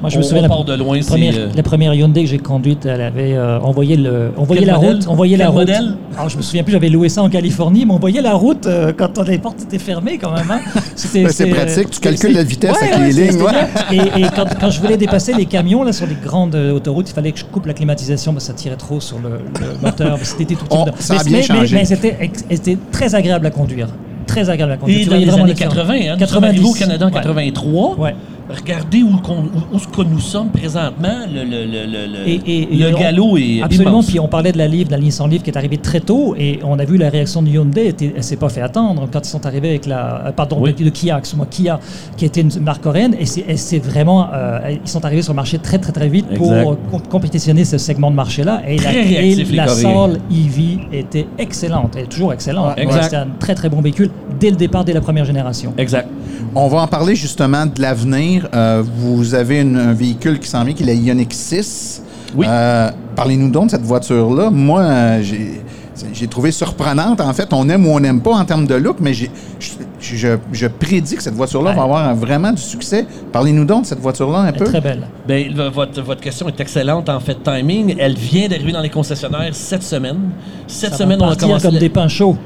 Moi, 0.00 0.10
je 0.10 0.16
on, 0.16 0.18
me 0.18 0.22
souviens 0.22 0.38
on 0.40 0.42
la, 0.42 0.48
part 0.48 0.64
de 0.64 0.74
loin. 0.74 0.98
première, 1.00 1.34
la 1.54 1.62
première 1.62 1.94
Hyundai 1.94 2.22
que 2.24 2.28
j'ai 2.28 2.38
conduite, 2.38 2.86
elle 2.86 3.00
avait 3.00 3.32
euh, 3.34 3.58
envoyé 3.60 3.96
le, 3.96 4.30
on 4.36 4.44
voyait 4.44 4.60
Quel 4.62 4.68
la 4.68 4.78
modèle? 4.82 4.96
route, 4.96 5.06
on 5.08 5.14
voyait 5.14 5.36
la 5.36 5.48
route. 5.48 5.58
modèle? 5.60 5.94
Alors, 6.16 6.28
je 6.28 6.36
me 6.36 6.42
souviens 6.42 6.62
plus, 6.62 6.72
j'avais 6.72 6.88
loué 6.88 7.08
ça 7.08 7.22
en 7.22 7.28
Californie, 7.30 7.86
mais 7.86 7.92
on 7.94 7.98
voyait 7.98 8.20
la 8.20 8.34
route 8.34 8.66
euh, 8.66 8.92
quand 8.96 9.18
les 9.26 9.38
portes 9.38 9.62
étaient 9.62 9.78
fermées 9.78 10.18
quand 10.18 10.32
même. 10.32 10.50
hein. 10.50 10.60
C'était- 10.94 11.22
Ben, 11.24 11.32
c'est 11.32 11.46
pratique, 11.46 11.90
tu 11.90 12.00
calcules 12.00 12.34
la 12.34 12.42
vitesse 12.42 12.72
Ouais, 12.72 12.88
avec 12.92 12.98
ouais, 13.00 13.12
les 13.12 13.30
lignes, 13.30 13.42
ouais. 13.42 13.52
Et, 13.92 13.96
et 14.22 14.26
quand, 14.34 14.44
quand 14.60 14.70
je 14.70 14.80
voulais 14.80 14.96
dépasser 14.96 15.32
les 15.32 15.46
camions 15.46 15.82
là 15.82 15.92
sur 15.92 16.06
les 16.06 16.16
grandes 16.22 16.54
euh, 16.54 16.72
autoroutes, 16.72 17.08
il 17.10 17.14
fallait 17.14 17.32
que 17.32 17.38
je 17.38 17.44
coupe 17.44 17.66
la 17.66 17.74
climatisation 17.74 18.32
parce 18.32 18.44
que 18.46 18.52
ça 18.52 18.56
tirait 18.58 18.76
trop 18.76 19.00
sur 19.00 19.18
le, 19.18 19.40
le 19.60 19.78
moteur. 19.82 20.18
C'était 20.22 20.54
tout 20.54 20.64
On- 20.70 20.84
timide. 20.84 20.94
ça 21.00 21.14
a 21.14 21.18
Mais- 21.18 21.24
bien 21.24 21.38
mais- 21.38 21.42
changé. 21.44 21.74
Mais, 21.76 21.84
mais 21.88 22.54
c'était 22.56 22.78
très 22.90 23.14
agréable 23.14 23.46
à 23.46 23.50
conduire. 23.50 23.88
Très 24.26 24.48
agréable 24.48 24.72
à 24.72 24.76
conduire. 24.76 24.98
Et 24.98 25.02
Tu 25.02 25.06
dans 25.06 25.10
voyais 25.12 25.24
les 25.24 25.30
vraiment 25.30 25.44
années 25.44 25.52
l'excellence. 25.54 25.74
80, 25.88 25.94
hein, 26.12 26.16
nous 26.20 26.26
sommes 26.26 26.44
arrivés 26.44 26.64
au 26.64 26.72
Canada 26.72 27.04
en 27.06 27.08
Ouais. 27.08 27.14
83. 27.14 27.98
Ouais. 27.98 28.14
Regardez 28.48 29.02
où, 29.02 29.16
qu'on- 29.18 29.44
où- 29.44 29.74
où 29.74 29.78
ce 29.78 29.86
que 29.88 30.02
nous 30.02 30.18
sommes 30.18 30.48
présentement. 30.50 31.08
Le, 31.32 31.44
le, 31.44 32.28
Et- 32.28 32.40
et- 32.46 32.66
le 32.76 32.88
et 32.88 32.94
on- 32.94 32.98
galop 32.98 33.36
est 33.38 33.62
Absolument. 33.62 33.90
immense. 33.90 34.06
Puis 34.06 34.20
on 34.20 34.28
parlait 34.28 34.52
de 34.52 34.58
la 34.58 34.68
livre, 34.68 34.88
de 34.88 34.94
la 34.94 35.00
Nissan 35.00 35.28
Livre 35.30 35.42
qui 35.42 35.50
est 35.50 35.56
arrivée 35.56 35.78
très 35.78 36.00
tôt 36.00 36.34
et 36.38 36.58
on 36.64 36.78
a 36.78 36.84
vu 36.84 36.96
la 36.96 37.08
réaction 37.08 37.42
de 37.42 37.48
Hyundai. 37.48 37.86
était- 37.88 38.12
Elle 38.16 38.22
s'est 38.22 38.36
pas 38.36 38.48
fait 38.48 38.60
attendre 38.60 39.08
quand 39.12 39.20
ils 39.26 39.28
sont 39.30 39.44
arrivés 39.46 39.70
avec 39.70 39.86
la, 39.86 40.26
euh, 40.26 40.32
pardon, 40.32 40.58
Oui. 40.60 40.72
de, 40.74 40.84
de 40.84 40.90
Kia, 40.90 41.18
excuse-moi, 41.18 41.46
Kia, 41.50 41.78
qui 42.16 42.24
était 42.24 42.40
une 42.42 42.50
marque 42.60 42.82
coréenne 42.82 43.14
et 43.18 43.26
c'est, 43.26 43.78
vraiment, 43.78 44.28
euh, 44.32 44.58
ils 44.84 44.88
sont 44.88 45.04
arrivés 45.04 45.22
sur 45.22 45.32
le 45.32 45.36
marché 45.36 45.58
très 45.58 45.78
très 45.78 45.92
très 45.92 46.08
vite 46.08 46.26
Exact. 46.30 46.62
pour 46.62 46.76
com- 46.90 47.00
compétitionner 47.08 47.64
ce 47.64 47.78
segment 47.78 48.10
de 48.10 48.16
marché-là. 48.16 48.62
Et 48.66 48.76
la, 48.76 48.82
Très 48.82 48.96
et 48.96 49.02
réactifs, 49.18 49.50
les 49.50 49.56
la. 49.56 49.68
Salle 49.68 50.18
EV 50.30 50.78
était 50.92 51.26
excellente, 51.38 51.94
elle 51.96 52.04
est 52.04 52.06
toujours 52.06 52.32
excellente. 52.32 52.74
Exact. 52.76 53.02
C'était 53.04 53.16
un 53.16 53.28
très 53.38 53.54
très 53.54 53.68
bon 53.68 53.80
véhicule 53.80 54.10
dès 54.38 54.50
le 54.50 54.56
départ, 54.56 54.84
dès 54.84 54.92
la 54.92 55.00
première 55.00 55.24
génération. 55.24 55.72
Exact. 55.78 56.08
On 56.54 56.68
va 56.68 56.78
en 56.82 56.86
parler 56.86 57.14
justement 57.16 57.66
de 57.66 57.80
l'avenir. 57.80 58.48
Euh, 58.54 58.82
vous 58.98 59.34
avez 59.34 59.60
une- 59.60 59.76
un 59.76 59.92
véhicule 59.94 60.38
qui 60.38 60.48
s'en 60.48 60.64
vient, 60.64 60.74
qui 60.74 60.82
est 60.82 60.86
la 60.86 60.92
Ioniq 60.94 61.32
6. 61.32 62.02
Oui. 62.36 62.46
Euh, 62.48 62.90
Parlez-nous 63.14 63.50
donc 63.50 63.66
de 63.66 63.70
cette 63.72 63.82
voiture-là. 63.82 64.48
Moi, 64.50 64.82
j'ai 65.22 66.26
trouvé 66.26 66.50
surprenante. 66.50 67.20
En 67.20 67.32
fait, 67.34 67.52
on 67.52 67.68
aime 67.68 67.86
ou 67.86 67.90
on 67.90 68.00
n'aime 68.00 68.22
pas 68.22 68.32
en 68.32 68.44
termes 68.46 68.66
de 68.66 68.74
look, 68.74 68.96
mais 69.00 69.12
j'ai- 69.12 69.30
je, 69.60 70.16
je- 70.16 70.36
je 70.50 70.66
prédis 70.66 71.16
que 71.16 71.22
cette 71.22 71.34
voiture-là 71.34 71.70
Ouais. 71.70 71.76
va 71.76 71.82
avoir 71.82 72.08
un- 72.08 72.14
vraiment 72.14 72.50
du 72.52 72.62
succès. 72.62 73.06
Parlez-nous 73.32 73.66
donc 73.66 73.82
de 73.82 73.86
cette 73.88 74.00
voiture-là 74.00 74.38
un 74.38 74.46
Elle 74.46 74.54
peu. 74.54 74.64
très 74.64 74.80
belle. 74.80 75.02
Ben, 75.28 75.54
v- 75.54 75.68
votre, 75.72 76.00
votre 76.02 76.22
question 76.22 76.48
est 76.48 76.58
excellente 76.58 77.10
en 77.10 77.20
fait 77.20 77.36
timing. 77.44 77.94
Elle 77.98 78.14
vient 78.16 78.48
d'arriver 78.48 78.72
dans 78.72 78.80
les 78.80 78.88
concessionnaires 78.90 79.50
cette 79.54 79.82
semaine. 79.82 80.30
Cette 80.66 80.92
Ça 80.92 80.96
semaine, 80.98 81.18
va 81.20 81.26
on 81.26 81.30
a 81.32 81.36
commencé. 81.36 81.66
comme 81.66 81.74
la- 81.74 81.80
des 81.80 81.88
pains 81.90 82.08
chauds. 82.08 82.36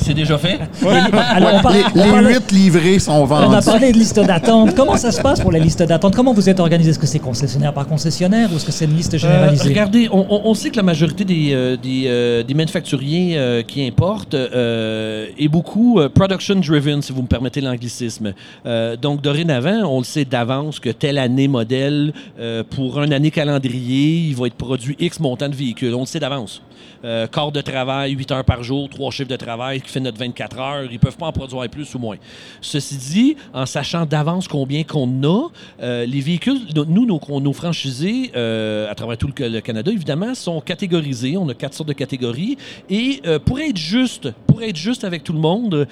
C'est 0.00 0.14
déjà 0.14 0.38
fait? 0.38 0.58
Alors, 0.84 1.54
on 1.54 1.60
parle- 1.60 1.74
Les, 1.94 2.02
on 2.02 2.18
les 2.20 2.38
livrés 2.52 2.98
sont 2.98 3.12
On 3.12 3.22
a 3.24 3.46
vendus. 3.46 3.64
parlé 3.66 3.92
de 3.92 3.98
liste 3.98 4.18
d'attente. 4.20 4.74
Comment 4.74 4.96
ça 4.96 5.12
se 5.12 5.20
passe 5.20 5.40
pour 5.40 5.52
la 5.52 5.58
liste 5.58 5.82
d'attente? 5.82 6.14
Comment 6.14 6.32
vous 6.32 6.48
êtes 6.48 6.60
organisé? 6.60 6.90
Est-ce 6.90 6.98
que 6.98 7.06
c'est 7.06 7.18
concessionnaire 7.18 7.72
par 7.74 7.86
concessionnaire 7.86 8.48
ou 8.52 8.56
est-ce 8.56 8.64
que 8.64 8.72
c'est 8.72 8.84
une 8.86 8.96
liste 8.96 9.14
Euh, 9.14 9.18
généralisée? 9.18 9.68
regardez, 9.68 10.08
on, 10.10 10.26
on- 10.30 10.40
on 10.44 10.54
sait 10.54 10.70
que 10.70 10.76
la 10.76 10.82
majorité 10.82 11.24
des, 11.24 11.50
euh, 11.52 11.76
des, 11.76 12.04
euh, 12.06 12.42
des 12.42 12.54
manufacturiers 12.54 13.36
euh, 13.36 13.62
qui 13.62 13.86
importent 13.86 14.34
euh, 14.34 15.26
est 15.38 15.48
beaucoup 15.48 16.00
euh, 16.00 16.08
production-driven, 16.08 17.02
si 17.02 17.12
vous 17.12 17.22
me 17.22 17.26
permettez 17.28 17.60
l'anglicisme. 17.60 18.32
Euh, 18.66 18.96
donc, 18.96 19.20
dorénavant, 19.20 19.82
on 19.88 19.98
le 19.98 20.04
sait 20.04 20.24
d'avance 20.24 20.78
que 20.80 20.90
telle 20.90 21.18
année 21.18 21.48
modèle, 21.48 22.12
euh, 22.38 22.62
pour 22.68 23.02
une 23.02 23.12
année 23.12 23.30
calendrier, 23.30 24.28
il 24.28 24.36
va 24.36 24.46
être 24.46 24.54
produit 24.54 24.96
X 24.98 25.20
montant 25.20 25.48
de 25.48 25.54
véhicules. 25.54 25.94
On 25.94 26.00
le 26.00 26.06
sait 26.06 26.20
d'avance. 26.20 26.62
Euh, 27.04 27.26
quart 27.28 27.52
de 27.52 27.60
travail, 27.60 28.12
8 28.12 28.32
heures 28.32 28.44
par 28.44 28.62
jour, 28.64 28.88
trois 28.88 29.10
chiffres 29.12 29.28
de 29.28 29.36
travail 29.36 29.80
qui 29.88 29.94
fait 29.94 30.00
notre 30.00 30.18
24 30.18 30.58
heures. 30.60 30.84
Ils 30.90 30.98
peuvent 30.98 31.16
pas 31.16 31.26
en 31.26 31.32
produire 31.32 31.68
plus 31.68 31.92
ou 31.94 31.98
moins. 31.98 32.16
Ceci 32.60 32.96
dit, 32.96 33.36
en 33.52 33.66
sachant 33.66 34.06
d'avance 34.06 34.46
combien 34.46 34.84
qu'on 34.84 35.08
a, 35.24 35.48
euh, 35.82 36.06
les 36.06 36.20
véhicules, 36.20 36.60
no- 36.74 36.84
nous, 36.84 37.06
nos, 37.06 37.20
nos 37.40 37.52
franchisés, 37.52 38.30
euh, 38.36 38.90
à 38.90 38.94
travers 38.94 39.16
tout 39.18 39.30
le, 39.38 39.60
Canada, 39.60 39.90
évidemment, 39.90 40.34
sont 40.34 40.60
catégorisés. 40.60 41.36
On 41.36 41.48
a 41.48 41.54
quatre 41.54 41.74
sortes 41.74 41.88
de 41.88 41.94
catégories. 41.94 42.56
Et 42.88 43.20
euh, 43.26 43.38
pour 43.38 43.58
être 43.60 43.76
juste, 43.76 44.30
pour 44.46 44.62
être 44.62 44.76
juste 44.76 45.04
avec 45.04 45.24
tout 45.24 45.32
le 45.32 45.40
monde, 45.40 45.86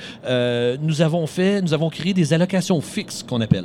nous 0.83 1.01
avons 1.03 1.27
fait, 1.27 1.63
nous 1.63 1.75
avons 1.75 1.89
créé 1.91 2.13
des 2.13 2.33
allocations 2.33 2.81
fixes 2.81 3.23
qu'on 3.23 3.41
appelle. 3.41 3.65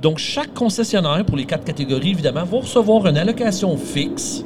Donc, 0.00 0.18
chaque 0.18 0.54
concessionnaire, 0.54 1.24
pour 1.26 1.36
les 1.36 1.44
quatre 1.44 1.64
catégories, 1.64 2.10
évidemment, 2.10 2.44
va 2.44 2.58
recevoir 2.58 3.06
une 3.06 3.18
allocation 3.18 3.76
fixe. 3.76 4.44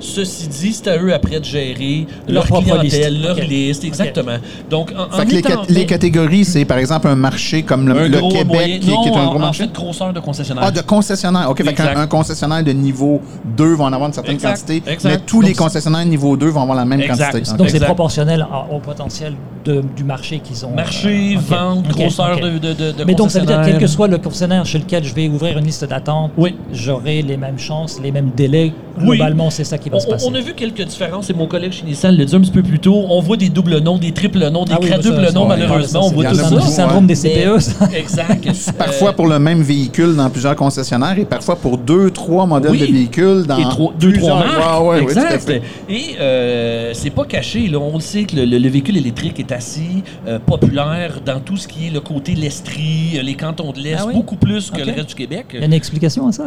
Ceci 0.00 0.48
dit, 0.48 0.72
c'est 0.72 0.88
à 0.88 0.96
eux 0.98 1.12
après 1.12 1.38
de 1.40 1.44
gérer 1.44 2.06
Leur 2.26 2.34
leur, 2.34 2.46
propre 2.46 2.62
clientèle, 2.78 3.12
liste. 3.14 3.24
leur 3.24 3.36
liste, 3.36 3.84
exactement. 3.84 4.36
Donc, 4.70 4.92
en, 4.96 5.14
en 5.14 5.18
Fait 5.18 5.26
que 5.26 5.30
les, 5.32 5.38
étant- 5.38 5.48
cat- 5.50 5.62
les 5.68 5.86
catégories, 5.86 6.44
c'est 6.44 6.64
par 6.64 6.78
exemple 6.78 7.06
un 7.08 7.14
marché 7.16 7.62
comme 7.62 7.86
le, 7.88 8.08
Québec, 8.08 8.46
moyen- 8.46 8.78
qui, 8.78 8.90
est 8.90 8.92
un 8.94 8.96
en- 8.96 9.26
gros 9.26 9.36
en 9.36 9.38
marché. 9.38 9.64
fait, 9.64 9.72
grosseur 9.72 10.12
de 10.12 10.20
concessionnaire. 10.20 10.64
Ah, 10.66 10.70
de 10.70 10.80
concessionnaire. 10.80 11.50
OK, 11.50 11.62
fait 11.62 11.80
un 11.80 12.06
concessionnaire 12.06 12.64
de 12.64 12.72
niveau 12.72 13.20
2 13.56 13.74
va 13.74 13.84
en 13.84 13.92
avoir 13.92 14.08
une 14.08 14.14
certaine 14.14 14.34
Exact, 14.34 14.50
quantité, 14.66 14.82
exact. 14.90 15.10
mais 15.10 15.18
tous 15.26 15.40
Donc, 15.40 15.48
les 15.48 15.54
concessionnaires 15.54 16.06
niveau 16.06 16.36
2 16.36 16.48
vont 16.48 16.62
avoir 16.62 16.76
la 16.78 16.84
même 16.84 17.00
Exact. 17.00 17.32
quantité. 17.32 17.56
Donc 17.56 17.68
c'est 17.68 17.80
proportionnel 17.80 18.46
à- 18.50 18.66
au 18.72 18.78
potentiel 18.78 19.34
de- 19.64 19.84
du 19.94 20.04
marché 20.04 20.38
qu'ils 20.38 20.64
ont. 20.64 20.70
Marché, 20.74 21.36
euh, 21.36 21.40
vente, 21.40 21.88
grosseur 21.88 22.40
de, 22.40 22.58
de, 22.58 22.72
de, 22.72 22.92
de 22.92 23.04
Mais 23.04 23.14
donc 23.14 23.30
ça 23.30 23.40
veut 23.40 23.46
dire 23.46 23.60
quel 23.62 23.76
que 23.78 23.86
soit 23.86 24.08
le 24.08 24.16
concessionnaire 24.16 24.64
chez 24.64 24.78
lequel 24.78 25.04
je 25.04 25.12
vais 25.14 25.28
ouvrir 25.28 25.58
une 25.58 25.66
liste 25.66 25.84
d'attente, 25.84 26.30
Oui. 26.38 26.56
j'aurai 26.72 27.20
les 27.20 27.36
mêmes 27.36 27.58
chances, 27.58 28.00
les 28.02 28.10
mêmes 28.12 28.30
délais. 28.34 28.72
Oui. 29.02 29.16
Globalement, 29.16 29.50
c'est 29.50 29.64
ça 29.64 29.76
qui 29.78 29.89
va 29.90 29.96
On, 29.96 30.00
se 30.00 30.06
passer. 30.06 30.26
on 30.28 30.34
a 30.34 30.40
vu 30.40 30.54
quelques 30.54 30.82
différences, 30.84 31.28
et 31.30 31.32
mon 31.34 31.46
collègue 31.46 31.72
chez 31.72 31.84
Nissan 31.84 32.16
le 32.16 32.24
dit 32.24 32.34
un 32.34 32.40
petit 32.40 32.50
peu 32.50 32.62
plus 32.62 32.78
tôt. 32.78 33.04
On 33.08 33.20
voit 33.20 33.36
des 33.36 33.48
doubles 33.48 33.78
noms, 33.78 33.98
des 33.98 34.12
triples 34.12 34.48
noms, 34.50 34.64
des 34.64 34.72
Ah 34.74 34.78
oui, 34.80 34.88
quadruples 34.88 35.26
ça, 35.26 35.32
noms, 35.32 35.42
ouais, 35.42 35.56
malheureusement. 35.56 36.00
ça, 36.02 36.06
on 36.06 36.08
c'est 36.08 36.14
voit 36.14 36.24
tout 36.26 36.34
ça. 36.36 36.50
le 36.54 36.60
syndrome 36.60 37.06
des 37.06 37.14
CPE. 37.14 37.58
ça. 37.60 37.88
Exact. 37.96 38.72
Parfois 38.78 39.10
Euh, 39.10 39.12
pour 39.12 39.26
le 39.26 39.38
même 39.38 39.62
véhicule 39.62 40.14
dans 40.16 40.30
plusieurs 40.30 40.56
concessionnaires 40.56 41.18
et 41.18 41.24
parfois 41.24 41.56
pour 41.56 41.76
deux, 41.78 42.10
trois 42.10 42.46
modèles 42.46 42.70
Oui. 42.72 42.80
de 42.80 42.86
véhicules 42.86 43.44
dans 43.46 43.58
et 43.58 43.62
trois- 43.64 43.92
deux, 43.98 44.12
plusieurs... 44.12 44.38
trois 44.44 44.58
marques. 44.58 44.82
Ouais, 44.82 44.88
ouais, 44.88 45.00
oui, 45.06 45.12
tout 45.12 45.18
à 45.18 45.34
exact. 45.34 45.40
fait. 45.46 45.62
Et 45.88 46.16
euh, 46.20 46.90
c'est 46.94 47.10
pas 47.10 47.24
caché. 47.24 47.66
Là. 47.68 47.78
On 47.78 47.94
le 47.94 48.00
sait 48.00 48.24
que 48.24 48.36
le, 48.36 48.44
le- 48.44 48.58
le 48.58 48.68
véhicule 48.68 48.96
électrique 48.96 49.38
est 49.40 49.52
assez 49.52 49.80
euh, 50.28 50.38
populaire 50.38 51.20
dans 51.24 51.40
tout 51.40 51.56
ce 51.56 51.66
qui 51.66 51.88
est 51.88 51.90
le 51.90 52.00
côté 52.00 52.34
l'Estrie, 52.34 53.20
les 53.22 53.34
cantons 53.34 53.72
de 53.72 53.78
l'Est, 53.80 53.96
Ah 53.98 54.04
oui? 54.06 54.14
beaucoup 54.14 54.36
plus 54.36 54.70
que 54.70 54.80
Ok. 54.80 54.86
le 54.86 54.92
reste 54.92 55.08
du 55.08 55.14
Québec. 55.14 55.46
Il 55.54 55.60
y 55.60 55.62
a 55.62 55.66
une 55.66 55.72
explication 55.72 56.28
à 56.28 56.32
ça? 56.32 56.46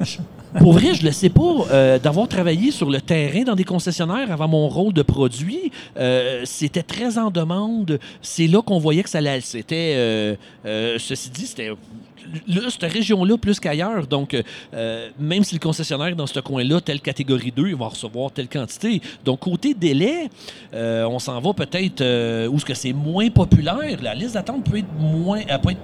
Pour 0.58 0.72
vrai, 0.72 0.94
je 0.94 1.04
le 1.04 1.12
sais 1.12 1.28
pas. 1.28 1.40
euh, 1.70 1.98
D'avoir 1.98 2.26
travaillé 2.26 2.70
sur 2.72 2.90
le 2.90 3.00
terrain 3.00 3.42
dans 3.42 3.54
des 3.54 3.64
concessionnaires 3.64 4.32
avant 4.32 4.48
mon 4.48 4.68
rôle 4.68 4.92
de 4.92 5.02
produit, 5.02 5.70
euh, 5.96 6.42
c'était 6.44 6.82
très 6.82 7.18
en 7.18 7.30
demande. 7.30 8.00
C'est 8.20 8.48
là 8.48 8.60
qu'on 8.60 8.78
voyait 8.78 9.02
que 9.04 9.10
ça 9.10 9.18
allait. 9.18 9.40
C'était, 9.42 9.94
euh, 9.96 10.98
ceci 10.98 11.30
dit, 11.30 11.46
c'était 11.46 11.70
cette 12.68 12.92
région-là 12.92 13.36
plus 13.38 13.58
qu'ailleurs. 13.60 14.06
Donc, 14.06 14.36
même 15.18 15.42
si 15.44 15.54
le 15.54 15.60
concessionnaire 15.60 16.14
dans 16.14 16.26
ce 16.26 16.40
coin-là, 16.40 16.80
telle 16.80 17.00
catégorie 17.00 17.52
2, 17.54 17.68
il 17.68 17.76
va 17.76 17.86
recevoir 17.88 18.30
telle 18.30 18.48
quantité. 18.48 19.00
Donc, 19.24 19.40
côté 19.40 19.74
délai, 19.74 20.28
on 20.72 21.18
s'en 21.18 21.40
va 21.40 21.52
peut-être 21.54 22.46
où 22.48 22.58
ce 22.58 22.64
que 22.64 22.74
c'est 22.74 22.92
moins 22.92 23.30
populaire. 23.30 23.98
La 24.02 24.14
liste 24.14 24.34
d'attente 24.34 24.64
peut 24.64 24.78
être 24.78 24.92
moins, 24.98 25.40
peut 25.62 25.70
être 25.70 25.80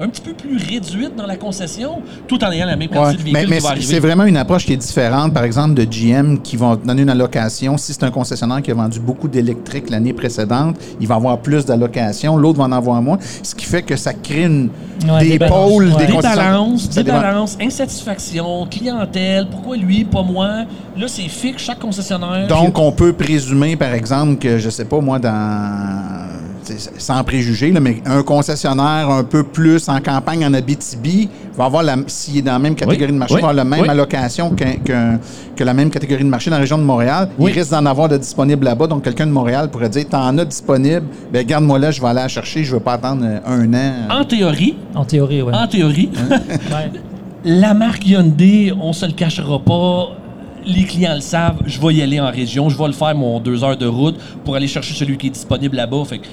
un 0.00 0.08
petit 0.08 0.20
peu 0.20 0.32
plus 0.32 0.56
réduite 0.56 1.16
dans 1.16 1.26
la 1.26 1.36
concession, 1.36 2.02
tout 2.26 2.42
en 2.44 2.50
ayant 2.52 2.66
la 2.66 2.76
même 2.76 2.88
Ouais, 2.90 2.96
quantité 2.96 3.18
de 3.18 3.22
véhicules 3.24 3.48
mais 3.50 3.56
qui 3.56 3.60
va 3.60 3.60
c'est 3.60 3.66
arriver. 3.72 3.86
c'est 3.86 3.98
vraiment 4.00 4.24
une 4.24 4.36
approche 4.36 4.64
qui 4.66 4.72
est 4.72 4.76
différente, 4.76 5.34
par 5.34 5.44
exemple, 5.44 5.74
de 5.74 5.84
GM 5.84 6.38
qui 6.38 6.56
vont 6.56 6.76
donner 6.76 7.02
une 7.02 7.10
allocation. 7.10 7.76
Si 7.76 7.92
c'est 7.92 8.04
un 8.04 8.10
concessionnaire 8.10 8.62
qui 8.62 8.70
a 8.70 8.74
vendu 8.74 9.00
beaucoup 9.00 9.28
d'électrique 9.28 9.90
l'année 9.90 10.12
précédente, 10.12 10.76
il 11.00 11.06
va 11.08 11.16
avoir 11.16 11.38
plus 11.38 11.64
d'allocations, 11.66 12.36
l'autre 12.36 12.58
va 12.58 12.64
en 12.64 12.72
avoir 12.72 13.02
moins, 13.02 13.18
ce 13.42 13.54
qui 13.54 13.64
fait 13.64 13.82
que 13.82 13.96
ça 13.96 14.12
crée 14.12 14.44
une, 14.44 14.70
Ouais, 15.08 15.28
des 15.28 15.38
pôles, 15.38 15.92
ouais. 15.92 16.06
des 16.06 16.12
Des 16.12 16.18
balances, 16.20 16.88
des 16.88 17.04
balances, 17.04 17.56
insatisfaction, 17.60 18.66
clientèle, 18.66 19.46
pourquoi 19.48 19.76
lui, 19.76 20.04
pas 20.04 20.22
moi? 20.24 20.64
Là, 20.96 21.06
c'est 21.06 21.28
fixe, 21.28 21.62
chaque 21.62 21.78
concessionnaire. 21.78 22.48
Donc, 22.48 22.76
on 22.78 22.90
peut 22.90 23.12
présumer, 23.12 23.76
par 23.76 23.94
exemple, 23.94 24.36
que, 24.38 24.58
je 24.58 24.70
sais 24.70 24.84
pas, 24.84 25.00
moi, 25.00 25.20
dans. 25.20 26.28
Sans 26.98 27.22
préjuger, 27.24 27.70
là, 27.72 27.80
mais 27.80 28.02
un 28.06 28.22
concessionnaire 28.22 29.10
un 29.10 29.24
peu 29.24 29.42
plus 29.42 29.88
en 29.88 30.00
campagne 30.00 30.44
en 30.46 30.52
Abitibi 30.54 31.28
va 31.56 31.64
avoir, 31.64 31.84
s'il 32.06 32.38
est 32.38 32.42
dans 32.42 32.52
la 32.52 32.58
même 32.58 32.74
catégorie 32.74 33.06
Oui, 33.06 33.12
de 33.12 33.18
marché, 33.18 33.34
oui, 33.36 33.40
va 33.40 33.48
avoir 33.48 33.64
la 33.64 33.64
même 33.64 33.80
oui. 33.82 33.88
allocation 33.88 34.54
que 34.54 35.64
la 35.64 35.74
même 35.74 35.90
catégorie 35.90 36.24
de 36.24 36.28
marché 36.28 36.50
dans 36.50 36.56
la 36.56 36.60
région 36.60 36.78
de 36.78 36.82
Montréal. 36.84 37.30
Oui. 37.38 37.50
Il 37.52 37.58
risque 37.58 37.70
d'en 37.70 37.84
avoir 37.86 38.08
de 38.08 38.16
disponible 38.16 38.64
là-bas. 38.64 38.86
Donc, 38.86 39.04
quelqu'un 39.04 39.26
de 39.26 39.32
Montréal 39.32 39.70
pourrait 39.70 39.88
dire 39.88 40.06
T'en 40.08 40.36
as 40.38 40.44
disponible, 40.44 41.04
ben 41.32 41.44
garde-moi 41.46 41.78
là, 41.78 41.90
je 41.90 42.00
vais 42.00 42.06
aller 42.08 42.20
la 42.20 42.28
chercher, 42.28 42.64
je 42.64 42.70
ne 42.70 42.78
veux 42.78 42.82
pas 42.84 42.94
attendre 42.94 43.22
euh, 43.24 43.38
un 43.46 43.72
an. 43.74 44.20
En 44.20 44.24
théorie, 44.24 44.76
En 44.94 45.04
théorie, 45.04 45.42
oui. 45.42 45.52
en 45.54 45.66
théorie, 45.66 46.10
Ouais. 46.30 46.90
la 47.44 47.74
marque 47.74 48.06
Hyundai, 48.06 48.72
on 48.80 48.92
se 48.92 49.06
le 49.06 49.12
cachera 49.12 49.58
pas. 49.58 50.08
Les 50.66 50.84
clients 50.84 51.14
le 51.14 51.20
savent, 51.20 51.58
je 51.66 51.80
vais 51.80 51.94
y 51.94 52.02
aller 52.02 52.20
en 52.20 52.30
région, 52.30 52.68
je 52.68 52.76
vais 52.76 52.86
le 52.88 52.92
faire 52.92 53.14
mon 53.14 53.40
deux 53.40 53.64
heures 53.64 53.76
de 53.76 53.86
route 53.86 54.16
pour 54.44 54.54
aller 54.54 54.66
chercher 54.66 54.92
celui 54.94 55.16
qui 55.16 55.28
est 55.28 55.30
disponible 55.30 55.76
là-bas. 55.76 56.04
Fait 56.04 56.18
que 56.18 56.26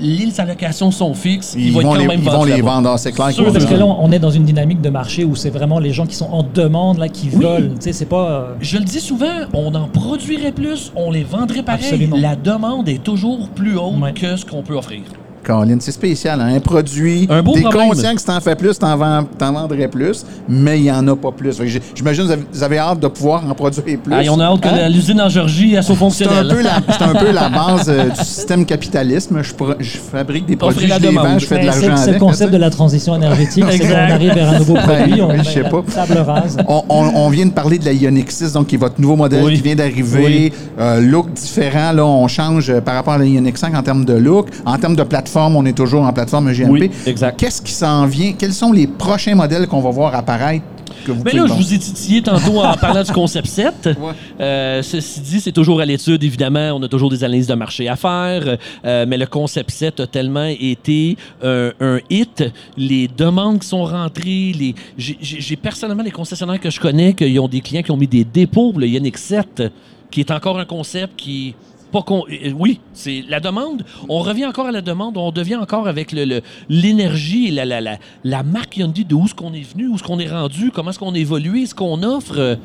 les 0.00 0.40
allocations 0.40 0.90
sont 0.90 1.14
fixes, 1.14 1.54
Ils, 1.56 1.66
il 1.68 1.72
va 1.72 1.74
vont, 1.74 1.80
être 1.80 1.86
quand 1.88 1.94
les, 2.00 2.06
même 2.06 2.20
ils 2.22 2.30
vont 2.30 2.44
les 2.44 2.60
vendre, 2.62 2.90
Ah, 2.94 2.98
c'est 2.98 3.12
clair. 3.12 3.30
Sûr, 3.30 3.52
Parce 3.52 3.64
que 3.64 3.74
là, 3.74 3.84
on 3.86 4.10
est 4.12 4.18
dans 4.18 4.30
une 4.30 4.44
dynamique 4.44 4.80
de 4.80 4.90
marché 4.90 5.24
où 5.24 5.34
c'est 5.36 5.50
vraiment 5.50 5.78
les 5.78 5.92
gens 5.92 6.06
qui 6.06 6.14
sont 6.14 6.28
en 6.30 6.42
demande, 6.42 6.98
là, 6.98 7.08
qui 7.08 7.28
Oui. 7.32 7.44
veulent. 7.44 7.70
Tu 7.74 7.82
sais, 7.84 7.92
c'est 7.92 8.06
pas. 8.06 8.30
euh, 8.30 8.54
Je 8.60 8.78
le 8.78 8.84
dis 8.84 9.00
souvent, 9.00 9.26
on 9.54 9.74
en 9.74 9.88
produirait 9.88 10.52
plus, 10.52 10.92
on 10.96 11.10
les 11.10 11.24
vendrait 11.24 11.62
pareil. 11.62 11.84
Absolument. 11.84 12.16
La 12.18 12.36
demande 12.36 12.88
est 12.88 13.02
toujours 13.02 13.48
plus 13.48 13.76
haute 13.76 13.98
Ouais. 14.00 14.12
que 14.12 14.36
ce 14.36 14.44
qu'on 14.44 14.62
peut 14.62 14.74
offrir. 14.76 15.00
Caroline, 15.48 15.80
c'est 15.80 15.92
spécial. 15.92 16.38
hein? 16.42 16.54
Un 16.56 16.60
produit, 16.60 17.26
Un 17.30 17.42
beau 17.42 17.54
t'es 17.54 17.62
problème. 17.62 17.88
conscient 17.88 18.12
que 18.14 18.20
si 18.20 18.26
t'en 18.26 18.38
fais 18.38 18.54
plus, 18.54 18.78
t'en, 18.78 18.94
vends, 18.98 19.24
t'en 19.38 19.50
vendrais 19.52 19.88
plus, 19.88 20.22
mais 20.46 20.78
il 20.78 20.82
n'y 20.82 20.92
en 20.92 21.08
a 21.08 21.16
pas 21.16 21.32
plus. 21.32 21.52
Fait 21.56 21.64
que 21.64 21.70
j'ai- 21.70 21.80
J'imagine 21.94 22.24
que 22.24 22.26
vous 22.26 22.32
avez, 22.34 22.42
vous 22.52 22.62
avez 22.62 22.78
hâte 22.78 23.00
de 23.00 23.08
pouvoir 23.08 23.42
en 23.48 23.54
produire 23.54 23.82
plus. 23.82 24.12
Ah, 24.12 24.22
et 24.22 24.28
on 24.28 24.38
a 24.40 24.44
hâte 24.44 24.60
que 24.60 24.68
Hein? 24.68 24.88
l'usine 24.90 25.22
en 25.22 25.30
Georgie 25.30 25.70
soit 25.72 25.82
C'est 25.82 25.92
un, 25.92 25.96
fonctionnelle. 25.96 26.48
peu 26.48 26.62
la, 26.62 26.72
c'est 26.92 27.02
un 27.02 27.14
peu 27.14 27.30
la 27.32 27.48
base 27.60 27.88
euh, 27.88 28.10
du 28.10 28.16
système 28.24 28.66
capitalisme. 28.66 29.42
Je, 29.42 29.54
pro- 29.54 29.72
je 29.78 29.96
fabrique 29.96 30.44
des 30.44 30.56
produits, 30.56 30.86
je 30.86 31.00
les 31.00 31.14
vends, 31.14 31.38
je 31.38 31.46
fais 31.46 31.60
de 31.60 31.64
ben, 31.66 31.72
c'est 31.72 31.86
l'argent 31.88 31.96
c'est 31.96 32.10
le 32.10 32.16
avec. 32.16 32.20
concept 32.20 32.50
de 32.50 32.56
sais. 32.56 32.60
la 32.60 32.70
transition 32.70 33.16
énergétique. 33.16 33.64
c'est 33.70 33.78
qu'on 33.78 33.94
arrive 33.94 34.34
vers 34.34 34.50
un 34.50 34.58
nouveau 34.58 34.74
produit, 34.74 35.22
on 35.22 35.34
je 35.38 35.42
sais 35.48 35.62
pas. 35.62 35.82
table 35.94 36.18
rase. 36.18 36.58
On, 36.68 36.82
on- 36.90 37.12
on 37.14 37.28
vient 37.30 37.46
de 37.46 37.52
parler 37.52 37.78
de 37.78 37.86
la 37.86 37.92
Ioniq 37.94 38.30
6, 38.30 38.52
donc 38.52 38.66
qui 38.66 38.74
est 38.74 38.78
votre 38.78 39.00
nouveau 39.00 39.16
modèle 39.16 39.42
Oui. 39.44 39.54
qui 39.56 39.62
vient 39.62 39.76
d'arriver. 39.76 40.24
Oui. 40.24 40.52
Euh, 40.78 41.00
look 41.00 41.32
différent, 41.32 41.92
là, 41.92 42.04
on 42.04 42.28
change 42.28 42.68
euh, 42.68 42.82
par 42.82 42.94
rapport 42.96 43.14
à 43.14 43.18
la 43.18 43.24
Ioniq 43.24 43.56
5 43.56 43.74
en 43.74 43.82
termes 43.82 44.04
de 44.04 44.12
look. 44.12 44.48
En 44.66 44.76
termes 44.76 44.94
de 44.94 45.02
plateforme, 45.04 45.37
on 45.46 45.64
est 45.64 45.76
toujours 45.76 46.02
en 46.02 46.12
plateforme 46.12 46.52
GMP. 46.52 46.70
Oui, 46.70 46.90
exact. 47.06 47.38
Qu'est-ce 47.38 47.62
qui 47.62 47.72
s'en 47.72 48.06
vient? 48.06 48.32
Quels 48.32 48.52
sont 48.52 48.72
les 48.72 48.86
prochains 48.86 49.34
modèles 49.34 49.66
qu'on 49.66 49.80
va 49.80 49.90
voir 49.90 50.14
apparaître? 50.14 50.64
Que 51.04 51.12
vous 51.12 51.22
Mais 51.24 51.30
pouvez 51.30 51.42
là, 51.42 51.46
je 51.48 51.52
vous 51.54 51.72
ai 51.74 51.78
titillé 51.78 52.22
tantôt 52.22 52.60
en 52.60 52.74
parlant 52.74 53.02
du 53.02 53.12
concept 53.12 53.46
7. 53.46 53.90
Euh, 54.40 54.82
ceci 54.82 55.20
dit, 55.20 55.40
c'est 55.40 55.52
toujours 55.52 55.80
à 55.80 55.84
l'étude, 55.84 56.22
évidemment. 56.22 56.70
On 56.74 56.82
a 56.82 56.88
toujours 56.88 57.10
des 57.10 57.24
analyses 57.24 57.46
de 57.48 57.54
marché 57.54 57.88
à 57.88 57.96
faire. 57.96 58.56
euh, 58.84 59.04
mais 59.08 59.16
le 59.16 59.26
concept 59.26 59.70
7 59.70 60.00
a 60.00 60.06
tellement 60.06 60.44
été 60.60 61.16
un, 61.42 61.70
un 61.80 61.98
hit. 62.08 62.44
Les 62.76 63.08
demandes 63.08 63.58
qui 63.60 63.66
sont 63.68 63.84
rentrées, 63.84 64.52
les... 64.58 64.74
j'ai 64.96 65.56
personnellement 65.56 66.02
les 66.04 66.10
concessionnaires 66.12 66.60
que 66.60 66.70
je 66.70 66.78
connais 66.80 67.14
qui 67.14 67.38
ont 67.38 67.48
des 67.48 67.60
clients 67.60 67.82
qui 67.82 67.90
ont 67.90 67.96
mis 67.96 68.06
des 68.06 68.24
dépôts 68.24 68.70
pour 68.70 68.80
le 68.80 68.86
Yannick 68.86 69.18
7, 69.18 69.64
qui 70.10 70.20
est 70.20 70.30
encore 70.30 70.58
un 70.58 70.64
concept 70.64 71.14
qui 71.16 71.54
pas 71.92 72.02
con- 72.02 72.24
euh, 72.30 72.52
oui, 72.58 72.80
c'est 72.92 73.24
la 73.28 73.40
demande. 73.40 73.84
On 74.08 74.18
revient 74.20 74.46
encore 74.46 74.66
à 74.66 74.72
la 74.72 74.80
demande. 74.82 75.16
On 75.16 75.30
devient 75.32 75.56
encore 75.56 75.88
avec 75.88 76.12
le- 76.12 76.24
le- 76.24 76.40
l'énergie 76.68 77.48
et 77.48 77.50
la, 77.50 77.64
la, 77.64 77.80
la, 77.80 77.96
la 78.24 78.42
marque 78.42 78.76
Hyundai 78.76 79.04
de 79.04 79.14
où 79.14 79.24
est-ce 79.24 79.34
qu'on 79.34 79.52
est 79.52 79.62
venu, 79.72 79.88
où 79.88 79.94
est-ce 79.94 80.02
qu'on 80.02 80.18
est 80.18 80.28
rendu, 80.28 80.70
comment 80.70 80.90
est-ce 80.90 80.98
qu'on 80.98 81.14
a 81.14 81.18
évolué, 81.18 81.66
ce 81.66 81.74
qu'on 81.74 82.02
offre. 82.02 82.34
euh, 82.38 82.56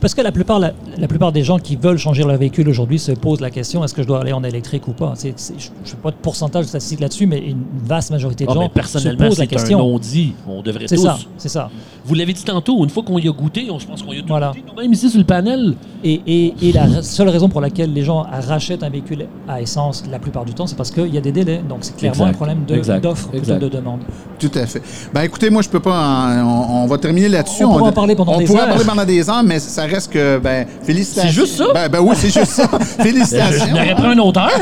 Parce 0.00 0.14
que 0.14 0.20
la 0.20 0.32
plupart, 0.32 0.58
la, 0.58 0.72
la 0.98 1.08
plupart 1.08 1.32
des 1.32 1.42
gens 1.42 1.58
qui 1.58 1.76
veulent 1.76 1.98
changer 1.98 2.22
leur 2.24 2.36
véhicule 2.36 2.68
aujourd'hui 2.68 2.98
se 2.98 3.12
posent 3.12 3.40
la 3.40 3.50
question 3.50 3.82
est-ce 3.84 3.94
que 3.94 4.02
je 4.02 4.06
dois 4.08 4.20
aller 4.20 4.32
en 4.32 4.44
électrique 4.44 4.86
ou 4.88 4.92
pas? 4.92 5.12
C'est- 5.16 5.38
c'est- 5.38 5.54
Je 5.58 5.70
ne 5.70 5.86
sais 5.86 5.96
pas 5.96 6.10
de 6.10 6.16
pourcentage 6.16 6.66
statistique 6.66 7.00
là-dessus, 7.00 7.26
mais 7.26 7.38
une 7.38 7.62
vaste 7.84 8.10
majorité 8.10 8.44
de 8.44 8.50
ah, 8.50 8.54
gens 8.54 8.70
mais 8.74 8.82
se 8.82 9.08
posent 9.16 9.18
la 9.18 9.34
c'est 9.34 9.42
un 9.42 9.46
question. 9.46 9.78
non-dit. 9.78 10.32
On 10.46 10.62
devrait 10.62 10.86
C'est 10.88 10.96
tous. 10.96 11.02
ça, 11.02 11.18
c'est 11.36 11.48
ça. 11.48 11.70
Vous 12.04 12.14
l'avez 12.14 12.32
dit 12.32 12.44
tantôt, 12.44 12.82
une 12.84 12.90
fois 12.90 13.02
qu'on 13.02 13.18
y 13.18 13.28
a 13.28 13.32
goûté, 13.32 13.68
on, 13.70 13.78
je 13.78 13.86
pense 13.86 14.02
qu'on 14.02 14.12
y 14.12 14.18
a 14.18 14.20
tout 14.20 14.28
Voilà. 14.28 14.48
goûté 14.52 14.64
nous-mêmes 14.68 14.92
ici 14.92 15.08
sur 15.08 15.18
le 15.18 15.24
panel. 15.24 15.74
Et, 16.02 16.20
et- 16.26 16.54
et 16.62 16.72
la 16.72 17.02
seule 17.02 17.28
raison 17.28 17.48
pour 17.48 17.60
laquelle 17.60 17.92
les 17.92 18.02
gens 18.02 18.22
arrachent 18.24 18.63
rachètent 18.64 18.82
un 18.82 18.88
véhicule 18.88 19.26
à 19.46 19.60
essence 19.60 20.04
la 20.10 20.18
plupart 20.18 20.44
du 20.46 20.54
temps, 20.54 20.66
c'est 20.66 20.76
parce 20.76 20.90
qu'il 20.90 21.14
y 21.14 21.18
a 21.18 21.20
des 21.20 21.32
délais. 21.32 21.60
Donc 21.68 21.78
c'est 21.82 21.96
clairement 21.96 22.28
Exact. 22.28 22.30
un 22.30 22.54
problème 22.64 23.00
d'offre 23.02 23.28
plutôt 23.28 23.58
de 23.58 23.68
demande. 23.68 24.00
Tout 24.38 24.50
à 24.54 24.66
fait. 24.66 24.80
Ben 25.12 25.22
écoutez, 25.22 25.50
moi 25.50 25.60
je 25.62 25.68
peux 25.68 25.80
pas. 25.80 25.90
en- 25.98 26.44
on, 26.46 26.84
on 26.84 26.86
va 26.86 26.96
terminer 26.98 27.28
là-dessus. 27.28 27.64
On 27.64 27.72
pourrait 27.72 27.90
en 27.90 27.92
parler 27.92 28.14
pendant 28.14 28.34
on 28.34 28.38
des 28.38 28.44
pourrait 28.46 28.60
en 28.60 28.62
heures. 28.62 28.68
parler 28.70 28.84
pendant 28.84 29.04
des 29.04 29.28
heures, 29.28 29.42
mais 29.44 29.58
ça 29.58 29.82
reste 29.84 30.12
que 30.12 30.38
ben 30.38 30.66
félicitations. 30.82 31.30
C'est 31.30 31.34
juste 31.34 31.56
ça? 31.58 31.64
Ben, 31.74 31.88
ben 31.88 32.00
oui, 32.00 32.14
c'est 32.18 32.30
juste 32.32 32.52
ça. 32.52 32.66
Félicitations. 32.78 33.66
je 33.66 33.70
n'aurais 33.72 33.94
pris 33.94 34.06
un 34.06 34.18
auteur. 34.18 34.50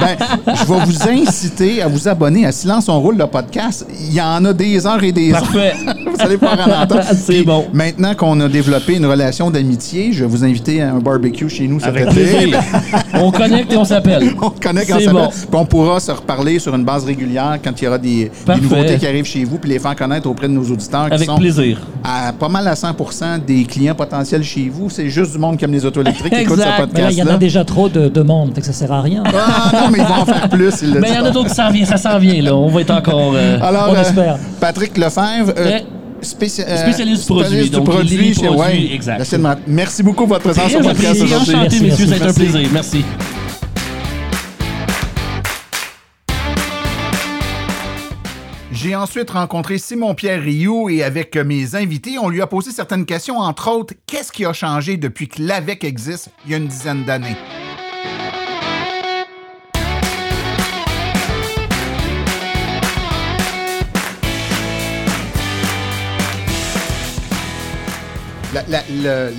Ben, 0.00 0.16
je 0.48 0.64
vais 0.72 0.84
vous 0.84 1.08
inciter 1.08 1.82
à 1.82 1.88
vous 1.88 2.08
abonner 2.08 2.44
à 2.46 2.52
Silence 2.52 2.88
on 2.88 3.00
roule 3.00 3.16
le 3.16 3.26
podcast. 3.26 3.86
Il 4.00 4.12
y 4.14 4.20
en 4.20 4.44
a 4.44 4.52
des 4.52 4.86
heures 4.86 5.02
et 5.02 5.12
des 5.12 5.32
heures. 5.32 5.40
Parfait. 5.40 5.74
vous 6.06 6.20
allez 6.20 6.36
pouvoir 6.36 6.58
en 6.68 6.82
entendre. 6.82 7.02
C'est 7.14 7.42
bon. 7.42 7.66
Maintenant 7.72 8.14
qu'on 8.14 8.38
a 8.40 8.48
développé 8.48 8.94
une 8.96 9.06
relation 9.06 9.50
d'amitié, 9.50 10.12
je 10.12 10.24
vais 10.24 10.30
vous 10.30 10.44
inviter 10.44 10.82
à 10.82 10.92
un 10.94 10.98
barbecue 10.98 11.48
chez 11.48 11.66
nous 11.68 11.80
cet 11.80 11.88
Avec 11.88 12.10
été. 12.12 12.50
On 13.14 13.30
connecte 13.30 13.72
et 13.72 13.76
on 13.76 13.84
s'appelle. 13.84 14.32
On 14.42 14.50
connaît 14.50 14.84
quand 14.84 14.98
C'est 14.98 15.06
ça 15.06 15.12
bon. 15.12 15.28
Puis 15.28 15.46
on 15.52 15.64
pourra 15.66 16.00
se 16.00 16.10
reparler 16.12 16.58
sur 16.58 16.74
une 16.74 16.84
base 16.84 17.04
régulière 17.04 17.58
quand 17.62 17.72
il 17.80 17.84
y 17.84 17.88
aura 17.88 17.98
des, 17.98 18.30
nouveautés 18.60 18.96
qui 18.98 19.06
arrivent 19.06 19.24
chez 19.24 19.44
vous, 19.44 19.58
puis 19.58 19.70
les 19.70 19.78
faire 19.78 19.96
connaître 19.96 20.28
auprès 20.28 20.48
de 20.48 20.52
nos 20.52 20.64
auditeurs 20.64 21.08
qui 21.08 21.14
Avec 21.14 21.26
sont 21.26 21.36
plaisir. 21.36 21.78
à 22.04 22.32
pas 22.32 22.48
mal 22.48 22.66
à 22.68 22.74
100% 22.74 23.44
des 23.44 23.64
clients 23.64 23.94
potentiels 23.94 24.42
chez 24.42 24.68
vous. 24.72 24.90
C'est 24.90 25.08
juste 25.08 25.32
du 25.32 25.38
monde 25.38 25.56
qui 25.56 25.64
aime 25.64 25.72
les 25.72 25.84
autos 25.84 26.00
électriques 26.00 26.32
qui 26.32 26.40
écoute 26.40 26.58
ce 26.60 26.64
là, 26.64 27.10
il 27.10 27.16
y 27.16 27.22
en 27.22 27.26
a 27.26 27.36
déjà 27.36 27.64
trop 27.64 27.88
de 27.88 28.08
demandes, 28.08 28.54
fait 28.54 28.60
que 28.60 28.66
ça 28.66 28.72
sert 28.72 28.92
à 28.92 29.00
rien. 29.02 29.22
Ah 29.26 29.70
non, 29.72 29.90
mais 29.90 29.98
ils 29.98 30.04
vont 30.04 30.22
en 30.22 30.26
faire 30.26 30.48
plus. 30.48 30.82
Mais 30.82 31.08
il 31.10 31.14
y 31.14 31.18
en 31.18 31.24
a 31.24 31.30
d'autres 31.30 31.48
qui 31.48 31.54
s'en 31.54 31.70
viennent. 31.70 31.86
Ça 31.86 31.96
s'en 31.96 32.18
vient, 32.18 32.42
là. 32.42 32.54
On 32.54 32.68
va 32.68 32.80
être 32.80 32.90
encore. 32.90 33.32
euh, 33.34 33.58
Alors, 33.62 33.88
On 33.90 33.94
euh, 33.94 34.00
espère. 34.00 34.38
Patrick 34.60 34.96
Lefebvre, 34.96 35.52
euh. 35.56 35.78
Spéci- 36.26 36.62
euh, 36.66 36.76
Spécialiste 36.82 37.22
du 37.22 37.26
produit, 37.26 37.44
spécialiste 37.46 37.70
du 37.72 37.76
donc 37.76 37.86
produit 37.88 38.16
les 38.16 38.34
chez- 38.34 38.42
produits, 38.46 38.60
ouais. 38.60 38.94
exact. 38.94 39.36
Merci 39.66 40.02
beaucoup 40.02 40.26
pour 40.26 40.38
votre 40.38 40.42
présence 40.50 40.74
au 40.74 40.80
podcast 40.82 41.20
aujourd'hui. 41.22 41.54
Enchanté, 41.54 41.80
messieurs. 41.80 42.12
Été 42.12 42.22
un 42.24 42.32
plaisir. 42.32 42.68
Merci. 42.72 43.04
J'ai 48.72 48.94
ensuite 48.94 49.30
rencontré 49.30 49.78
Simon-Pierre 49.78 50.42
Rioux 50.42 50.90
et 50.90 51.02
avec 51.02 51.36
mes 51.36 51.74
invités, 51.74 52.18
on 52.18 52.28
lui 52.28 52.42
a 52.42 52.46
posé 52.46 52.70
certaines 52.72 53.06
questions, 53.06 53.38
entre 53.38 53.70
autres, 53.70 53.94
qu'est-ce 54.06 54.30
qui 54.30 54.44
a 54.44 54.52
changé 54.52 54.96
depuis 54.96 55.28
que 55.28 55.40
l'AVEC 55.42 55.84
existe 55.84 56.30
il 56.44 56.50
y 56.52 56.54
a 56.54 56.58
une 56.58 56.66
dizaine 56.66 57.04
d'années? 57.04 57.36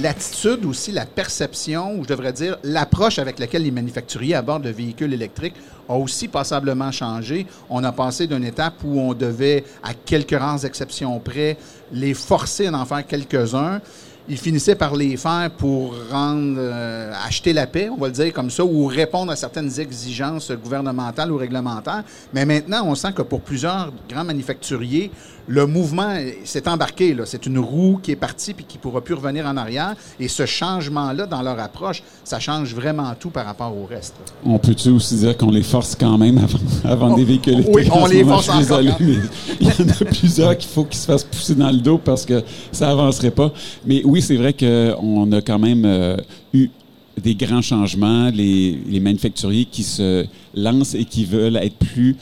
L'attitude 0.01 0.65
aussi, 0.65 0.91
la 0.91 1.06
perception, 1.06 1.97
ou 1.97 2.03
je 2.03 2.08
devrais 2.08 2.34
dire 2.34 2.58
l'approche 2.63 3.19
avec 3.19 3.39
laquelle 3.39 3.63
les 3.63 3.71
manufacturiers 3.71 4.36
abordent 4.36 4.65
le 4.65 4.71
véhicule 4.71 5.13
électrique 5.13 5.56
a 5.89 5.95
aussi 5.95 6.27
passablement 6.27 6.91
changé. 6.91 7.47
On 7.69 7.84
a 7.84 7.91
passé 7.91 8.27
d'une 8.27 8.43
étape 8.43 8.75
où 8.84 8.99
on 8.99 9.13
devait, 9.13 9.63
à 9.84 9.93
quelques 9.93 10.38
rares 10.38 10.65
exceptions 10.65 11.19
près, 11.19 11.58
les 11.91 12.13
forcer 12.13 12.67
à 12.67 12.86
faire 12.86 13.06
quelques-uns. 13.08 13.82
Ils 14.30 14.38
finissaient 14.38 14.75
par 14.75 14.93
les 14.93 15.15
faire 15.15 15.49
pour 15.58 15.93
euh, 15.95 17.13
acheter 17.25 17.53
la 17.53 17.65
paix, 17.65 17.89
on 17.89 17.95
va 17.95 18.08
le 18.08 18.13
dire 18.13 18.34
comme 18.34 18.49
ça, 18.49 18.65
ou 18.65 18.86
répondre 18.86 19.32
à 19.32 19.38
certaines 19.38 19.80
exigences 19.80 20.51
gouvernementales 20.51 21.32
ou 21.32 21.38
réglementaires. 21.38 22.03
Mais 22.34 22.45
maintenant, 22.45 22.86
on 22.86 22.93
sent 22.93 23.13
que 23.13 23.21
pour 23.21 23.39
plusieurs 23.39 23.93
grands 24.10 24.25
manufacturiers, 24.25 25.12
le 25.47 25.65
mouvement 25.65 26.13
s'est 26.43 26.67
embarqué. 26.67 27.13
là. 27.13 27.23
C'est 27.25 27.45
une 27.45 27.57
roue 27.60 27.99
qui 28.03 28.12
est 28.12 28.15
partie 28.17 28.53
puis 28.53 28.65
qui 28.65 28.77
ne 28.77 28.81
pourra 28.81 29.01
plus 29.01 29.13
revenir 29.13 29.45
en 29.45 29.55
arrière. 29.57 29.95
Et 30.19 30.27
ce 30.27 30.45
changement-là 30.45 31.25
dans 31.25 31.41
leur 31.41 31.57
approche, 31.60 32.03
ça 32.23 32.39
change 32.39 32.73
vraiment 32.75 33.13
tout 33.19 33.29
par 33.29 33.45
rapport 33.45 33.75
au 33.75 33.86
reste. 33.86 34.15
là. 34.19 34.33
On 34.45 34.60
peut-tu 34.60 34.89
aussi 34.89 35.15
dire 35.15 35.38
qu'on 35.38 35.49
les 35.51 35.63
force 35.63 35.95
quand 35.95 36.17
même 36.17 36.38
à, 36.83 36.89
à 36.89 36.95
vendre 36.95 37.15
des 37.15 37.23
véhicules? 37.23 37.63
oui, 37.69 37.88
on 37.91 38.05
les 38.07 38.23
moment? 38.23 38.39
force 38.41 38.57
désolé, 38.57 38.89
encore. 38.89 39.01
mais 39.07 39.15
il 39.62 39.67
y 39.67 39.71
en 39.71 39.89
a 39.89 40.05
plusieurs 40.19 40.57
qu'il 40.57 40.69
faut 40.69 40.83
qu'ils 40.83 40.99
se 40.99 41.05
fassent 41.05 41.23
pousser 41.23 41.55
dans 41.55 41.71
le 41.71 41.77
dos 41.79 41.97
parce 41.97 42.25
que 42.25 42.43
ça 42.71 42.89
avancerait 42.89 43.31
pas. 43.31 43.51
Mais 43.86 44.01
oui, 44.03 44.21
c'est 44.21 44.36
vrai 44.36 44.53
qu'on 44.53 45.31
a 45.31 45.41
quand 45.41 45.60
même 45.60 45.83
euh, 45.86 46.17
eu 46.53 46.69
des 47.21 47.36
grands 47.36 47.62
changements, 47.62 48.29
les, 48.29 48.77
les 48.88 48.99
manufacturiers 48.99 49.65
qui 49.65 49.83
se 49.83 50.25
lancent 50.53 50.93
et 50.93 51.05
qui 51.05 51.25
veulent 51.25 51.55
être 51.57 51.75
plus... 51.77 52.15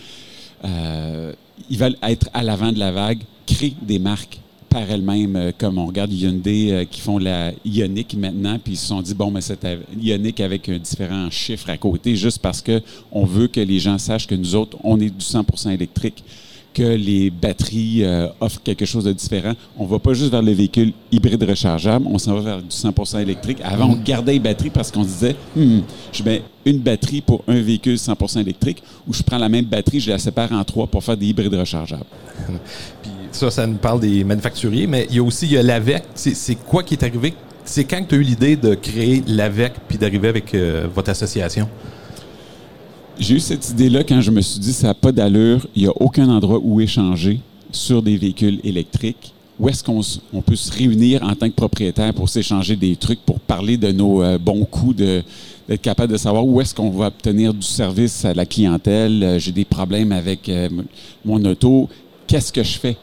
euh, 0.63 1.33
ils 1.69 1.77
veulent 1.77 1.97
être 2.03 2.29
à 2.33 2.43
l'avant 2.43 2.71
de 2.71 2.79
la 2.79 2.91
vague, 2.91 3.21
créer 3.45 3.75
des 3.81 3.99
marques 3.99 4.39
par 4.69 4.89
elles-mêmes, 4.89 5.35
euh, 5.37 5.51
comme 5.57 5.77
on 5.77 5.85
regarde 5.85 6.11
Hyundai 6.11 6.71
euh, 6.71 6.83
qui 6.85 6.99
font 6.99 7.17
la 7.17 7.53
Ioniq 7.63 8.15
maintenant, 8.17 8.59
puis 8.61 8.73
ils 8.73 8.77
se 8.77 8.87
sont 8.87 9.01
dit, 9.01 9.13
bon, 9.13 9.31
mais 9.31 9.39
c'est 9.39 9.65
Ioniq 9.97 10.41
avec 10.41 10.67
un 10.67 10.77
différent 10.77 11.29
chiffre 11.29 11.69
à 11.69 11.77
côté, 11.77 12.15
juste 12.15 12.39
parce 12.39 12.61
que 12.61 12.81
on 13.11 13.23
veut 13.25 13.47
que 13.47 13.61
les 13.61 13.79
gens 13.79 13.97
sachent 13.97 14.27
que 14.27 14.35
nous 14.35 14.53
autres, 14.53 14.77
on 14.83 14.99
est 14.99 15.09
du 15.09 15.23
100% 15.23 15.71
électrique, 15.71 16.23
que 16.75 16.83
les 16.83 17.29
batteries 17.29 18.03
euh, 18.03 18.27
offrent 18.41 18.61
quelque 18.61 18.85
chose 18.85 19.05
de 19.05 19.13
différent. 19.13 19.53
On 19.77 19.85
va 19.85 19.97
pas 19.97 20.13
juste 20.13 20.29
vers 20.29 20.41
le 20.41 20.51
véhicule 20.51 20.91
hybride 21.11 21.41
rechargeable, 21.41 22.05
on 22.07 22.17
s'en 22.17 22.35
va 22.35 22.41
vers 22.41 22.61
du 22.61 22.67
100% 22.67 23.21
électrique. 23.21 23.59
Avant, 23.63 23.91
on 23.91 23.95
gardait 23.95 24.33
les 24.33 24.39
batteries 24.39 24.69
parce 24.69 24.91
qu'on 24.91 25.03
se 25.03 25.07
disait, 25.07 25.35
Hmm, 25.55 25.79
je 26.11 26.21
mets 26.23 26.41
une 26.65 26.79
batterie 26.79 27.21
pour 27.21 27.43
un 27.47 27.61
véhicule 27.61 27.95
100% 27.95 28.41
électrique, 28.41 28.83
ou 29.07 29.13
je 29.13 29.23
prends 29.23 29.37
la 29.37 29.47
même 29.47 29.65
batterie, 29.65 30.01
je 30.01 30.11
la 30.11 30.19
sépare 30.19 30.51
en 30.51 30.63
trois 30.65 30.85
pour 30.87 31.03
faire 31.03 31.15
des 31.15 31.27
hybrides 31.27 31.53
rechargeables. 31.53 32.03
Puis 33.01 33.11
ça, 33.31 33.49
ça 33.49 33.65
nous 33.65 33.77
parle 33.77 34.01
des 34.01 34.23
manufacturiers, 34.25 34.85
mais 34.85 35.07
il 35.09 35.15
y 35.15 35.19
a 35.19 35.23
aussi 35.23 35.47
l'AVEC. 35.47 36.03
C'est 36.13 36.55
quoi 36.55 36.83
qui 36.83 36.95
est 36.95 37.03
arrivé? 37.03 37.33
C'est 37.63 37.85
quand 37.85 38.03
tu 38.07 38.15
as 38.15 38.17
eu 38.17 38.21
l'idée 38.21 38.55
de 38.57 38.75
créer 38.75 39.23
l'AVEC 39.25 39.73
puis 39.87 39.97
d'arriver 39.97 40.27
avec 40.27 40.53
euh, 40.53 40.87
votre 40.93 41.09
association? 41.09 41.69
J'ai 43.17 43.35
eu 43.35 43.39
cette 43.39 43.69
idée-là 43.69 44.03
quand 44.03 44.19
je 44.19 44.29
me 44.29 44.41
suis 44.41 44.59
dit, 44.59 44.73
ça 44.73 44.87
n'a 44.87 44.93
pas 44.93 45.11
d'allure, 45.11 45.65
il 45.75 45.83
n'y 45.83 45.87
a 45.87 45.93
aucun 46.01 46.27
endroit 46.29 46.59
où 46.61 46.81
échanger 46.81 47.39
sur 47.71 48.01
des 48.01 48.17
véhicules 48.17 48.59
électriques. 48.63 49.33
Où 49.57 49.69
est-ce 49.69 49.81
qu'on 49.81 50.01
on 50.33 50.41
peut 50.41 50.57
se 50.57 50.69
réunir 50.69 51.23
en 51.23 51.33
tant 51.33 51.47
que 51.47 51.55
propriétaire 51.55 52.13
pour 52.13 52.27
s'échanger 52.27 52.75
des 52.75 52.97
trucs, 52.97 53.21
pour 53.21 53.39
parler 53.39 53.77
de 53.77 53.89
nos 53.93 54.21
euh, 54.21 54.37
bons 54.37 54.65
coups, 54.65 54.97
d'être 54.97 55.81
capable 55.81 56.11
de 56.11 56.17
savoir 56.17 56.45
où 56.45 56.59
est-ce 56.59 56.75
qu'on 56.75 56.89
va 56.89 57.07
obtenir 57.07 57.53
du 57.53 57.65
service 57.65 58.25
à 58.25 58.33
la 58.33 58.45
clientèle? 58.45 59.23
Euh, 59.23 59.39
J'ai 59.39 59.53
des 59.53 59.63
problèmes 59.63 60.11
avec 60.11 60.49
euh, 60.49 60.67
mon 61.23 61.43
auto. 61.45 61.87
Qu'est-ce 62.27 62.51
que 62.51 62.63
je 62.63 62.77
fais? 62.77 62.97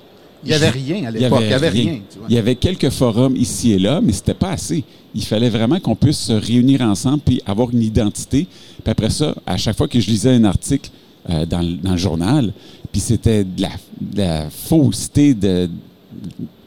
Il 0.44 0.48
n'y 0.48 0.55
avait 0.55 0.70
rien 0.70 1.05
à 1.05 1.11
l'époque. 1.11 1.38
Il 1.42 1.46
n'y 1.48 1.52
avait 1.55 1.68
rien. 1.68 1.83
rien. 1.92 2.00
tu 2.11 2.18
vois. 2.18 2.26
Il 2.28 2.35
y 2.35 2.38
avait 2.38 2.55
quelques 2.57 2.90
forums 2.90 3.37
ici 3.37 3.72
et 3.72 3.78
là, 3.78 4.00
mais 4.02 4.12
c'était 4.12 4.35
pas 4.35 4.50
assez. 4.50 4.83
Il 5.14 5.24
fallait 5.24 5.50
vraiment 5.50 5.78
qu'on 5.78 5.94
puisse 5.94 6.18
se 6.18 6.33
réunir 6.33 6.81
ensemble 6.81 7.20
puis 7.24 7.40
avoir 7.46 7.70
une 7.70 7.83
identité. 7.83 8.46
Puis 8.83 8.90
après 8.90 9.11
ça, 9.11 9.35
à 9.46 9.57
chaque 9.57 9.76
fois 9.76 9.87
que 9.88 10.00
je 10.00 10.09
lisais 10.11 10.31
un 10.31 10.44
article 10.44 10.90
euh, 11.31 11.46
dans, 11.46 11.61
le- 11.61 11.74
dans 11.76 11.92
le 11.92 11.96
journal, 11.98 12.52
puis 12.90 13.00
c'était 13.00 13.44
de 13.44 13.62
la, 13.62 13.68
de 14.00 14.18
la 14.18 14.50
fausseté, 14.50 15.35
de, 15.35 15.68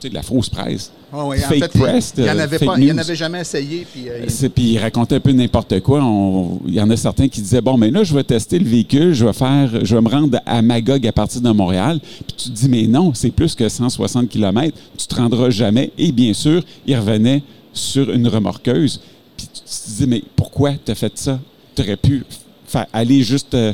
de 0.03 0.13
la 0.13 0.21
fausse 0.21 0.49
presse. 0.49 0.91
Ouais, 1.11 1.21
ouais, 1.23 1.43
en 1.43 1.47
Fake 1.47 1.59
fait, 1.63 1.71
il- 1.75 1.81
press, 1.81 2.13
il 2.17 2.23
n'y 2.23 2.29
en 2.29 2.35
de 2.35 2.39
avait 2.41 2.57
fake 2.59 2.69
en 2.69 2.73
jamais 3.15 3.41
essayé. 3.41 3.87
Puis, 3.91 4.07
euh, 4.09 4.25
il- 4.27 4.49
Puis 4.51 4.63
il 4.73 4.77
racontait 4.77 5.15
un 5.15 5.19
peu 5.19 5.31
n'importe 5.31 5.79
quoi. 5.79 6.03
On- 6.03 6.59
Il 6.67 6.73
y 6.75 6.81
en 6.81 6.89
a 6.89 6.97
certains 6.97 7.27
qui 7.27 7.41
disaient 7.41 7.61
bon, 7.61 7.77
mais 7.77 7.89
là, 7.89 8.03
je 8.03 8.13
vais 8.13 8.23
tester 8.23 8.59
le 8.59 8.65
véhicule, 8.65 9.13
je 9.13 9.25
vais 9.25 9.33
faire, 9.33 9.83
je 9.83 9.95
vais 9.95 10.01
me 10.01 10.09
rendre 10.09 10.39
à 10.45 10.61
Magog 10.61 11.07
à 11.07 11.11
partir 11.11 11.41
de 11.41 11.49
Montréal. 11.49 11.99
Puis 12.01 12.35
tu 12.37 12.49
te 12.49 12.53
dis 12.55 12.69
mais 12.69 12.83
non, 12.87 13.13
c'est 13.13 13.31
plus 13.31 13.55
que 13.55 13.67
160 13.67 14.29
km, 14.29 14.77
tu 14.97 15.07
te 15.07 15.15
rendras 15.15 15.49
jamais. 15.49 15.91
Et 15.97 16.11
bien 16.11 16.33
sûr, 16.33 16.61
il 16.85 16.95
revenait 16.97 17.41
sur 17.73 18.11
une 18.11 18.27
remorqueuse. 18.27 18.99
Puis 19.37 19.47
tu 19.53 19.61
te 19.61 19.97
dis 20.03 20.07
mais 20.07 20.23
pourquoi 20.35 20.73
tu 20.83 20.91
as 20.91 20.95
fait 20.95 21.17
ça? 21.17 21.39
Tu 21.75 21.81
aurais 21.81 21.97
pu 21.97 22.23
faire 22.67 22.85
aller 22.93 23.21
juste 23.23 23.53
euh, 23.55 23.73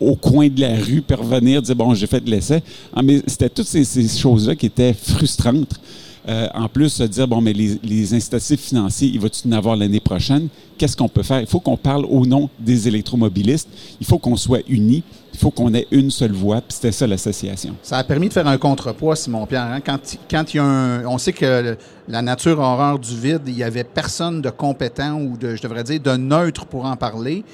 au 0.00 0.16
coin 0.16 0.48
de 0.48 0.60
la 0.60 0.76
rue 0.76 1.02
puis 1.02 1.16
revenir 1.16 1.62
dire 1.62 1.76
bon, 1.76 1.94
j'ai 1.94 2.06
fait 2.06 2.26
l'essai. 2.28 2.62
Ah, 2.94 3.02
mais 3.02 3.22
c'était 3.26 3.48
toutes 3.48 3.66
ces, 3.66 4.08
choses-là 4.08 4.54
qui 4.54 4.66
étaient 4.66 4.94
frustrantes. 4.94 5.80
Euh, 6.26 6.48
en 6.54 6.68
plus, 6.68 6.88
se 6.88 7.02
dire, 7.02 7.28
bon, 7.28 7.42
mais 7.42 7.52
les, 7.52 7.78
les 7.82 8.14
incitatifs 8.14 8.60
financiers, 8.60 9.10
il 9.12 9.20
va-tu 9.20 9.46
en 9.46 9.52
avoir 9.52 9.76
l'année 9.76 10.00
prochaine? 10.00 10.48
Qu'est-ce 10.78 10.96
qu'on 10.96 11.08
peut 11.08 11.22
faire? 11.22 11.40
Il 11.40 11.46
faut 11.46 11.60
qu'on 11.60 11.76
parle 11.76 12.06
au 12.06 12.24
nom 12.24 12.48
des 12.58 12.88
électromobilistes. 12.88 13.68
Il 14.00 14.06
faut 14.06 14.18
qu'on 14.18 14.36
soit 14.36 14.62
unis. 14.66 15.02
Il 15.34 15.38
faut 15.38 15.50
qu'on 15.50 15.74
ait 15.74 15.86
une 15.90 16.10
seule 16.10 16.32
voix. 16.32 16.62
Puis 16.62 16.76
c'était 16.76 16.92
ça 16.92 17.06
l'association. 17.06 17.74
Ça 17.82 17.98
a 17.98 18.04
permis 18.04 18.28
de 18.28 18.32
faire 18.32 18.46
un 18.46 18.56
contrepoids, 18.56 19.16
Simon-Pierre. 19.16 19.64
hein. 19.64 19.80
Quand, 19.84 19.98
quand 20.30 20.54
il 20.54 20.56
y 20.56 20.60
a 20.60 20.64
un... 20.64 21.04
On 21.04 21.18
sait 21.18 21.34
que 21.34 21.76
la 22.08 22.22
nature 22.22 22.58
horreur 22.58 22.98
du 22.98 23.14
vide. 23.14 23.42
Il 23.46 23.54
n'y 23.54 23.62
avait 23.62 23.84
personne 23.84 24.40
de 24.40 24.48
compétent 24.48 25.20
ou 25.20 25.36
de, 25.36 25.56
je 25.56 25.62
devrais 25.62 25.84
dire, 25.84 26.00
de 26.00 26.16
neutre 26.16 26.64
pour 26.64 26.86
en 26.86 26.96
parler. 26.96 27.44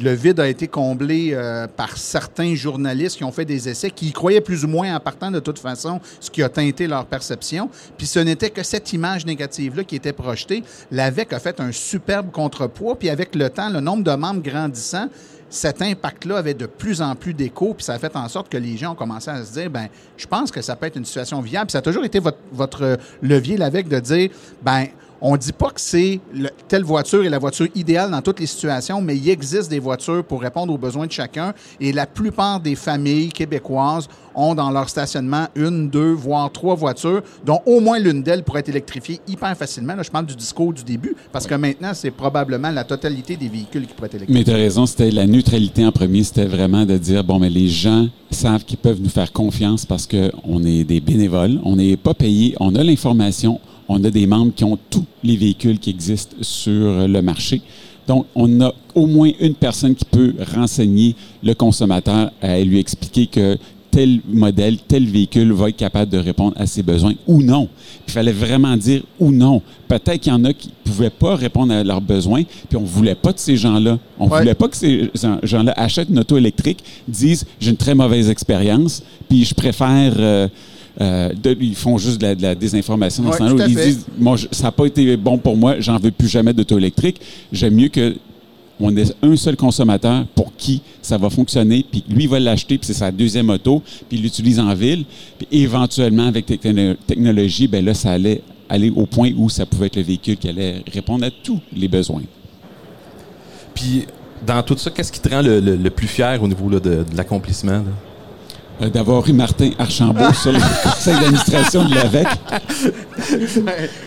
Le 0.00 0.12
vide 0.12 0.38
a 0.40 0.48
été 0.48 0.68
comblé 0.68 1.30
euh, 1.32 1.66
par 1.66 1.96
certains 1.96 2.54
journalistes 2.54 3.16
qui 3.16 3.24
ont 3.24 3.32
fait 3.32 3.46
des 3.46 3.68
essais, 3.68 3.90
qui 3.90 4.12
croyaient 4.12 4.42
plus 4.42 4.64
ou 4.64 4.68
moins 4.68 4.94
en 4.94 5.00
partant 5.00 5.30
de 5.30 5.40
toute 5.40 5.58
façon, 5.58 6.00
ce 6.20 6.30
qui 6.30 6.42
a 6.42 6.48
teinté 6.48 6.86
leur 6.86 7.06
perception. 7.06 7.70
Puis 7.96 8.06
ce 8.06 8.18
n'était 8.18 8.50
que 8.50 8.62
cette 8.62 8.92
image 8.92 9.24
négative-là 9.24 9.84
qui 9.84 9.96
était 9.96 10.12
projetée. 10.12 10.62
L'AVEC 10.90 11.32
a 11.32 11.38
fait 11.38 11.58
un 11.60 11.72
superbe 11.72 12.30
contrepoids, 12.30 12.96
puis 12.98 13.08
avec 13.08 13.34
le 13.34 13.48
temps, 13.48 13.70
le 13.70 13.80
nombre 13.80 14.04
de 14.04 14.14
membres 14.14 14.42
grandissant, 14.42 15.08
cet 15.50 15.80
impact-là 15.80 16.36
avait 16.36 16.54
de 16.54 16.66
plus 16.66 17.00
en 17.00 17.14
plus 17.14 17.32
d'écho, 17.32 17.72
puis 17.72 17.84
ça 17.84 17.94
a 17.94 17.98
fait 17.98 18.14
en 18.14 18.28
sorte 18.28 18.50
que 18.50 18.58
les 18.58 18.76
gens 18.76 18.92
ont 18.92 18.96
commencé 18.96 19.30
à 19.30 19.42
se 19.42 19.52
dire, 19.52 19.70
ben, 19.70 19.88
je 20.18 20.26
pense 20.26 20.50
que 20.50 20.60
ça 20.60 20.76
peut 20.76 20.86
être 20.86 20.96
une 20.96 21.06
situation 21.06 21.40
viable. 21.40 21.68
Puis 21.68 21.72
ça 21.72 21.78
a 21.78 21.82
toujours 21.82 22.04
été 22.04 22.18
votre, 22.18 22.38
votre 22.52 22.98
levier, 23.22 23.56
l'AVEC, 23.56 23.88
de 23.88 24.00
dire, 24.00 24.30
ben, 24.62 24.88
on 25.20 25.36
dit 25.36 25.52
pas 25.52 25.70
que 25.70 25.80
c'est 25.80 26.20
le- 26.32 26.50
telle 26.68 26.84
voiture 26.84 27.24
est 27.24 27.28
la 27.28 27.38
voiture 27.38 27.66
idéale 27.74 28.10
dans 28.10 28.22
toutes 28.22 28.40
les 28.40 28.46
situations, 28.46 29.00
mais 29.00 29.16
il 29.16 29.28
existe 29.28 29.68
des 29.70 29.78
voitures 29.78 30.24
pour 30.24 30.40
répondre 30.40 30.72
aux 30.72 30.78
besoins 30.78 31.06
de 31.06 31.12
chacun. 31.12 31.52
Et 31.80 31.92
la 31.92 32.06
plupart 32.06 32.60
des 32.60 32.74
familles 32.74 33.28
québécoises 33.30 34.08
ont 34.34 34.54
dans 34.54 34.70
leur 34.70 34.88
stationnement 34.88 35.46
une, 35.56 35.90
deux, 35.90 36.12
voire 36.12 36.52
trois 36.52 36.76
voitures, 36.76 37.22
dont 37.44 37.60
au 37.66 37.80
moins 37.80 37.98
l'une 37.98 38.22
d'elles 38.22 38.44
pourrait 38.44 38.60
être 38.60 38.68
électrifiée 38.68 39.20
hyper 39.26 39.56
facilement. 39.56 39.94
Là, 39.96 40.02
je 40.04 40.10
parle 40.10 40.26
du 40.26 40.36
discours 40.36 40.72
du 40.72 40.84
début, 40.84 41.16
parce 41.32 41.46
que 41.46 41.54
maintenant, 41.56 41.90
c'est 41.94 42.12
probablement 42.12 42.70
la 42.70 42.84
totalité 42.84 43.36
des 43.36 43.48
véhicules 43.48 43.86
qui 43.86 43.94
pourraient 43.94 44.06
être 44.06 44.14
électrifiés. 44.14 44.40
Mais 44.40 44.44
tu 44.44 44.52
as 44.52 44.62
raison, 44.62 44.86
c'était 44.86 45.10
la 45.10 45.26
neutralité 45.26 45.84
en 45.84 45.90
premier, 45.90 46.22
c'était 46.22 46.44
vraiment 46.46 46.86
de 46.86 46.96
dire, 46.96 47.24
bon, 47.24 47.40
mais 47.40 47.50
les 47.50 47.66
gens 47.68 48.06
savent 48.30 48.64
qu'ils 48.64 48.78
peuvent 48.78 49.00
nous 49.00 49.08
faire 49.08 49.32
confiance 49.32 49.84
parce 49.84 50.06
qu'on 50.06 50.62
est 50.64 50.84
des 50.84 51.00
bénévoles, 51.00 51.58
on 51.64 51.74
n'est 51.74 51.96
pas 51.96 52.14
payé, 52.14 52.54
on 52.60 52.74
a 52.76 52.84
l'information, 52.84 53.58
on 53.88 54.02
a 54.04 54.10
des 54.10 54.26
membres 54.26 54.52
qui 54.54 54.64
ont 54.64 54.78
tous 54.90 55.04
les 55.24 55.36
véhicules 55.36 55.78
qui 55.78 55.90
existent 55.90 56.36
sur 56.42 57.08
le 57.08 57.20
marché. 57.22 57.62
Donc, 58.06 58.26
on 58.34 58.60
a 58.62 58.72
au 58.94 59.06
moins 59.06 59.30
une 59.40 59.54
personne 59.54 59.94
qui 59.94 60.04
peut 60.04 60.34
renseigner 60.54 61.14
le 61.42 61.54
consommateur 61.54 62.30
et 62.42 62.64
lui 62.64 62.78
expliquer 62.78 63.26
que 63.26 63.58
tel 63.90 64.20
modèle, 64.28 64.76
tel 64.86 65.06
véhicule 65.06 65.52
va 65.52 65.70
être 65.70 65.76
capable 65.76 66.10
de 66.10 66.18
répondre 66.18 66.52
à 66.56 66.66
ses 66.66 66.82
besoins 66.82 67.14
ou 67.26 67.42
non. 67.42 67.68
Il 68.06 68.12
fallait 68.12 68.32
vraiment 68.32 68.76
dire 68.76 69.02
ou 69.18 69.30
non. 69.30 69.62
Peut-être 69.88 70.20
qu'il 70.20 70.32
y 70.32 70.34
en 70.34 70.44
a 70.44 70.52
qui 70.52 70.68
ne 70.68 70.90
pouvaient 70.90 71.10
pas 71.10 71.36
répondre 71.36 71.72
à 71.72 71.82
leurs 71.82 72.00
besoins, 72.02 72.42
puis 72.68 72.76
on 72.76 72.82
ne 72.82 72.86
voulait 72.86 73.14
pas 73.14 73.32
de 73.32 73.38
ces 73.38 73.56
gens-là. 73.56 73.98
On 74.18 74.26
ne 74.26 74.30
Ouais. 74.30 74.38
voulait 74.40 74.54
pas 74.54 74.68
que 74.68 74.76
ces 74.76 75.10
gens-là 75.42 75.72
achètent 75.76 76.10
une 76.10 76.18
auto 76.18 76.36
électrique, 76.36 76.78
disent 77.08 77.46
j'ai 77.60 77.70
une 77.70 77.76
très 77.78 77.94
mauvaise 77.94 78.28
expérience, 78.30 79.02
puis 79.28 79.44
je 79.44 79.54
préfère. 79.54 80.14
euh, 80.18 80.48
euh, 81.00 81.30
de- 81.42 81.56
ils 81.60 81.74
font 81.76 81.96
juste 81.98 82.18
de 82.20 82.26
la, 82.26 82.34
de 82.34 82.42
la 82.42 82.54
désinformation 82.54 83.22
dans 83.22 83.30
Ouais, 83.30 83.34
ce 83.34 83.38
temps-là. 83.38 83.52
tout 83.54 83.60
à 83.62 83.66
Ils 83.68 83.76
fait. 83.78 83.86
disent 83.86 84.06
moi, 84.18 84.36
je- 84.36 84.46
ça 84.52 84.64
n'a 84.64 84.72
pas 84.72 84.86
été 84.86 85.16
bon 85.16 85.38
pour 85.38 85.56
moi, 85.56 85.76
j'en 85.80 85.98
veux 85.98 86.10
plus 86.10 86.28
jamais 86.28 86.52
d'auto 86.52 86.76
électrique. 86.78 87.20
J'aime 87.52 87.74
mieux 87.74 87.88
que 87.88 88.16
on 88.80 88.96
ait 88.96 89.04
un 89.22 89.34
seul 89.34 89.56
consommateur 89.56 90.24
pour 90.36 90.54
qui 90.56 90.82
ça 91.02 91.18
va 91.18 91.30
fonctionner, 91.30 91.84
puis 91.90 92.04
lui 92.08 92.24
il 92.24 92.28
va 92.28 92.38
l'acheter, 92.38 92.78
puis 92.78 92.86
c'est 92.86 92.94
sa 92.94 93.10
deuxième 93.10 93.50
auto, 93.50 93.82
puis 94.08 94.18
il 94.18 94.22
l'utilise 94.22 94.60
en 94.60 94.72
ville, 94.74 95.04
puis 95.36 95.48
éventuellement 95.50 96.26
avec 96.28 96.46
techno- 96.46 96.94
technologie, 97.06 97.66
ben 97.66 97.84
là 97.84 97.92
ça 97.94 98.12
allait 98.12 98.40
aller 98.68 98.90
au 98.90 99.06
point 99.06 99.32
où 99.36 99.48
ça 99.48 99.66
pouvait 99.66 99.86
être 99.86 99.96
le 99.96 100.02
véhicule 100.02 100.36
qui 100.36 100.48
allait 100.48 100.82
répondre 100.92 101.24
à 101.24 101.30
tous 101.30 101.58
les 101.76 101.88
besoins. 101.88 102.22
Puis, 103.74 104.06
dans 104.46 104.62
tout 104.62 104.76
ça, 104.76 104.90
qu'est-ce 104.90 105.10
qui 105.10 105.20
te 105.20 105.28
rend 105.28 105.42
le, 105.42 105.60
le- 105.60 105.76
le 105.76 105.90
plus 105.90 106.06
fier 106.06 106.38
au 106.42 106.46
niveau 106.48 106.68
là, 106.68 106.78
de, 106.80 106.90
de 107.10 107.16
l'accomplissement? 107.16 107.82
Euh, 108.80 108.88
D'avoir 108.90 109.28
eu 109.28 109.32
Martin 109.32 109.70
Archambault 109.78 110.32
sur 110.34 110.52
le 110.52 110.58
conseil 110.84 111.14
d'administration 111.14 111.84
de 111.84 111.94
l'AVEC. 111.96 112.26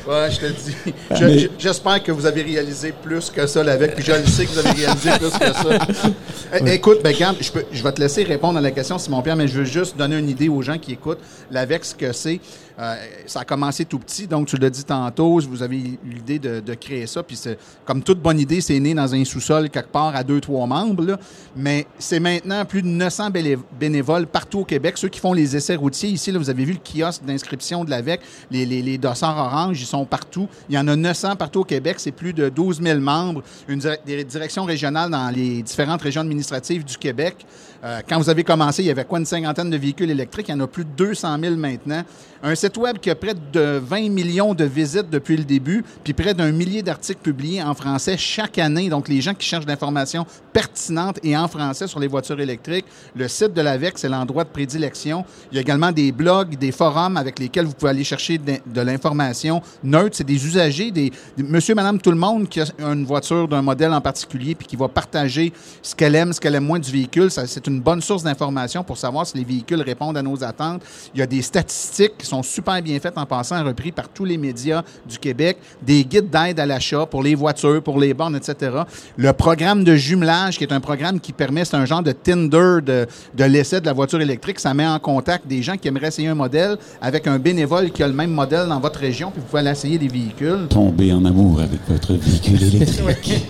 ouais, 0.08 0.32
je 0.32 0.40
te 0.40 0.46
dis. 0.48 0.76
Je- 1.12 1.26
mais- 1.26 1.40
je- 1.40 1.48
J'espère 1.60 2.02
que 2.04 2.12
vous 2.12 2.26
avez 2.26 2.42
réalisé 2.42 2.94
plus 3.04 3.30
que 3.30 3.46
ça 3.48 3.64
l'avec, 3.64 3.96
puis 3.96 4.04
je 4.06 4.12
le 4.14 4.26
sais 4.26 4.46
que 4.46 4.52
vous 4.52 4.60
avez 4.60 4.72
réalisé 4.72 5.10
plus 5.20 5.30
que 5.30 5.54
ça. 5.54 6.12
Eh, 6.66 6.74
Écoute, 6.74 7.00
ben, 7.02 7.14
regarde, 7.14 7.38
je, 7.40 7.50
peux- 7.50 7.64
je 7.72 7.82
vais 7.82 7.92
te 7.94 8.02
laisser 8.02 8.24
répondre 8.24 8.58
à 8.58 8.62
la 8.62 8.72
question, 8.72 8.98
Simon-Pierre, 8.98 9.38
mais 9.38 9.48
je 9.48 9.60
veux 9.60 9.64
juste 9.66 9.96
donner 9.98 10.18
une 10.18 10.28
idée 10.30 10.50
aux 10.50 10.62
gens 10.62 10.78
qui 10.78 10.92
écoutent. 10.94 11.20
L'AVEC, 11.50 11.86
ce 11.86 11.96
que 11.96 12.12
c'est, 12.12 12.42
euh, 12.80 12.96
ça 13.26 13.42
a 13.42 13.46
commencé 13.46 13.86
tout 13.86 14.00
petit, 14.00 14.28
donc 14.28 14.48
tu 14.48 14.58
l'as 14.58 14.70
dit 14.70 14.84
tantôt, 14.84 15.40
vous 15.40 15.64
avez 15.64 15.78
eu 15.78 16.00
l'idée 16.04 16.40
de, 16.40 16.74
créer 16.74 17.06
ça, 17.08 17.22
puis 17.22 17.40
comme 17.86 18.02
toute 18.02 18.22
bonne 18.22 18.40
idée, 18.40 18.62
c'est 18.62 18.80
né 18.80 18.94
dans 18.94 19.14
un 19.14 19.24
sous-sol 19.26 19.70
quelque 19.70 19.92
part 19.92 20.16
à 20.16 20.24
deux, 20.24 20.40
trois 20.40 20.66
membres, 20.66 21.18
mais 21.56 21.86
c'est 22.00 22.20
maintenant 22.20 22.64
plus 22.66 22.82
de 22.82 22.88
900 22.88 23.30
bélé- 23.30 23.58
bénévoles 23.80 24.28
partout 24.28 24.60
au 24.60 24.66
Québec, 24.66 24.98
ceux 24.98 25.10
qui 25.10 25.20
font 25.20 25.34
les 25.34 25.56
essais 25.56 25.76
routiers. 25.76 26.10
Ici, 26.10 26.32
vous 26.32 26.50
avez 26.50 26.66
vu 26.66 26.74
le 26.74 26.80
kiosque 26.80 27.24
d'inscription 27.24 27.84
de 27.84 27.90
l'AVEC, 27.90 28.22
les, 28.50 28.66
les, 28.66 28.82
les 28.82 28.98
dossards 28.98 29.38
orange, 29.38 29.82
ils 29.82 29.86
sont 29.86 30.06
partout. 30.06 30.48
Il 30.70 30.76
y 30.76 30.78
en 30.78 30.88
a 30.88 30.96
900 30.96 31.36
partout 31.36 31.62
au 31.62 31.66
Québec, 31.66 31.96
c'est 32.00 32.12
plus 32.12 32.34
de 32.34 32.50
12 32.50 32.82
000 32.82 33.00
membres, 33.00 33.44
une 33.68 33.82
des 34.06 34.24
directions 34.24 34.64
régionales 34.64 35.10
dans 35.10 35.30
les 35.30 35.62
différentes 35.62 36.02
régions 36.02 36.22
administratives 36.22 36.84
du 36.84 36.98
Québec. 36.98 37.46
Euh, 37.84 38.02
quand 38.08 38.20
vous 38.20 38.30
avez 38.30 38.44
commencé, 38.44 38.84
il 38.84 38.86
y 38.86 38.92
avait 38.92 39.06
quoi, 39.06 39.18
une 39.18 39.26
cinquantaine 39.26 39.70
de 39.70 39.78
véhicules 39.78 40.10
électriques? 40.10 40.50
Il 40.50 40.52
y 40.52 40.54
en 40.54 40.60
a 40.60 40.68
plus 40.68 40.86
de 40.86 40.90
200 40.96 41.38
000 41.42 41.56
maintenant. 41.56 42.04
Un 42.44 42.56
site 42.56 42.78
web 42.78 42.98
qui 42.98 43.10
a 43.10 43.16
près 43.16 43.34
de 43.34 43.80
20 43.84 44.10
millions 44.10 44.54
de 44.54 44.66
visites 44.66 45.10
depuis 45.10 45.38
le 45.38 45.44
début, 45.44 45.84
puis 46.04 46.14
près 46.14 46.34
d'un 46.34 46.52
millier 46.52 46.82
d'articles 46.82 47.22
publiés 47.22 47.62
en 47.62 47.74
français 47.74 48.18
chaque 48.18 48.58
année. 48.58 48.90
Donc, 48.90 49.08
les 49.08 49.22
gens 49.22 49.34
qui 49.34 49.48
cherchent 49.48 49.66
d'informations 49.66 50.26
pertinentes 50.54 51.20
et 51.24 51.36
en 51.36 51.48
français 51.48 51.88
sur 51.88 52.00
les 52.00 52.08
voitures 52.08 52.40
électriques, 52.40 52.86
le 53.16 53.28
site 53.28 53.54
de 53.54 53.62
l'AVEC, 53.62 53.98
c'est 53.98 54.10
l'endroit 54.10 54.44
de 54.44 54.50
prédilection. 54.50 55.24
Il 55.52 55.56
y 55.56 55.58
a 55.58 55.62
également 55.62 55.92
des 55.92 56.12
blogs, 56.12 56.58
des 56.58 56.72
forums 56.72 57.18
avec 57.18 57.40
lesquels 57.40 57.66
vous 57.66 57.74
pouvez 57.74 57.92
aller 57.92 58.04
chercher 58.04 58.40
de, 58.40 58.82
l'information 58.82 59.62
neutre. 59.84 60.18
C'est 60.18 60.24
des 60.24 60.46
usagers, 60.46 60.92
des, 60.92 61.12
monsieur, 61.38 61.76
madame, 61.76 62.00
tout 62.00 62.12
le 62.12 62.18
monde 62.18 62.48
qui 62.50 62.62
a 62.62 62.66
une 62.80 63.06
voiture 63.06 63.48
d'un 63.48 63.62
modèle 63.62 63.94
en 63.94 64.02
particulier 64.02 64.56
puis 64.56 64.68
qui 64.68 64.76
va 64.76 64.88
partager 64.88 65.54
ce 65.82 65.96
qu'elle 65.96 66.16
aime, 66.16 66.34
ce 66.34 66.40
qu'elle 66.40 66.56
aime 66.56 66.66
moins 66.66 66.80
du 66.80 66.92
véhicule. 66.92 67.30
Une 67.72 67.82
bonne 67.82 68.02
source 68.02 68.24
d'information 68.24 68.84
pour 68.84 68.98
savoir 68.98 69.26
si 69.26 69.38
les 69.38 69.44
véhicules 69.44 69.82
répondent 69.82 70.18
à 70.18 70.22
nos 70.22 70.44
attentes. 70.44 70.84
Il 71.14 71.20
y 71.20 71.24
a 71.24 71.28
des 71.28 71.42
statistiques 71.42 72.18
qui 72.20 72.26
sont 72.26 72.44
super 72.44 72.82
bien 72.82 73.00
faites 73.00 73.18
en 73.18 73.26
passant, 73.26 73.64
repris 73.64 73.92
par 73.92 74.10
tous 74.10 74.26
les 74.26 74.38
médias 74.38 74.84
du 75.08 75.18
Québec, 75.18 75.58
des 75.82 76.04
guides 76.04 76.30
d'aide 76.30 76.60
à 76.60 76.66
l'achat 76.66 77.06
pour 77.06 77.24
les 77.24 77.36
voitures, 77.36 77.82
pour 77.82 78.00
les 78.00 78.14
bornes, 78.14 78.36
etc. 78.36 78.72
Le 79.18 79.34
programme 79.34 79.84
de 79.84 79.96
jumelage, 79.96 80.58
qui 80.58 80.64
est 80.64 80.74
un 80.74 80.80
programme 80.80 81.20
qui 81.20 81.34
permet, 81.34 81.66
c'est 81.66 81.78
un 81.78 81.86
genre 81.86 82.04
de 82.04 82.12
Tinder 82.12 82.82
de, 82.84 83.08
de 83.34 83.44
l'essai 83.44 83.82
de 83.82 83.86
la 83.86 83.94
voiture 83.94 84.22
électrique. 84.22 84.60
Ça 84.60 84.74
met 84.74 84.88
en 84.88 85.00
contact 85.00 85.48
des 85.48 85.62
gens 85.62 85.78
qui 85.78 85.88
aimeraient 85.88 86.08
essayer 86.08 86.28
un 86.28 86.36
modèle 86.36 86.78
avec 87.02 87.28
un 87.28 87.40
bénévole 87.40 87.92
qui 87.92 88.04
a 88.04 88.08
le 88.08 88.14
même 88.14 88.32
modèle 88.32 88.68
dans 88.68 88.80
votre 88.80 89.00
région, 89.00 89.32
puis 89.32 89.42
vous 89.42 89.48
pouvez 89.48 89.62
aller 89.62 89.72
essayer 89.72 89.98
des 89.98 90.08
véhicules. 90.08 90.68
Tomber 90.70 91.14
en 91.14 91.24
amour 91.26 91.62
avec 91.62 91.80
votre 91.88 92.14
véhicule 92.14 92.64
électrique. 92.76 93.42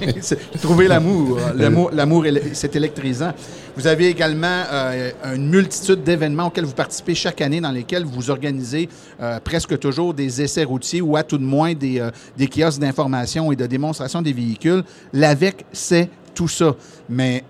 Trouver 0.62 0.88
l'amour. 0.88 1.40
L'amour, 1.56 2.26
c'est 2.54 2.76
électrisant. 2.76 3.34
Vous 3.76 3.88
avez 3.88 4.11
également 4.12 4.64
euh, 4.72 5.12
une 5.36 5.50
multitude 5.50 6.04
d'événements 6.04 6.48
auxquels 6.48 6.66
vous 6.66 6.74
participez 6.74 7.16
chaque 7.16 7.42
année, 7.42 7.62
dans 7.62 7.72
lesquels 7.72 8.04
vous 8.06 8.30
organisez 8.30 8.90
euh, 9.22 9.40
presque 9.40 9.80
toujours 9.80 10.14
des 10.14 10.42
essais 10.42 10.64
routiers 10.64 11.02
ou 11.02 11.16
à 11.16 11.24
tout 11.24 11.38
de 11.38 11.44
moins 11.44 11.74
des, 11.74 12.00
euh, 12.00 12.12
des 12.38 12.48
kiosques 12.48 12.80
d'information 12.80 13.52
et 13.52 13.56
de 13.56 13.66
démonstration 13.66 14.22
des 14.22 14.34
véhicules. 14.34 14.84
L'AVEC, 15.14 15.66
c'est 15.72 16.10
tout 16.36 16.48
ça. 16.48 16.76
Mais 17.10 17.44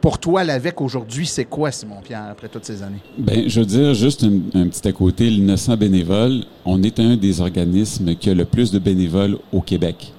pour 0.00 0.18
toi, 0.18 0.44
l'AVEC 0.44 0.80
aujourd'hui, 0.80 1.26
c'est 1.26 1.44
quoi, 1.44 1.70
Simon-Pierre, 1.70 2.28
après 2.30 2.48
toutes 2.48 2.64
ces 2.64 2.82
années? 2.82 3.02
Ben, 3.18 3.48
je 3.48 3.60
veux 3.60 3.66
dire, 3.66 3.94
juste 3.94 4.24
un, 4.24 4.60
un 4.60 4.68
petit 4.68 4.86
à 4.86 4.92
côté, 4.92 5.28
le 5.30 5.42
900 5.42 5.76
bénévoles, 5.76 6.44
on 6.64 6.82
est 6.82 6.98
un 7.00 7.16
des 7.16 7.40
organismes 7.40 8.14
qui 8.14 8.30
a 8.30 8.34
le 8.34 8.44
plus 8.44 8.70
de 8.70 8.78
bénévoles 8.78 9.38
au 9.52 9.60
Québec. 9.60 10.12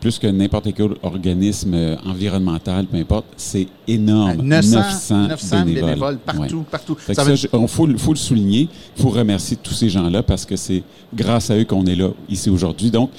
Plus 0.00 0.18
que 0.18 0.26
n'importe 0.28 0.72
quel 0.74 0.90
organisme 1.02 1.74
euh, 1.74 1.96
environnemental, 2.06 2.86
peu 2.86 2.96
importe, 2.98 3.26
c'est 3.36 3.66
énorme. 3.88 4.42
900, 4.42 5.28
900 5.28 5.64
bénévoles, 5.64 6.14
Ouais. 6.14 6.18
partout, 6.24 6.64
partout. 6.70 6.94
Fait 6.94 7.12
que 7.12 7.16
Ça 7.16 7.24
veut- 7.24 7.34
je- 7.34 7.48
on 7.52 7.66
faut, 7.66 7.86
le- 7.86 7.98
faut 7.98 8.12
le 8.12 8.18
souligner. 8.18 8.68
Il 8.96 9.02
faut 9.02 9.08
remercier 9.08 9.56
tous 9.60 9.74
ces 9.74 9.88
gens-là 9.88 10.22
parce 10.22 10.44
que 10.46 10.54
c'est 10.56 10.82
grâce 11.14 11.50
à 11.50 11.56
eux 11.58 11.64
qu'on 11.64 11.84
est 11.86 11.96
là 11.96 12.10
ici 12.28 12.48
aujourd'hui. 12.48 12.90
Donc, 12.92 13.10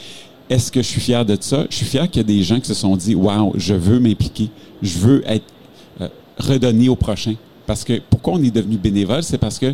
est-ce 0.50 0.72
que 0.72 0.82
je 0.82 0.88
suis 0.88 1.02
fier 1.02 1.26
de 1.26 1.38
ça? 1.40 1.66
Je 1.70 1.76
suis 1.76 1.86
fier 1.86 2.10
qu'il 2.10 2.22
y 2.22 2.26
a 2.26 2.28
des 2.28 2.44
gens 2.44 2.60
qui 2.60 2.68
se 2.68 2.74
sont 2.74 2.96
dit, 2.96 3.14
wow, 3.14 3.52
je 3.56 3.74
veux 3.74 4.00
m'impliquer, 4.00 4.50
je 4.82 4.98
veux 5.00 5.22
être 5.30 5.46
euh, 6.00 6.08
redonné 6.38 6.88
au 6.88 6.96
prochain. 6.96 7.36
Parce 7.68 7.84
que 7.84 8.00
pourquoi 8.10 8.34
on 8.36 8.42
est 8.44 8.52
devenu 8.56 8.78
bénévole? 8.78 9.22
C'est 9.22 9.38
parce 9.38 9.60
que 9.60 9.68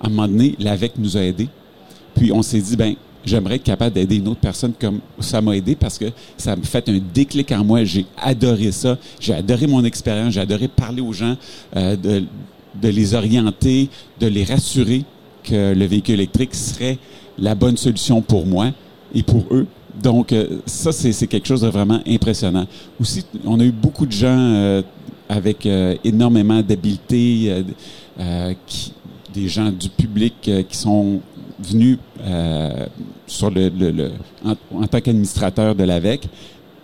à 0.00 0.06
un 0.06 0.08
moment 0.10 0.26
donné, 0.28 0.54
l'AVEC 0.58 0.92
nous 0.98 1.16
a 1.16 1.20
aidés. 1.22 1.48
Puis 2.14 2.32
on 2.32 2.42
s'est 2.42 2.60
dit, 2.60 2.76
ben, 2.76 2.94
j'aimerais 3.24 3.56
être 3.56 3.64
capable 3.64 3.94
d'aider 3.94 4.16
une 4.16 4.28
autre 4.28 4.40
personne 4.40 4.72
comme 4.78 5.00
ça 5.20 5.40
m'a 5.40 5.56
aidé 5.56 5.74
parce 5.76 5.98
que 5.98 6.06
ça 6.36 6.56
me 6.56 6.62
fait 6.62 6.88
un 6.88 6.98
déclic 7.14 7.52
en 7.52 7.64
moi. 7.64 7.84
J'ai 7.84 8.06
adoré 8.16 8.72
ça. 8.72 8.96
J'ai 9.20 9.34
adoré 9.34 9.66
mon 9.66 9.84
expérience. 9.84 10.34
J'ai 10.34 10.40
adoré 10.40 10.68
parler 10.68 11.02
aux 11.02 11.12
gens, 11.12 11.36
euh, 11.76 11.96
de, 11.96 12.24
de 12.80 12.88
les 12.88 13.14
orienter, 13.14 13.88
de 14.20 14.26
les 14.26 14.44
rassurer 14.44 15.04
que 15.44 15.74
le 15.74 15.84
véhicule 15.86 16.14
électrique 16.14 16.54
serait 16.54 16.98
la 17.38 17.54
bonne 17.54 17.76
solution 17.76 18.20
pour 18.22 18.46
moi 18.46 18.70
et 19.14 19.22
pour 19.22 19.44
eux. 19.50 19.66
Donc, 20.02 20.32
euh, 20.32 20.60
ça, 20.66 20.92
c'est 20.92 21.26
quelque 21.26 21.46
chose 21.48 21.62
de 21.62 21.68
vraiment 21.68 22.00
impressionnant. 22.06 22.66
Aussi, 23.00 23.24
on 23.44 23.58
a 23.58 23.64
eu 23.64 23.72
beaucoup 23.72 24.06
de 24.06 24.12
gens 24.12 24.36
euh, 24.38 24.82
avec 25.28 25.66
euh, 25.66 25.96
énormément 26.04 26.62
d'habileté, 26.62 27.62
euh, 28.20 28.54
qui- 28.66 28.92
des 29.34 29.46
gens 29.48 29.70
du 29.70 29.88
public 29.90 30.34
qui 30.68 30.76
sont 30.76 31.20
venus 31.60 31.98
euh, 32.24 32.86
sur 33.26 33.50
le, 33.50 33.68
le- 33.68 33.90
le- 33.90 34.10
en, 34.44 34.82
en 34.82 34.86
tant 34.86 35.00
qu'administrateur 35.00 35.74
de 35.74 35.84
l'AVEC. 35.84 36.28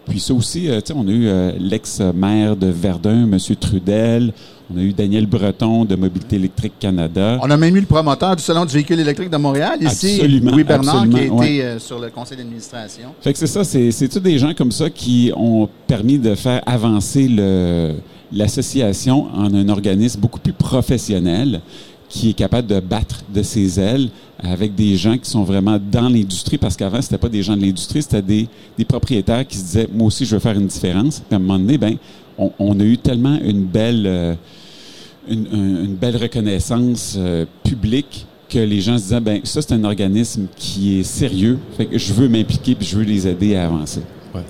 Puis 0.08 0.20
ça 0.20 0.34
aussi, 0.34 0.68
euh, 0.68 0.80
on 0.94 1.08
a 1.08 1.10
eu 1.10 1.26
euh, 1.28 1.52
l'ex-maire 1.58 2.56
de 2.56 2.66
Verdun, 2.66 3.22
M. 3.30 3.38
Trudel. 3.58 4.32
On 4.74 4.78
a 4.78 4.82
eu 4.82 4.92
Daniel 4.92 5.26
Breton 5.26 5.84
de 5.84 5.94
Mobilité 5.94 6.36
électrique 6.36 6.72
Canada. 6.80 7.38
On 7.42 7.50
a 7.50 7.56
même 7.56 7.76
eu 7.76 7.80
le 7.80 7.86
promoteur 7.86 8.34
du 8.34 8.42
Salon 8.42 8.64
du 8.64 8.72
véhicule 8.72 8.98
électrique 9.00 9.28
de 9.30 9.36
Montréal 9.36 9.78
ici, 9.82 10.14
Absolument, 10.16 10.50
Louis 10.52 10.64
Bernard, 10.64 11.08
qui 11.08 11.16
a 11.18 11.24
été 11.24 11.62
euh, 11.62 11.78
sur 11.78 11.98
le 11.98 12.08
conseil 12.10 12.38
d'administration. 12.38 13.08
Fait 13.20 13.32
que 13.32 13.38
c'est 13.38 13.46
ça, 13.46 13.62
c'est, 13.62 14.08
tous 14.08 14.20
des 14.20 14.38
gens 14.38 14.52
comme 14.54 14.72
ça 14.72 14.88
qui 14.90 15.32
ont 15.36 15.68
permis 15.86 16.18
de 16.18 16.34
faire 16.34 16.62
avancer 16.66 17.28
le, 17.28 17.92
l'association 18.32 19.26
en 19.34 19.52
un 19.54 19.68
organisme 19.68 20.20
beaucoup 20.20 20.40
plus 20.40 20.52
professionnel 20.54 21.60
qui 22.08 22.30
est 22.30 22.34
capable 22.34 22.68
de 22.68 22.80
battre 22.80 23.22
de 23.34 23.42
ses 23.42 23.80
ailes 23.80 24.08
avec 24.44 24.74
des 24.74 24.96
gens 24.96 25.16
qui 25.16 25.28
sont 25.30 25.42
vraiment 25.44 25.78
dans 25.90 26.08
l'industrie, 26.08 26.58
parce 26.58 26.76
qu'avant, 26.76 27.00
c'était 27.00 27.18
pas 27.18 27.28
des 27.28 27.42
gens 27.42 27.56
de 27.56 27.62
l'industrie, 27.62 28.02
c'était 28.02 28.22
des, 28.22 28.46
des 28.78 28.84
propriétaires 28.84 29.46
qui 29.46 29.56
se 29.56 29.64
disaient, 29.64 29.88
moi 29.92 30.06
aussi, 30.08 30.24
je 30.26 30.34
veux 30.34 30.40
faire 30.40 30.56
une 30.58 30.66
différence. 30.66 31.20
Puis 31.20 31.32
à 31.32 31.36
un 31.36 31.38
moment 31.38 31.58
donné, 31.58 31.78
ben, 31.78 31.96
on, 32.38 32.50
on 32.58 32.78
a 32.78 32.84
eu 32.84 32.98
tellement 32.98 33.38
une 33.42 33.64
belle, 33.64 34.04
euh, 34.06 34.34
une, 35.28 35.46
un- 35.52 35.84
une 35.84 35.94
belle 35.94 36.16
reconnaissance 36.16 37.14
euh, 37.16 37.46
publique 37.64 38.26
que 38.48 38.58
les 38.58 38.80
gens 38.82 38.98
se 38.98 39.04
disaient, 39.04 39.20
ben, 39.20 39.40
ça, 39.44 39.62
c'est 39.62 39.72
un 39.72 39.84
organisme 39.84 40.46
qui 40.56 40.98
est 41.00 41.02
sérieux, 41.04 41.58
fait 41.76 41.86
que 41.86 41.96
je 41.98 42.12
veux 42.12 42.28
m'impliquer 42.28 42.74
puis 42.74 42.86
je 42.86 42.96
veux 42.98 43.04
les 43.04 43.26
aider 43.26 43.56
à 43.56 43.64
avancer. 43.66 44.00
Ouais. 44.34 44.42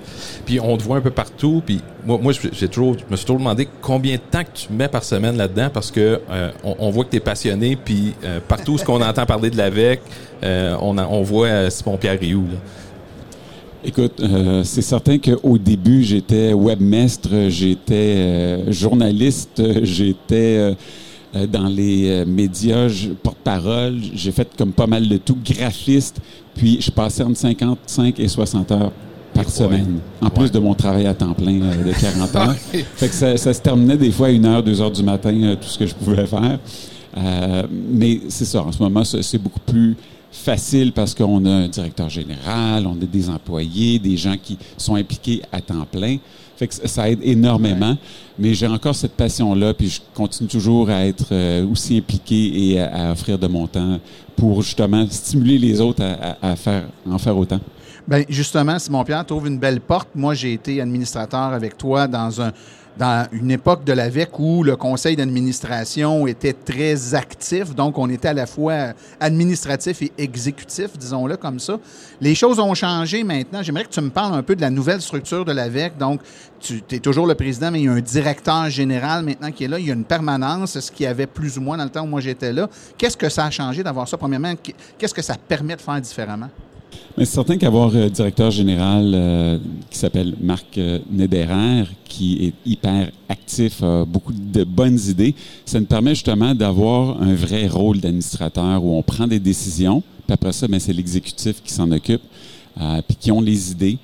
Puis 0.45 0.59
on 0.59 0.77
te 0.77 0.83
voit 0.83 0.97
un 0.97 1.01
peu 1.01 1.11
partout. 1.11 1.61
Puis 1.65 1.81
moi, 2.05 2.19
moi 2.21 2.33
j'ai 2.51 2.67
toujours, 2.67 2.95
je 2.97 3.03
me 3.09 3.15
suis 3.15 3.25
toujours 3.25 3.39
demandé 3.39 3.67
combien 3.81 4.15
de 4.15 4.21
temps 4.29 4.43
que 4.43 4.55
tu 4.57 4.71
mets 4.71 4.87
par 4.87 5.03
semaine 5.03 5.35
là-dedans 5.37 5.69
parce 5.73 5.89
que 5.91 6.21
euh, 6.29 6.51
on, 6.63 6.75
on 6.79 6.89
voit 6.91 7.05
que 7.05 7.11
tu 7.11 7.17
es 7.17 7.21
passionné. 7.21 7.75
Puis 7.75 8.13
euh, 8.23 8.39
partout 8.47 8.77
ce 8.77 8.83
qu'on 8.85 9.01
entend 9.01 9.25
parler 9.25 9.49
de 9.49 9.57
l'AVEC, 9.57 10.01
euh, 10.43 10.75
on, 10.81 10.97
a- 10.97 11.07
on 11.07 11.23
voit 11.23 11.47
euh, 11.47 11.69
Simon-Pierre 11.69 12.19
Rioux. 12.19 12.45
là. 12.51 12.57
Écoute, 13.87 14.19
euh, 14.19 14.63
c'est 14.63 14.81
certain 14.81 15.19
qu'au 15.19 15.57
début, 15.59 16.03
j'étais 16.03 16.53
webmestre, 16.53 17.29
j'étais 17.49 17.93
euh, 18.17 18.71
journaliste, 18.71 19.61
j'étais 19.83 20.73
euh, 21.35 21.45
dans 21.47 21.67
les 21.67 22.23
médias, 22.25 22.87
porte-parole, 23.21 23.97
j'ai 24.15 24.31
fait 24.31 24.47
comme 24.57 24.71
pas 24.71 24.87
mal 24.87 25.07
de 25.07 25.17
tout, 25.17 25.37
graphiste, 25.45 26.17
puis 26.55 26.79
je 26.81 26.89
passais 26.89 27.21
entre 27.23 27.37
55 27.37 28.19
et 28.19 28.27
60 28.27 28.71
heures 28.71 28.91
par 29.35 29.49
semaine, 29.49 29.99
en 30.21 30.29
plus 30.29 30.51
de 30.51 30.59
mon 30.59 30.73
travail 30.73 31.05
à 31.05 31.13
temps 31.13 31.33
plein 31.33 31.61
euh, 31.61 31.83
de 31.83 31.91
40 31.91 32.35
heures. 32.37 32.55
fait 32.95 33.07
que 33.09 33.13
ça, 33.13 33.37
ça 33.37 33.53
se 33.53 33.61
terminait 33.61 33.97
des 33.97 34.11
fois 34.11 34.27
à 34.27 34.31
1 34.31 34.43
heure, 34.45 34.63
2 34.63 34.81
heures 34.81 34.91
du 34.91 35.03
matin, 35.03 35.33
euh, 35.43 35.55
tout 35.55 35.67
ce 35.67 35.77
que 35.77 35.85
je 35.85 35.93
pouvais 35.95 36.25
faire. 36.25 36.57
Euh, 37.17 37.63
mais 37.91 38.21
c'est 38.29 38.45
ça, 38.45 38.61
en 38.63 38.71
ce 38.71 38.81
moment, 38.81 39.03
c'est 39.03 39.37
beaucoup 39.37 39.59
plus 39.59 39.95
facile 40.31 40.91
parce 40.91 41.13
qu'on 41.13 41.45
a 41.45 41.49
un 41.49 41.67
directeur 41.69 42.09
général, 42.09 42.85
on 42.87 42.93
a 43.01 43.05
des 43.05 43.29
employés, 43.29 43.99
des 43.99 44.17
gens 44.17 44.35
qui 44.41 44.57
sont 44.77 44.95
impliqués 44.95 45.41
à 45.51 45.61
temps 45.61 45.85
plein. 45.89 46.17
Fait 46.57 46.67
que 46.67 46.73
ça- 46.73 47.09
aide 47.09 47.19
énormément. 47.23 47.97
Mais 48.39 48.53
j'ai 48.53 48.67
encore 48.67 48.95
cette 48.95 49.13
passion-là, 49.13 49.73
puis 49.73 49.89
je 49.89 49.99
continue 50.13 50.47
toujours 50.49 50.89
à 50.89 51.05
être 51.05 51.27
euh, 51.31 51.65
aussi 51.69 51.97
impliqué 51.97 52.71
et 52.71 52.79
à, 52.81 53.09
à 53.09 53.11
offrir 53.13 53.37
de 53.39 53.47
mon 53.47 53.67
temps 53.67 53.99
pour 54.35 54.61
justement 54.61 55.05
stimuler 55.09 55.57
les 55.57 55.79
autres 55.81 56.03
à, 56.03 56.35
à- 56.47 56.51
à 56.51 56.55
faire, 56.57 56.83
à 57.09 57.13
en 57.13 57.17
faire 57.17 57.37
autant. 57.37 57.59
Ben 58.07 58.23
justement, 58.29 58.77
Simon-Pierre, 58.77 59.25
trouve 59.25 59.47
une 59.47 59.57
belle 59.57 59.81
porte. 59.81 60.09
Moi, 60.13 60.35
j'ai 60.35 60.53
été 60.53 60.79
administrateur 60.79 61.53
avec 61.53 61.77
toi 61.77 62.07
dans 62.07 62.29
dans 62.97 63.27
une 63.33 63.51
époque 63.51 63.83
de 63.83 63.93
l'AVEC 63.93 64.39
où 64.39 64.63
le 64.63 64.75
conseil 64.75 65.15
d'administration 65.15 66.27
était 66.27 66.53
très 66.53 67.13
actif, 67.13 67.75
donc 67.75 67.97
on 67.97 68.09
était 68.09 68.29
à 68.29 68.33
la 68.33 68.45
fois 68.45 68.93
administratif 69.19 70.01
et 70.01 70.13
exécutif, 70.17 70.97
disons-le 70.97 71.35
comme 71.35 71.59
ça. 71.59 71.77
Les 72.21 72.35
choses 72.35 72.59
ont 72.59 72.73
changé 72.73 73.23
maintenant. 73.23 73.61
J'aimerais 73.61 73.83
que 73.83 73.89
tu 73.89 74.01
me 74.01 74.09
parles 74.09 74.33
un 74.33 74.43
peu 74.43 74.55
de 74.55 74.61
la 74.61 74.69
nouvelle 74.69 75.01
structure 75.01 75.43
de 75.43 75.51
l'AVEC. 75.51 75.97
Donc, 75.97 76.21
tu 76.59 76.81
es 76.89 76.99
toujours 76.99 77.27
le 77.27 77.35
président, 77.35 77.69
mais 77.69 77.81
il 77.81 77.85
y 77.85 77.89
a 77.89 77.91
un 77.91 77.99
directeur 77.99 78.69
général 78.69 79.25
maintenant 79.25 79.51
qui 79.51 79.65
est 79.65 79.67
là. 79.67 79.77
Il 79.77 79.87
y 79.87 79.91
a 79.91 79.93
une 79.93 80.05
permanence, 80.05 80.79
ce 80.79 80.91
qu'il 80.91 81.03
y 81.03 81.07
avait 81.07 81.27
plus 81.27 81.57
ou 81.57 81.61
moins 81.61 81.77
dans 81.77 81.83
le 81.83 81.89
temps 81.89 82.03
où 82.03 82.07
moi 82.07 82.21
j'étais 82.21 82.53
là. 82.53 82.69
Qu'est-ce 82.97 83.17
que 83.17 83.27
ça 83.27 83.45
a 83.45 83.51
changé 83.51 83.83
d'avoir 83.83 84.07
ça, 84.07 84.17
premièrement? 84.17 84.53
Qu'est-ce 84.97 85.13
que 85.13 85.21
ça 85.21 85.35
permet 85.35 85.75
de 85.75 85.81
faire 85.81 85.99
différemment? 85.99 86.49
C'est 87.17 87.25
certain 87.25 87.57
qu'avoir 87.57 87.95
un 87.95 88.09
directeur 88.09 88.51
général 88.51 89.13
euh, 89.15 89.57
qui 89.89 89.97
s'appelle 89.97 90.35
Marc 90.41 90.77
euh, 90.77 90.99
Nederer, 91.09 91.85
qui 92.03 92.47
est 92.47 92.69
hyper 92.69 93.09
actif, 93.29 93.81
a 93.81 94.03
beaucoup 94.03 94.33
de 94.33 94.65
bonnes 94.65 94.99
idées, 95.07 95.33
ça 95.65 95.79
nous 95.79 95.85
permet 95.85 96.09
justement 96.09 96.53
d'avoir 96.53 97.21
un 97.21 97.33
vrai 97.33 97.67
rôle 97.67 98.01
d'administrateur 98.01 98.83
où 98.83 98.97
on 98.97 99.01
prend 99.01 99.27
des 99.27 99.39
décisions, 99.39 100.03
puis 100.27 100.33
après 100.33 100.51
ça, 100.51 100.67
ben, 100.67 100.77
c'est 100.77 100.91
l'exécutif 100.91 101.63
qui 101.63 101.71
s'en 101.71 101.89
occupe, 101.91 102.21
euh, 102.81 103.01
puis 103.07 103.15
qui 103.15 103.31
ont 103.31 103.39
les 103.39 103.71
idées. 103.71 103.97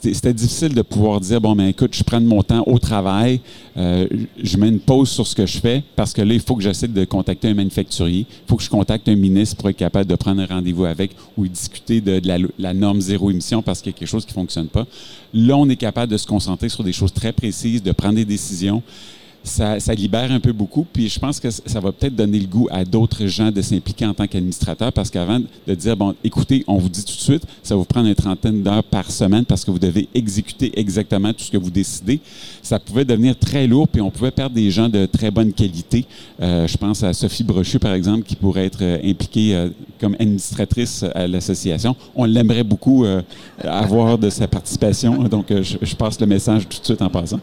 C'était 0.00 0.32
difficile 0.32 0.74
de 0.74 0.82
pouvoir 0.82 1.20
dire, 1.20 1.40
bon, 1.40 1.54
ben 1.54 1.66
écoute, 1.66 1.94
je 1.94 2.02
prends 2.02 2.20
de 2.20 2.26
mon 2.26 2.42
temps 2.42 2.62
au 2.66 2.78
travail, 2.78 3.40
euh, 3.76 4.08
je 4.42 4.56
mets 4.56 4.68
une 4.68 4.80
pause 4.80 5.10
sur 5.10 5.26
ce 5.26 5.34
que 5.34 5.44
je 5.44 5.58
fais, 5.58 5.82
parce 5.94 6.12
que 6.12 6.22
là, 6.22 6.32
il 6.32 6.40
faut 6.40 6.56
que 6.56 6.62
j'essaie 6.62 6.88
de 6.88 7.04
contacter 7.04 7.48
un 7.48 7.54
manufacturier, 7.54 8.20
il 8.28 8.48
faut 8.48 8.56
que 8.56 8.62
je 8.62 8.70
contacte 8.70 9.06
un 9.08 9.16
ministre 9.16 9.56
pour 9.56 9.68
être 9.68 9.76
capable 9.76 10.08
de 10.08 10.14
prendre 10.14 10.40
un 10.40 10.46
rendez-vous 10.46 10.86
avec 10.86 11.12
ou 11.36 11.46
discuter 11.46 12.00
de, 12.00 12.20
la, 12.26 12.38
la 12.58 12.72
norme 12.72 13.00
zéro 13.00 13.30
émission 13.30 13.60
parce 13.60 13.82
qu'il 13.82 13.92
y 13.92 13.94
a 13.94 13.98
quelque 13.98 14.08
chose 14.08 14.24
qui 14.24 14.32
fonctionne 14.32 14.68
pas. 14.68 14.86
Là, 15.34 15.56
on 15.56 15.68
est 15.68 15.76
capable 15.76 16.10
de 16.10 16.16
se 16.16 16.26
concentrer 16.26 16.70
sur 16.70 16.84
des 16.84 16.92
choses 16.92 17.12
très 17.12 17.32
précises, 17.32 17.82
de 17.82 17.92
prendre 17.92 18.14
des 18.14 18.24
décisions. 18.24 18.82
Ça, 19.44 19.80
ça 19.80 19.92
libère 19.92 20.30
un 20.30 20.38
peu 20.38 20.52
beaucoup, 20.52 20.86
puis 20.92 21.08
je 21.08 21.18
pense 21.18 21.40
que 21.40 21.50
ça 21.50 21.80
va 21.80 21.90
peut-être 21.90 22.14
donner 22.14 22.38
le 22.38 22.46
goût 22.46 22.68
à 22.70 22.84
d'autres 22.84 23.26
gens 23.26 23.50
de 23.50 23.60
s'impliquer 23.60 24.06
en 24.06 24.14
tant 24.14 24.26
qu'administrateur, 24.28 24.92
parce 24.92 25.10
qu'avant 25.10 25.40
de 25.40 25.74
dire, 25.74 25.96
bon, 25.96 26.14
écoutez, 26.22 26.62
on 26.68 26.78
vous 26.78 26.88
dit 26.88 27.04
tout 27.04 27.16
de 27.16 27.20
suite, 27.20 27.42
ça 27.62 27.74
va 27.74 27.80
vous 27.80 27.84
prendre 27.84 28.06
une 28.06 28.14
trentaine 28.14 28.62
d'heures 28.62 28.84
par 28.84 29.10
semaine 29.10 29.44
parce 29.44 29.64
que 29.64 29.72
vous 29.72 29.80
devez 29.80 30.08
exécuter 30.14 30.78
exactement 30.78 31.32
tout 31.32 31.42
ce 31.42 31.50
que 31.50 31.56
vous 31.56 31.70
décidez, 31.70 32.20
ça 32.62 32.78
pouvait 32.78 33.04
devenir 33.04 33.36
très 33.36 33.66
lourd, 33.66 33.88
puis 33.88 34.00
on 34.00 34.10
pouvait 34.12 34.30
perdre 34.30 34.54
des 34.54 34.70
gens 34.70 34.88
de 34.88 35.06
très 35.06 35.32
bonne 35.32 35.52
qualité. 35.52 36.04
Euh, 36.40 36.68
je 36.68 36.76
pense 36.76 37.02
à 37.02 37.12
Sophie 37.12 37.42
Brochu, 37.42 37.80
par 37.80 37.94
exemple, 37.94 38.22
qui 38.22 38.36
pourrait 38.36 38.66
être 38.66 38.82
euh, 38.82 38.98
impliquée 39.04 39.56
euh, 39.56 39.70
comme 40.00 40.14
administratrice 40.20 41.04
à 41.14 41.26
l'association. 41.26 41.96
On 42.14 42.24
l'aimerait 42.26 42.62
beaucoup 42.62 43.04
euh, 43.04 43.22
avoir 43.64 44.18
de 44.18 44.30
sa 44.30 44.46
participation, 44.46 45.24
donc 45.24 45.50
euh, 45.50 45.64
je, 45.64 45.78
je 45.82 45.96
passe 45.96 46.20
le 46.20 46.26
message 46.26 46.68
tout 46.68 46.78
de 46.78 46.84
suite 46.84 47.02
en 47.02 47.10
passant. 47.10 47.40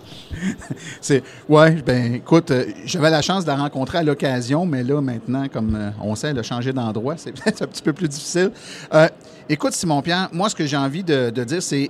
C'est 1.02 1.24
ouais, 1.50 1.82
ben 1.90 2.14
écoute, 2.14 2.52
euh, 2.52 2.66
j'avais 2.86 3.10
la 3.10 3.24
chance 3.24 3.46
de 3.46 3.50
la 3.50 3.56
rencontrer 3.56 3.98
à 3.98 4.04
l'occasion, 4.04 4.64
mais 4.64 4.84
là 4.84 5.02
maintenant, 5.02 5.48
comme 5.52 5.76
euh, 5.76 5.90
on 6.00 6.14
sait, 6.14 6.28
elle 6.28 6.38
a 6.38 6.44
changé 6.44 6.72
d'endroit, 6.72 7.16
c'est 7.18 7.32
peut-être 7.32 7.64
un 7.64 7.66
petit 7.66 7.82
peu 7.82 7.94
plus 7.94 8.08
difficile. 8.08 8.52
Euh, 8.94 9.08
écoute, 9.50 9.74
Simon 9.74 10.04
Pierre, 10.04 10.30
moi 10.32 10.50
ce 10.50 10.56
que 10.56 10.68
j'ai 10.68 10.78
envie 10.78 11.04
de, 11.04 11.32
dire, 11.32 11.64
c'est 11.64 11.90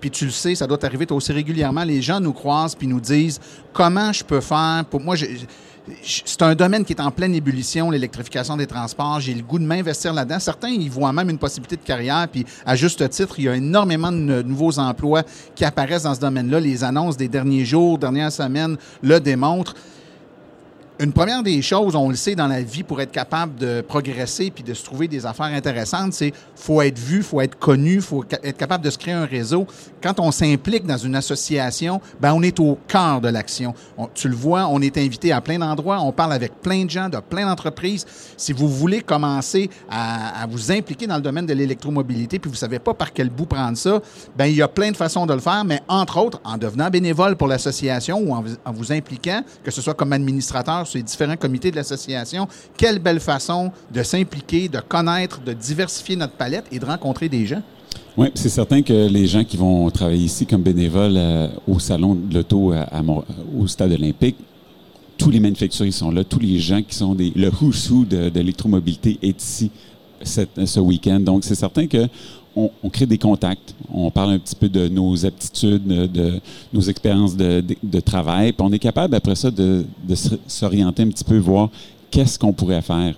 puis 0.00 0.10
tu 0.10 0.24
le 0.24 0.30
sais, 0.30 0.54
ça 0.54 0.66
doit 0.66 0.78
t'arriver 0.78 1.04
toi 1.04 1.18
aussi 1.18 1.30
régulièrement. 1.30 1.84
Les 1.84 2.00
gens 2.00 2.20
nous 2.20 2.32
croisent 2.32 2.74
puis 2.74 2.86
nous 2.86 3.00
disent 3.00 3.38
comment 3.74 4.14
je 4.14 4.24
peux 4.24 4.40
faire. 4.40 4.82
Pour 4.90 5.00
moi, 5.00 5.14
c'est 6.04 6.42
un 6.42 6.54
domaine 6.54 6.84
qui 6.84 6.92
est 6.92 7.00
en 7.00 7.10
pleine 7.10 7.34
ébullition, 7.34 7.90
l'électrification 7.90 8.56
des 8.56 8.66
transports. 8.66 9.20
J'ai 9.20 9.34
le 9.34 9.42
goût 9.42 9.58
de 9.58 9.64
m'investir 9.64 10.12
là-dedans. 10.12 10.38
Certains, 10.38 10.68
ils 10.68 10.90
voient 10.90 11.12
même 11.12 11.30
une 11.30 11.38
possibilité 11.38 11.76
de 11.76 11.82
carrière. 11.82 12.28
Puis, 12.30 12.46
à 12.64 12.76
juste 12.76 13.08
titre, 13.08 13.34
il 13.38 13.44
y 13.44 13.48
a 13.48 13.56
énormément 13.56 14.12
de 14.12 14.42
nouveaux 14.42 14.78
emplois 14.78 15.22
qui 15.54 15.64
apparaissent 15.64 16.04
dans 16.04 16.14
ce 16.14 16.20
domaine-là. 16.20 16.60
Les 16.60 16.84
annonces 16.84 17.16
des 17.16 17.28
derniers 17.28 17.64
jours, 17.64 17.98
dernières 17.98 18.32
semaines 18.32 18.76
le 19.02 19.18
démontrent. 19.18 19.74
Une 21.02 21.12
première 21.12 21.42
des 21.42 21.60
choses, 21.62 21.96
on 21.96 22.10
le 22.10 22.14
sait 22.14 22.36
dans 22.36 22.46
la 22.46 22.62
vie, 22.62 22.84
pour 22.84 23.00
être 23.00 23.10
capable 23.10 23.56
de 23.56 23.80
progresser 23.80 24.52
puis 24.52 24.62
de 24.62 24.72
se 24.72 24.84
trouver 24.84 25.08
des 25.08 25.26
affaires 25.26 25.46
intéressantes, 25.46 26.12
c'est 26.12 26.32
faut 26.54 26.80
être 26.80 26.96
vu, 26.96 27.24
faut 27.24 27.40
être 27.40 27.58
connu, 27.58 28.00
faut 28.00 28.24
être 28.30 28.56
capable 28.56 28.84
de 28.84 28.90
se 28.90 28.98
créer 28.98 29.14
un 29.14 29.24
réseau. 29.26 29.66
Quand 30.00 30.20
on 30.20 30.30
s'implique 30.30 30.86
dans 30.86 30.96
une 30.98 31.16
association, 31.16 32.00
ben 32.20 32.32
on 32.32 32.40
est 32.42 32.60
au 32.60 32.78
cœur 32.86 33.20
de 33.20 33.26
l'action. 33.28 33.74
On- 33.98 34.06
Tu 34.14 34.28
le 34.28 34.36
vois, 34.36 34.68
on 34.68 34.80
est 34.80 34.96
invité 34.96 35.32
à 35.32 35.40
plein 35.40 35.58
d'endroits, 35.58 35.98
on 36.02 36.12
parle 36.12 36.34
avec 36.34 36.60
plein 36.60 36.84
de 36.84 36.90
gens 36.90 37.08
de 37.08 37.18
plein 37.18 37.46
d'entreprises. 37.46 38.06
Si 38.36 38.52
vous 38.52 38.68
voulez 38.68 39.00
commencer 39.00 39.70
à, 39.90 40.46
vous 40.48 40.70
impliquer 40.70 41.08
dans 41.08 41.16
le 41.16 41.22
domaine 41.22 41.46
de 41.46 41.52
l'électromobilité 41.54 42.38
puis 42.38 42.48
vous 42.48 42.56
savez 42.56 42.78
pas 42.78 42.94
par 42.94 43.12
quel 43.12 43.28
bout 43.28 43.46
prendre 43.46 43.76
ça, 43.76 44.00
ben 44.36 44.46
il 44.46 44.54
y 44.54 44.62
a 44.62 44.68
plein 44.68 44.92
de 44.92 44.96
façons 44.96 45.26
de 45.26 45.34
le 45.34 45.40
faire, 45.40 45.64
mais 45.64 45.80
entre 45.88 46.18
autres 46.18 46.40
en 46.44 46.58
devenant 46.58 46.90
bénévole 46.90 47.34
pour 47.34 47.48
l'association 47.48 48.20
ou 48.20 48.32
en 48.36 48.72
vous 48.72 48.92
impliquant, 48.92 49.42
que 49.64 49.72
ce 49.72 49.82
soit 49.82 49.94
comme 49.94 50.12
administrateur 50.12 50.86
sur 50.92 50.98
les 50.98 51.02
différents 51.04 51.36
comités 51.36 51.70
de 51.70 51.76
l'association. 51.76 52.46
Quelle 52.76 52.98
belle 52.98 53.20
façon 53.20 53.72
de 53.92 54.02
s'impliquer, 54.02 54.68
de 54.68 54.80
connaître, 54.80 55.40
de 55.40 55.52
diversifier 55.52 56.16
notre 56.16 56.34
palette 56.34 56.66
et 56.70 56.78
de 56.78 56.84
rencontrer 56.84 57.28
des 57.28 57.46
gens. 57.46 57.62
Oui, 58.16 58.28
c'est 58.34 58.50
certain 58.50 58.82
que 58.82 59.08
les 59.08 59.26
gens 59.26 59.42
qui 59.42 59.56
vont 59.56 59.90
travailler 59.90 60.24
ici 60.24 60.44
comme 60.46 60.62
bénévoles 60.62 61.16
euh, 61.16 61.48
au 61.66 61.78
salon 61.78 62.14
de 62.14 62.34
l'auto 62.34 62.72
à 62.72 63.02
Mont- 63.02 63.24
au 63.58 63.66
stade 63.66 63.92
olympique, 63.92 64.36
tous 65.16 65.30
les 65.30 65.40
manufacturiers 65.40 65.92
sont 65.92 66.10
là, 66.10 66.22
tous 66.24 66.38
les 66.38 66.58
gens 66.58 66.82
qui 66.82 66.94
sont 66.94 67.14
des 67.14 67.32
le 67.34 67.48
who's 67.48 67.90
who 67.90 68.04
de, 68.04 68.30
l'électromobilité 68.34 69.18
est 69.22 69.42
ici 69.42 69.70
ce 70.22 70.80
week-end. 70.80 71.20
Donc 71.20 71.44
c'est 71.44 71.54
certain 71.54 71.86
que 71.86 72.06
on, 72.54 72.90
crée 72.90 73.06
des 73.06 73.18
contacts, 73.18 73.74
on 73.92 74.10
parle 74.10 74.32
un 74.32 74.38
petit 74.38 74.54
peu 74.54 74.68
de 74.68 74.88
nos 74.88 75.24
aptitudes, 75.24 75.86
de, 75.86 76.40
nos 76.72 76.80
expériences 76.82 77.36
de, 77.36 78.00
travail, 78.00 78.52
puis 78.52 78.66
on 78.66 78.72
est 78.72 78.78
capable 78.78 79.14
après 79.14 79.34
ça 79.34 79.50
de, 79.50 79.84
s'orienter 80.46 81.02
un 81.02 81.08
petit 81.08 81.24
peu, 81.24 81.38
voir 81.38 81.70
qu'est-ce 82.10 82.38
qu'on 82.38 82.52
pourrait 82.52 82.82
faire. 82.82 83.14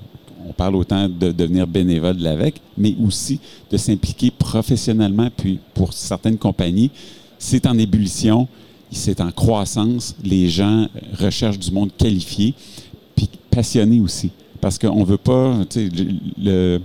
On 0.47 0.53
parle 0.53 0.77
autant 0.77 1.09
de 1.09 1.33
devenir 1.33 1.67
bénévole 1.67 2.17
de 2.17 2.53
mais 2.77 2.95
aussi 3.05 3.41
de 3.71 3.77
s'impliquer 3.79 4.31
professionnellement. 4.31 5.29
Puis 5.35 5.59
pour 5.73 5.93
certaines 5.95 6.37
compagnies, 6.37 6.91
c'est 7.39 7.67
en 7.67 7.77
ébullition, 7.79 8.47
c'est 8.91 9.21
en 9.23 9.33
croissance. 9.33 10.15
Les 10.23 10.49
gens 10.49 10.87
recherchent 11.19 11.59
du 11.59 11.71
monde 11.71 11.91
qualifié, 11.97 12.55
puis 13.17 13.29
passionné 13.51 14.01
aussi. 14.01 14.31
Parce 14.61 14.79
qu'on 14.79 15.01
ne 15.01 15.05
veut 15.05 15.19
pas, 15.19 15.59
tu 15.69 15.89
sais, 15.89 15.91
le- 16.39 16.81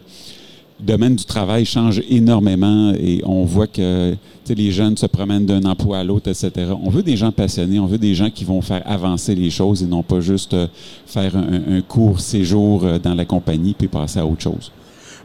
domaine 0.79 1.15
du 1.15 1.25
travail 1.25 1.65
change 1.65 2.01
énormément 2.09 2.93
et 2.93 3.21
on 3.25 3.43
voit 3.45 3.67
que 3.67 4.15
les 4.47 4.71
jeunes 4.71 4.97
se 4.97 5.05
promènent 5.05 5.45
d'un 5.45 5.63
emploi 5.63 5.99
à 5.99 6.03
l'autre, 6.03 6.29
etc. 6.29 6.51
On 6.81 6.89
veut 6.89 7.03
des 7.03 7.17
gens 7.17 7.31
passionnés, 7.31 7.79
on 7.79 7.85
veut 7.85 7.97
des 7.97 8.15
gens 8.15 8.29
qui 8.29 8.45
vont 8.45 8.61
faire 8.61 8.81
avancer 8.85 9.35
les 9.35 9.49
choses 9.49 9.83
et 9.83 9.85
non 9.85 10.01
pas 10.01 10.21
juste 10.21 10.53
euh, 10.53 10.67
faire 11.05 11.35
un, 11.35 11.77
un 11.77 11.81
court 11.81 12.19
séjour 12.19 12.83
euh, 12.83 12.97
dans 12.97 13.13
la 13.13 13.25
compagnie 13.25 13.75
puis 13.77 13.87
passer 13.87 14.19
à 14.19 14.25
autre 14.25 14.41
chose. 14.41 14.71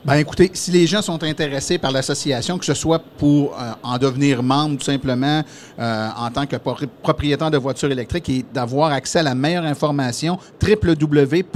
Ben 0.06 0.16
écoutez, 0.16 0.50
si 0.52 0.70
les 0.70 0.86
gens 0.86 1.00
sont 1.00 1.24
intéressés 1.24 1.78
par 1.78 1.90
l'association, 1.90 2.58
que 2.58 2.66
ce 2.66 2.74
soit 2.74 2.98
pour 2.98 3.58
euh, 3.58 3.72
en 3.82 3.96
devenir 3.96 4.42
membre 4.42 4.76
tout 4.76 4.84
simplement 4.84 5.42
euh, 5.78 6.08
en 6.18 6.30
tant 6.30 6.44
que 6.44 6.56
propriétaire 6.56 7.50
de 7.50 7.56
voitures 7.56 7.90
électriques 7.90 8.28
et 8.28 8.44
d'avoir 8.52 8.92
accès 8.92 9.20
à 9.20 9.22
la 9.22 9.34
meilleure 9.34 9.64
information, 9.64 10.38
www.aveq.ca. 10.62 11.48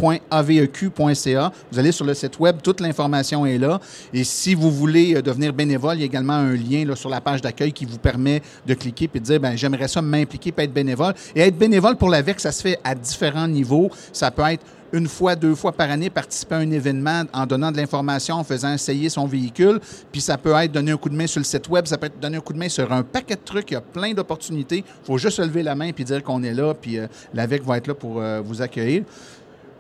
Vous 1.71 1.79
allez 1.79 1.93
sur 1.93 2.07
le 2.07 2.15
site 2.15 2.41
web, 2.41 2.57
toute 2.63 2.81
l'information 2.81 3.45
est 3.45 3.59
là. 3.59 3.81
Et 4.15 4.25
si 4.25 4.55
vous 4.55 4.71
voulez 4.71 5.17
euh, 5.17 5.21
devenir 5.21 5.53
bénévole, 5.53 5.97
il 5.97 6.01
y 6.01 6.05
a 6.05 6.07
également 6.07 6.33
un 6.33 6.55
lien 6.55 6.87
là, 6.87 6.97
sur 6.97 7.11
la 7.11 7.21
page 7.21 7.43
d'accueil 7.43 7.75
qui 7.75 7.85
vous 7.85 7.99
permet 7.99 8.41
de 8.67 8.73
cliquer 8.73 9.11
et 9.15 9.19
de 9.19 9.25
dire, 9.25 9.41
ben 9.41 9.59
j'aimerais 9.59 9.89
ça 9.89 10.01
m'impliquer, 10.01 10.55
et 10.57 10.63
être 10.63 10.73
bénévole. 10.73 11.13
Et 11.37 11.43
être 11.43 11.59
bénévole 11.59 11.97
pour 11.97 12.09
l'AVEC, 12.09 12.41
ça 12.41 12.51
se 12.53 12.63
fait 12.63 12.79
à 12.83 12.95
différents 12.95 13.47
niveaux. 13.47 13.91
Ça 14.11 14.31
peut 14.31 14.45
être 14.51 14.65
une 14.93 15.09
fois, 15.09 15.37
deux 15.37 15.55
fois 15.55 15.73
par 15.73 15.91
année 15.91 16.11
participer 16.11 16.55
à 16.55 16.59
un 16.59 16.71
événement 16.71 17.25
en 17.33 17.47
donnant 17.47 17.71
de 17.71 17.77
l'information, 17.77 18.37
en 18.37 18.45
faisant 18.45 18.73
essayer 18.73 19.09
son 19.09 19.27
véhicule. 19.27 19.81
Puis 20.11 20.21
ça 20.21 20.39
peut 20.39 20.53
être 20.53 20.73
donner 20.73 20.93
un 20.93 20.97
coup 20.97 21.09
de 21.09 21.17
main 21.17 21.27
sur 21.27 21.41
le 21.41 21.45
site 21.45 21.69
web, 21.69 21.87
ça 21.87 21.99
peut 21.99 22.07
être 22.07 22.21
donner 22.21 22.39
un 22.39 22.41
coup 22.41 22.53
de 22.53 22.59
main 22.59 22.69
sur 22.69 22.91
un 22.93 23.03
paquet 23.03 23.35
de 23.35 23.41
trucs. 23.45 23.71
Il 23.71 23.75
y 23.75 23.77
a 23.77 23.81
plein 23.81 24.13
d'opportunités. 24.13 24.79
Il 24.79 25.07
faut 25.07 25.19
juste 25.19 25.39
lever 25.39 25.63
la 25.63 25.75
main 25.75 25.93
puis 25.93 26.05
dire 26.05 26.23
qu'on 26.23 26.43
est 26.43 26.55
là, 26.55 26.75
puis 26.75 26.99
euh, 26.99 27.07
l'AVEC 27.35 27.65
va 27.65 27.79
être 27.79 27.87
là 27.87 27.95
pour 27.95 28.21
euh, 28.21 28.41
vous 28.45 28.63
accueillir. 28.63 29.05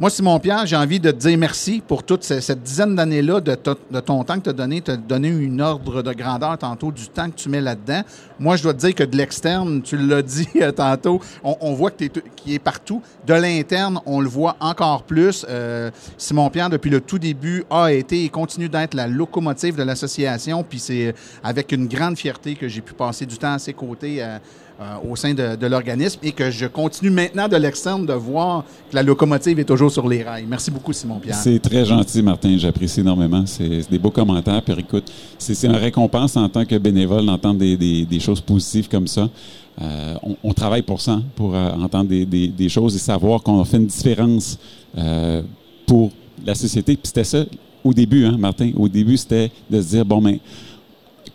Moi, 0.00 0.10
Simon 0.10 0.38
Pierre, 0.38 0.64
j'ai 0.64 0.76
envie 0.76 1.00
de 1.00 1.10
te 1.10 1.16
dire 1.16 1.36
merci 1.36 1.82
pour 1.84 2.04
toute 2.04 2.22
cette, 2.22 2.62
dizaine 2.62 2.94
d'années-là 2.94 3.40
de, 3.40 3.56
ton 3.56 4.22
temps 4.22 4.38
que 4.38 4.44
tu 4.44 4.50
as 4.50 4.52
donné. 4.52 4.80
Tu 4.80 4.92
as 4.92 4.96
donné 4.96 5.26
une 5.26 5.60
ordre 5.60 6.02
de 6.02 6.12
grandeur 6.12 6.56
tantôt 6.56 6.92
du 6.92 7.08
temps 7.08 7.28
que 7.28 7.34
tu 7.34 7.48
mets 7.48 7.60
là-dedans. 7.60 8.02
Moi, 8.38 8.54
je 8.54 8.62
dois 8.62 8.74
te 8.74 8.78
dire 8.78 8.94
que 8.94 9.02
de 9.02 9.16
l'externe, 9.16 9.82
tu 9.82 9.96
l'as 9.96 10.22
dit 10.22 10.48
euh, 10.62 10.70
tantôt, 10.70 11.20
on, 11.42 11.72
voit 11.72 11.90
que 11.90 12.04
est 12.04 12.58
partout. 12.60 13.02
De 13.26 13.34
l'interne, 13.34 14.00
on 14.06 14.20
le 14.20 14.28
voit 14.28 14.54
encore 14.60 15.02
plus. 15.02 15.44
Euh, 15.48 15.90
Simon 16.16 16.48
Pierre, 16.48 16.70
depuis 16.70 16.90
le 16.90 17.00
tout 17.00 17.18
début, 17.18 17.64
a 17.68 17.90
été 17.90 18.22
et 18.22 18.28
continue 18.28 18.68
d'être 18.68 18.94
la 18.94 19.08
locomotive 19.08 19.74
de 19.74 19.82
l'association. 19.82 20.62
Puis 20.62 20.78
c'est 20.78 21.12
avec 21.42 21.72
une 21.72 21.88
grande 21.88 22.16
fierté 22.16 22.54
que 22.54 22.68
j'ai 22.68 22.82
pu 22.82 22.94
passer 22.94 23.26
du 23.26 23.36
temps 23.36 23.54
à 23.54 23.58
ses 23.58 23.72
côtés. 23.72 24.22
Euh, 24.22 24.26
euh, 24.36 24.38
au 25.08 25.16
sein 25.16 25.34
de, 25.34 25.66
l'organisme 25.66 26.20
et 26.22 26.32
que 26.32 26.50
je 26.50 26.66
continue 26.66 27.10
maintenant 27.10 27.48
de 27.48 27.56
l'externe 27.56 28.06
de 28.06 28.12
voir 28.12 28.64
que 28.90 28.94
la 28.94 29.02
locomotive 29.02 29.58
est 29.58 29.64
toujours 29.64 29.90
sur 29.90 30.08
les 30.08 30.22
rails. 30.22 30.46
Merci 30.48 30.70
beaucoup, 30.70 30.92
Simon 30.92 31.18
Pierre. 31.18 31.34
C'est 31.34 31.58
très 31.58 31.84
gentil, 31.84 32.22
Martin. 32.22 32.56
J'apprécie 32.56 33.00
énormément. 33.00 33.44
C'est 33.46 33.90
des 33.90 33.98
beaux 33.98 34.10
commentaires. 34.10 34.62
Puis 34.62 34.74
écoute, 34.78 35.10
c'est 35.38 35.66
une 35.66 35.76
récompense 35.76 36.36
en 36.36 36.48
tant 36.48 36.64
que 36.64 36.76
bénévole 36.78 37.26
d'entendre 37.26 37.58
des, 37.58 38.20
choses 38.20 38.40
positives 38.40 38.88
comme 38.88 39.06
ça. 39.06 39.28
Euh, 39.80 40.14
on, 40.42 40.52
travaille 40.52 40.82
pour 40.82 41.00
ça, 41.00 41.20
pour 41.36 41.54
euh, 41.54 41.70
entendre 41.72 42.10
des, 42.10 42.68
choses 42.68 42.94
et 42.96 42.98
savoir 42.98 43.42
qu'on 43.42 43.64
fait 43.64 43.76
une 43.78 43.86
différence 43.86 44.58
pour 45.86 46.12
la 46.44 46.54
société. 46.54 46.94
Puis 46.94 47.06
c'était 47.06 47.24
ça 47.24 47.44
au 47.84 47.92
début, 47.92 48.24
hein, 48.24 48.36
Martin. 48.38 48.70
Au 48.76 48.88
début, 48.88 49.16
c'était 49.16 49.50
de 49.70 49.80
se 49.80 49.88
dire, 49.88 50.04
bon, 50.04 50.20
mais 50.20 50.40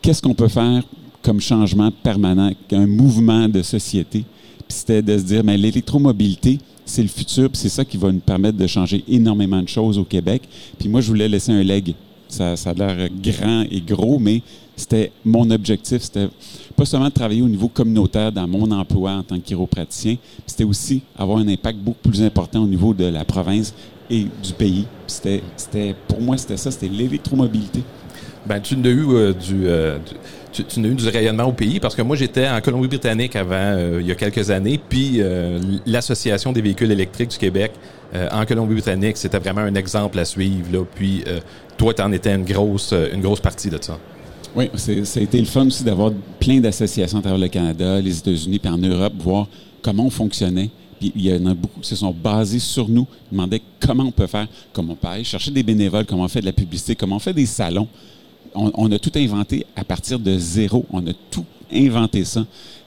qu'est-ce 0.00 0.22
qu'on 0.22 0.34
peut 0.34 0.48
faire 0.48 0.82
comme 1.24 1.40
changement 1.40 1.90
permanent, 1.90 2.52
un 2.70 2.86
mouvement 2.86 3.48
de 3.48 3.62
société. 3.62 4.24
C'était 4.68 5.02
de 5.02 5.16
se 5.16 5.22
dire, 5.24 5.42
mais 5.42 5.56
l'électromobilité, 5.56 6.58
c'est 6.84 7.02
le 7.02 7.08
futur, 7.08 7.48
puis 7.48 7.58
c'est 7.58 7.70
ça 7.70 7.84
qui 7.84 7.96
va 7.96 8.12
nous 8.12 8.20
permettre 8.20 8.58
de 8.58 8.66
changer 8.66 9.02
énormément 9.08 9.62
de 9.62 9.68
choses 9.68 9.98
au 9.98 10.04
Québec. 10.04 10.42
Puis 10.78 10.88
moi, 10.88 11.00
je 11.00 11.08
voulais 11.08 11.28
laisser 11.28 11.50
un 11.52 11.62
leg. 11.62 11.94
Ça, 12.28 12.52
a 12.52 12.74
l'air 12.74 13.08
grand 13.22 13.62
et 13.70 13.80
gros, 13.80 14.18
mais 14.18 14.42
c'était 14.76 15.12
mon 15.24 15.50
objectif. 15.50 16.02
C'était 16.02 16.28
pas 16.76 16.84
seulement 16.84 17.08
de 17.08 17.14
travailler 17.14 17.42
au 17.42 17.48
niveau 17.48 17.68
communautaire 17.68 18.30
dans 18.30 18.46
mon 18.46 18.70
emploi 18.70 19.12
en 19.12 19.22
tant 19.22 19.36
que 19.36 19.44
chiropraticien, 19.44 20.16
c'était 20.46 20.64
aussi 20.64 21.02
avoir 21.16 21.38
un 21.38 21.48
impact 21.48 21.78
beaucoup 21.78 22.10
plus 22.10 22.22
important 22.22 22.64
au 22.64 22.66
niveau 22.66 22.92
de 22.92 23.04
la 23.04 23.24
province 23.24 23.72
et 24.10 24.26
du 24.42 24.52
pays. 24.58 24.84
C'était, 25.06 25.42
pour 26.08 26.20
moi, 26.20 26.36
c'était 26.36 26.56
ça, 26.56 26.70
c'était 26.70 26.88
l'électromobilité. 26.88 27.82
Ben, 28.46 28.60
tu 28.60 28.76
n'as 28.76 28.90
eu 28.90 29.06
euh, 29.08 29.32
du, 29.32 29.66
euh, 29.66 29.98
tu, 30.52 30.64
tu 30.64 30.80
as 30.80 30.88
eu 30.88 30.94
du 30.94 31.08
rayonnement 31.08 31.44
au 31.44 31.52
pays 31.52 31.80
parce 31.80 31.94
que 31.94 32.02
moi 32.02 32.14
j'étais 32.14 32.46
en 32.46 32.60
Colombie-Britannique 32.60 33.36
avant 33.36 33.54
euh, 33.54 33.98
il 34.00 34.06
y 34.06 34.12
a 34.12 34.14
quelques 34.14 34.50
années, 34.50 34.78
puis 34.86 35.20
l'association 35.86 36.52
des 36.52 36.60
véhicules 36.60 36.90
électriques 36.90 37.30
du 37.30 37.38
Québec 37.38 37.72
en 38.30 38.44
Colombie-Britannique 38.44 39.16
c'était 39.16 39.38
vraiment 39.38 39.62
un 39.62 39.74
exemple 39.74 40.18
à 40.18 40.24
suivre 40.24 40.66
là. 40.72 40.84
Puis 40.94 41.24
toi 41.78 41.94
tu 41.94 42.02
en 42.02 42.12
étais 42.12 42.34
une 42.34 42.44
grosse 42.44 42.94
une 43.12 43.22
grosse 43.22 43.40
partie 43.40 43.70
de 43.70 43.78
ça. 43.80 43.98
Oui, 44.54 44.70
ça 44.74 44.92
a 44.92 45.22
été 45.22 45.38
le 45.40 45.46
fun 45.46 45.66
aussi 45.66 45.82
d'avoir 45.82 46.12
plein 46.38 46.60
d'associations 46.60 47.18
à 47.18 47.22
travers 47.22 47.40
le 47.40 47.48
Canada, 47.48 48.00
les 48.00 48.16
États-Unis, 48.18 48.60
puis 48.60 48.70
en 48.70 48.78
Europe, 48.78 49.14
voir 49.18 49.48
comment 49.82 50.06
on 50.06 50.10
fonctionnait. 50.10 50.70
Puis 51.00 51.12
il 51.16 51.26
y 51.26 51.34
en 51.34 51.44
a 51.46 51.54
beaucoup 51.54 51.80
qui 51.80 51.88
se 51.88 51.96
sont 51.96 52.12
basés 52.12 52.60
sur 52.60 52.88
nous, 52.88 53.06
demandaient 53.32 53.62
comment 53.80 54.04
on 54.04 54.12
peut 54.12 54.28
faire, 54.28 54.46
comment 54.72 54.92
on 54.92 54.96
peut 54.96 55.08
aller 55.08 55.24
chercher 55.24 55.50
des 55.50 55.64
bénévoles, 55.64 56.04
comment 56.04 56.22
on 56.22 56.28
fait 56.28 56.40
de 56.40 56.46
la 56.46 56.52
publicité, 56.52 56.94
comment 56.94 57.16
on 57.16 57.20
fait 57.20 57.32
des 57.32 57.46
salons 57.46 57.88
on, 58.54 58.92
a 58.92 58.98
tout 58.98 59.12
inventé 59.16 59.66
à 59.76 59.84
partir 59.84 60.18
de 60.18 60.38
zéro. 60.38 60.84
On 60.92 61.06
a 61.06 61.12
tout 61.30 61.44
inventé 61.72 62.24
ça, 62.24 62.44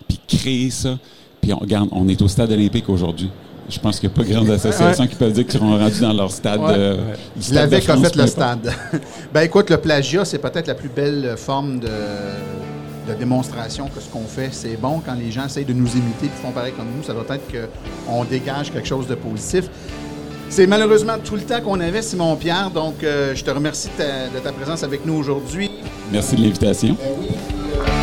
puis 0.07 0.20
créé 0.28 0.70
ça. 0.70 0.97
Puis 1.41 1.53
on, 1.53 1.57
regarde, 1.57 1.89
on 1.91 2.07
est 2.07 2.22
au 2.22 2.28
stade 2.28 2.51
olympique 2.51 2.89
aujourd'hui. 2.89 3.30
Je 3.70 3.80
pense 3.80 3.99
qu'il 3.99 4.07
n'y 4.07 4.15
a 4.15 4.18
pas 4.18 4.24
grande 4.24 4.49
association 4.49 5.07
qui 5.07 5.15
peuvent 5.15 5.34
dire 5.34 5.43
qu'ils 5.43 5.59
seront 5.59 5.78
rendus 5.78 5.99
dans 5.99 6.13
leur 6.13 6.32
stade. 6.32 6.61
Euh, 6.61 7.13
a 7.53 7.68
fait 7.68 8.15
le 8.15 8.28
stade. 8.28 8.72
ben 9.34 9.41
écoute, 9.41 9.70
le 9.70 9.78
plagiat, 9.78 10.24
c'est 10.24 10.38
peut-être 10.38 10.68
la 10.68 10.76
plus 10.76 10.89
belle 10.89 11.36
forme 11.36 11.80
de, 11.80 11.88
démonstration 13.20 13.88
que 13.88 14.01
ce 14.01 14.09
qu'on 14.09 14.26
fait, 14.26 14.49
c'est 14.51 14.76
bon 14.76 15.01
quand 15.05 15.13
les 15.13 15.32
gens 15.32 15.45
essayent 15.45 15.65
de 15.65 15.74
nous 15.74 15.89
imiter 15.91 16.26
et 16.26 16.41
font 16.41 16.51
pareil 16.51 16.74
comme 16.74 16.88
nous. 16.95 17.03
Ça 17.03 17.13
doit 17.13 17.26
être 17.30 17.43
qu'on 18.05 18.24
dégage 18.26 18.72
quelque 18.72 18.88
chose 18.88 19.07
de 19.07 19.15
positif. 19.15 19.70
C'est 20.50 20.68
malheureusement 20.68 21.18
tout 21.24 21.36
le 21.36 21.41
temps 21.41 21.62
qu'on 21.62 21.80
avait, 21.80 22.02
Simon 22.02 22.36
Pierre. 22.36 22.72
Donc, 22.72 23.04
euh, 23.04 23.36
je 23.36 23.43
te 23.43 23.52
remercie 23.52 23.89
de 23.98 24.39
ta, 24.39 24.52
présence 24.52 24.84
avec 24.84 25.06
nous 25.06 25.16
aujourd'hui. 25.16 25.70
Merci 26.12 26.36
de 26.36 26.41
l'invitation. 26.41 26.95
Ben 27.00 27.28
Épisode 27.84 27.97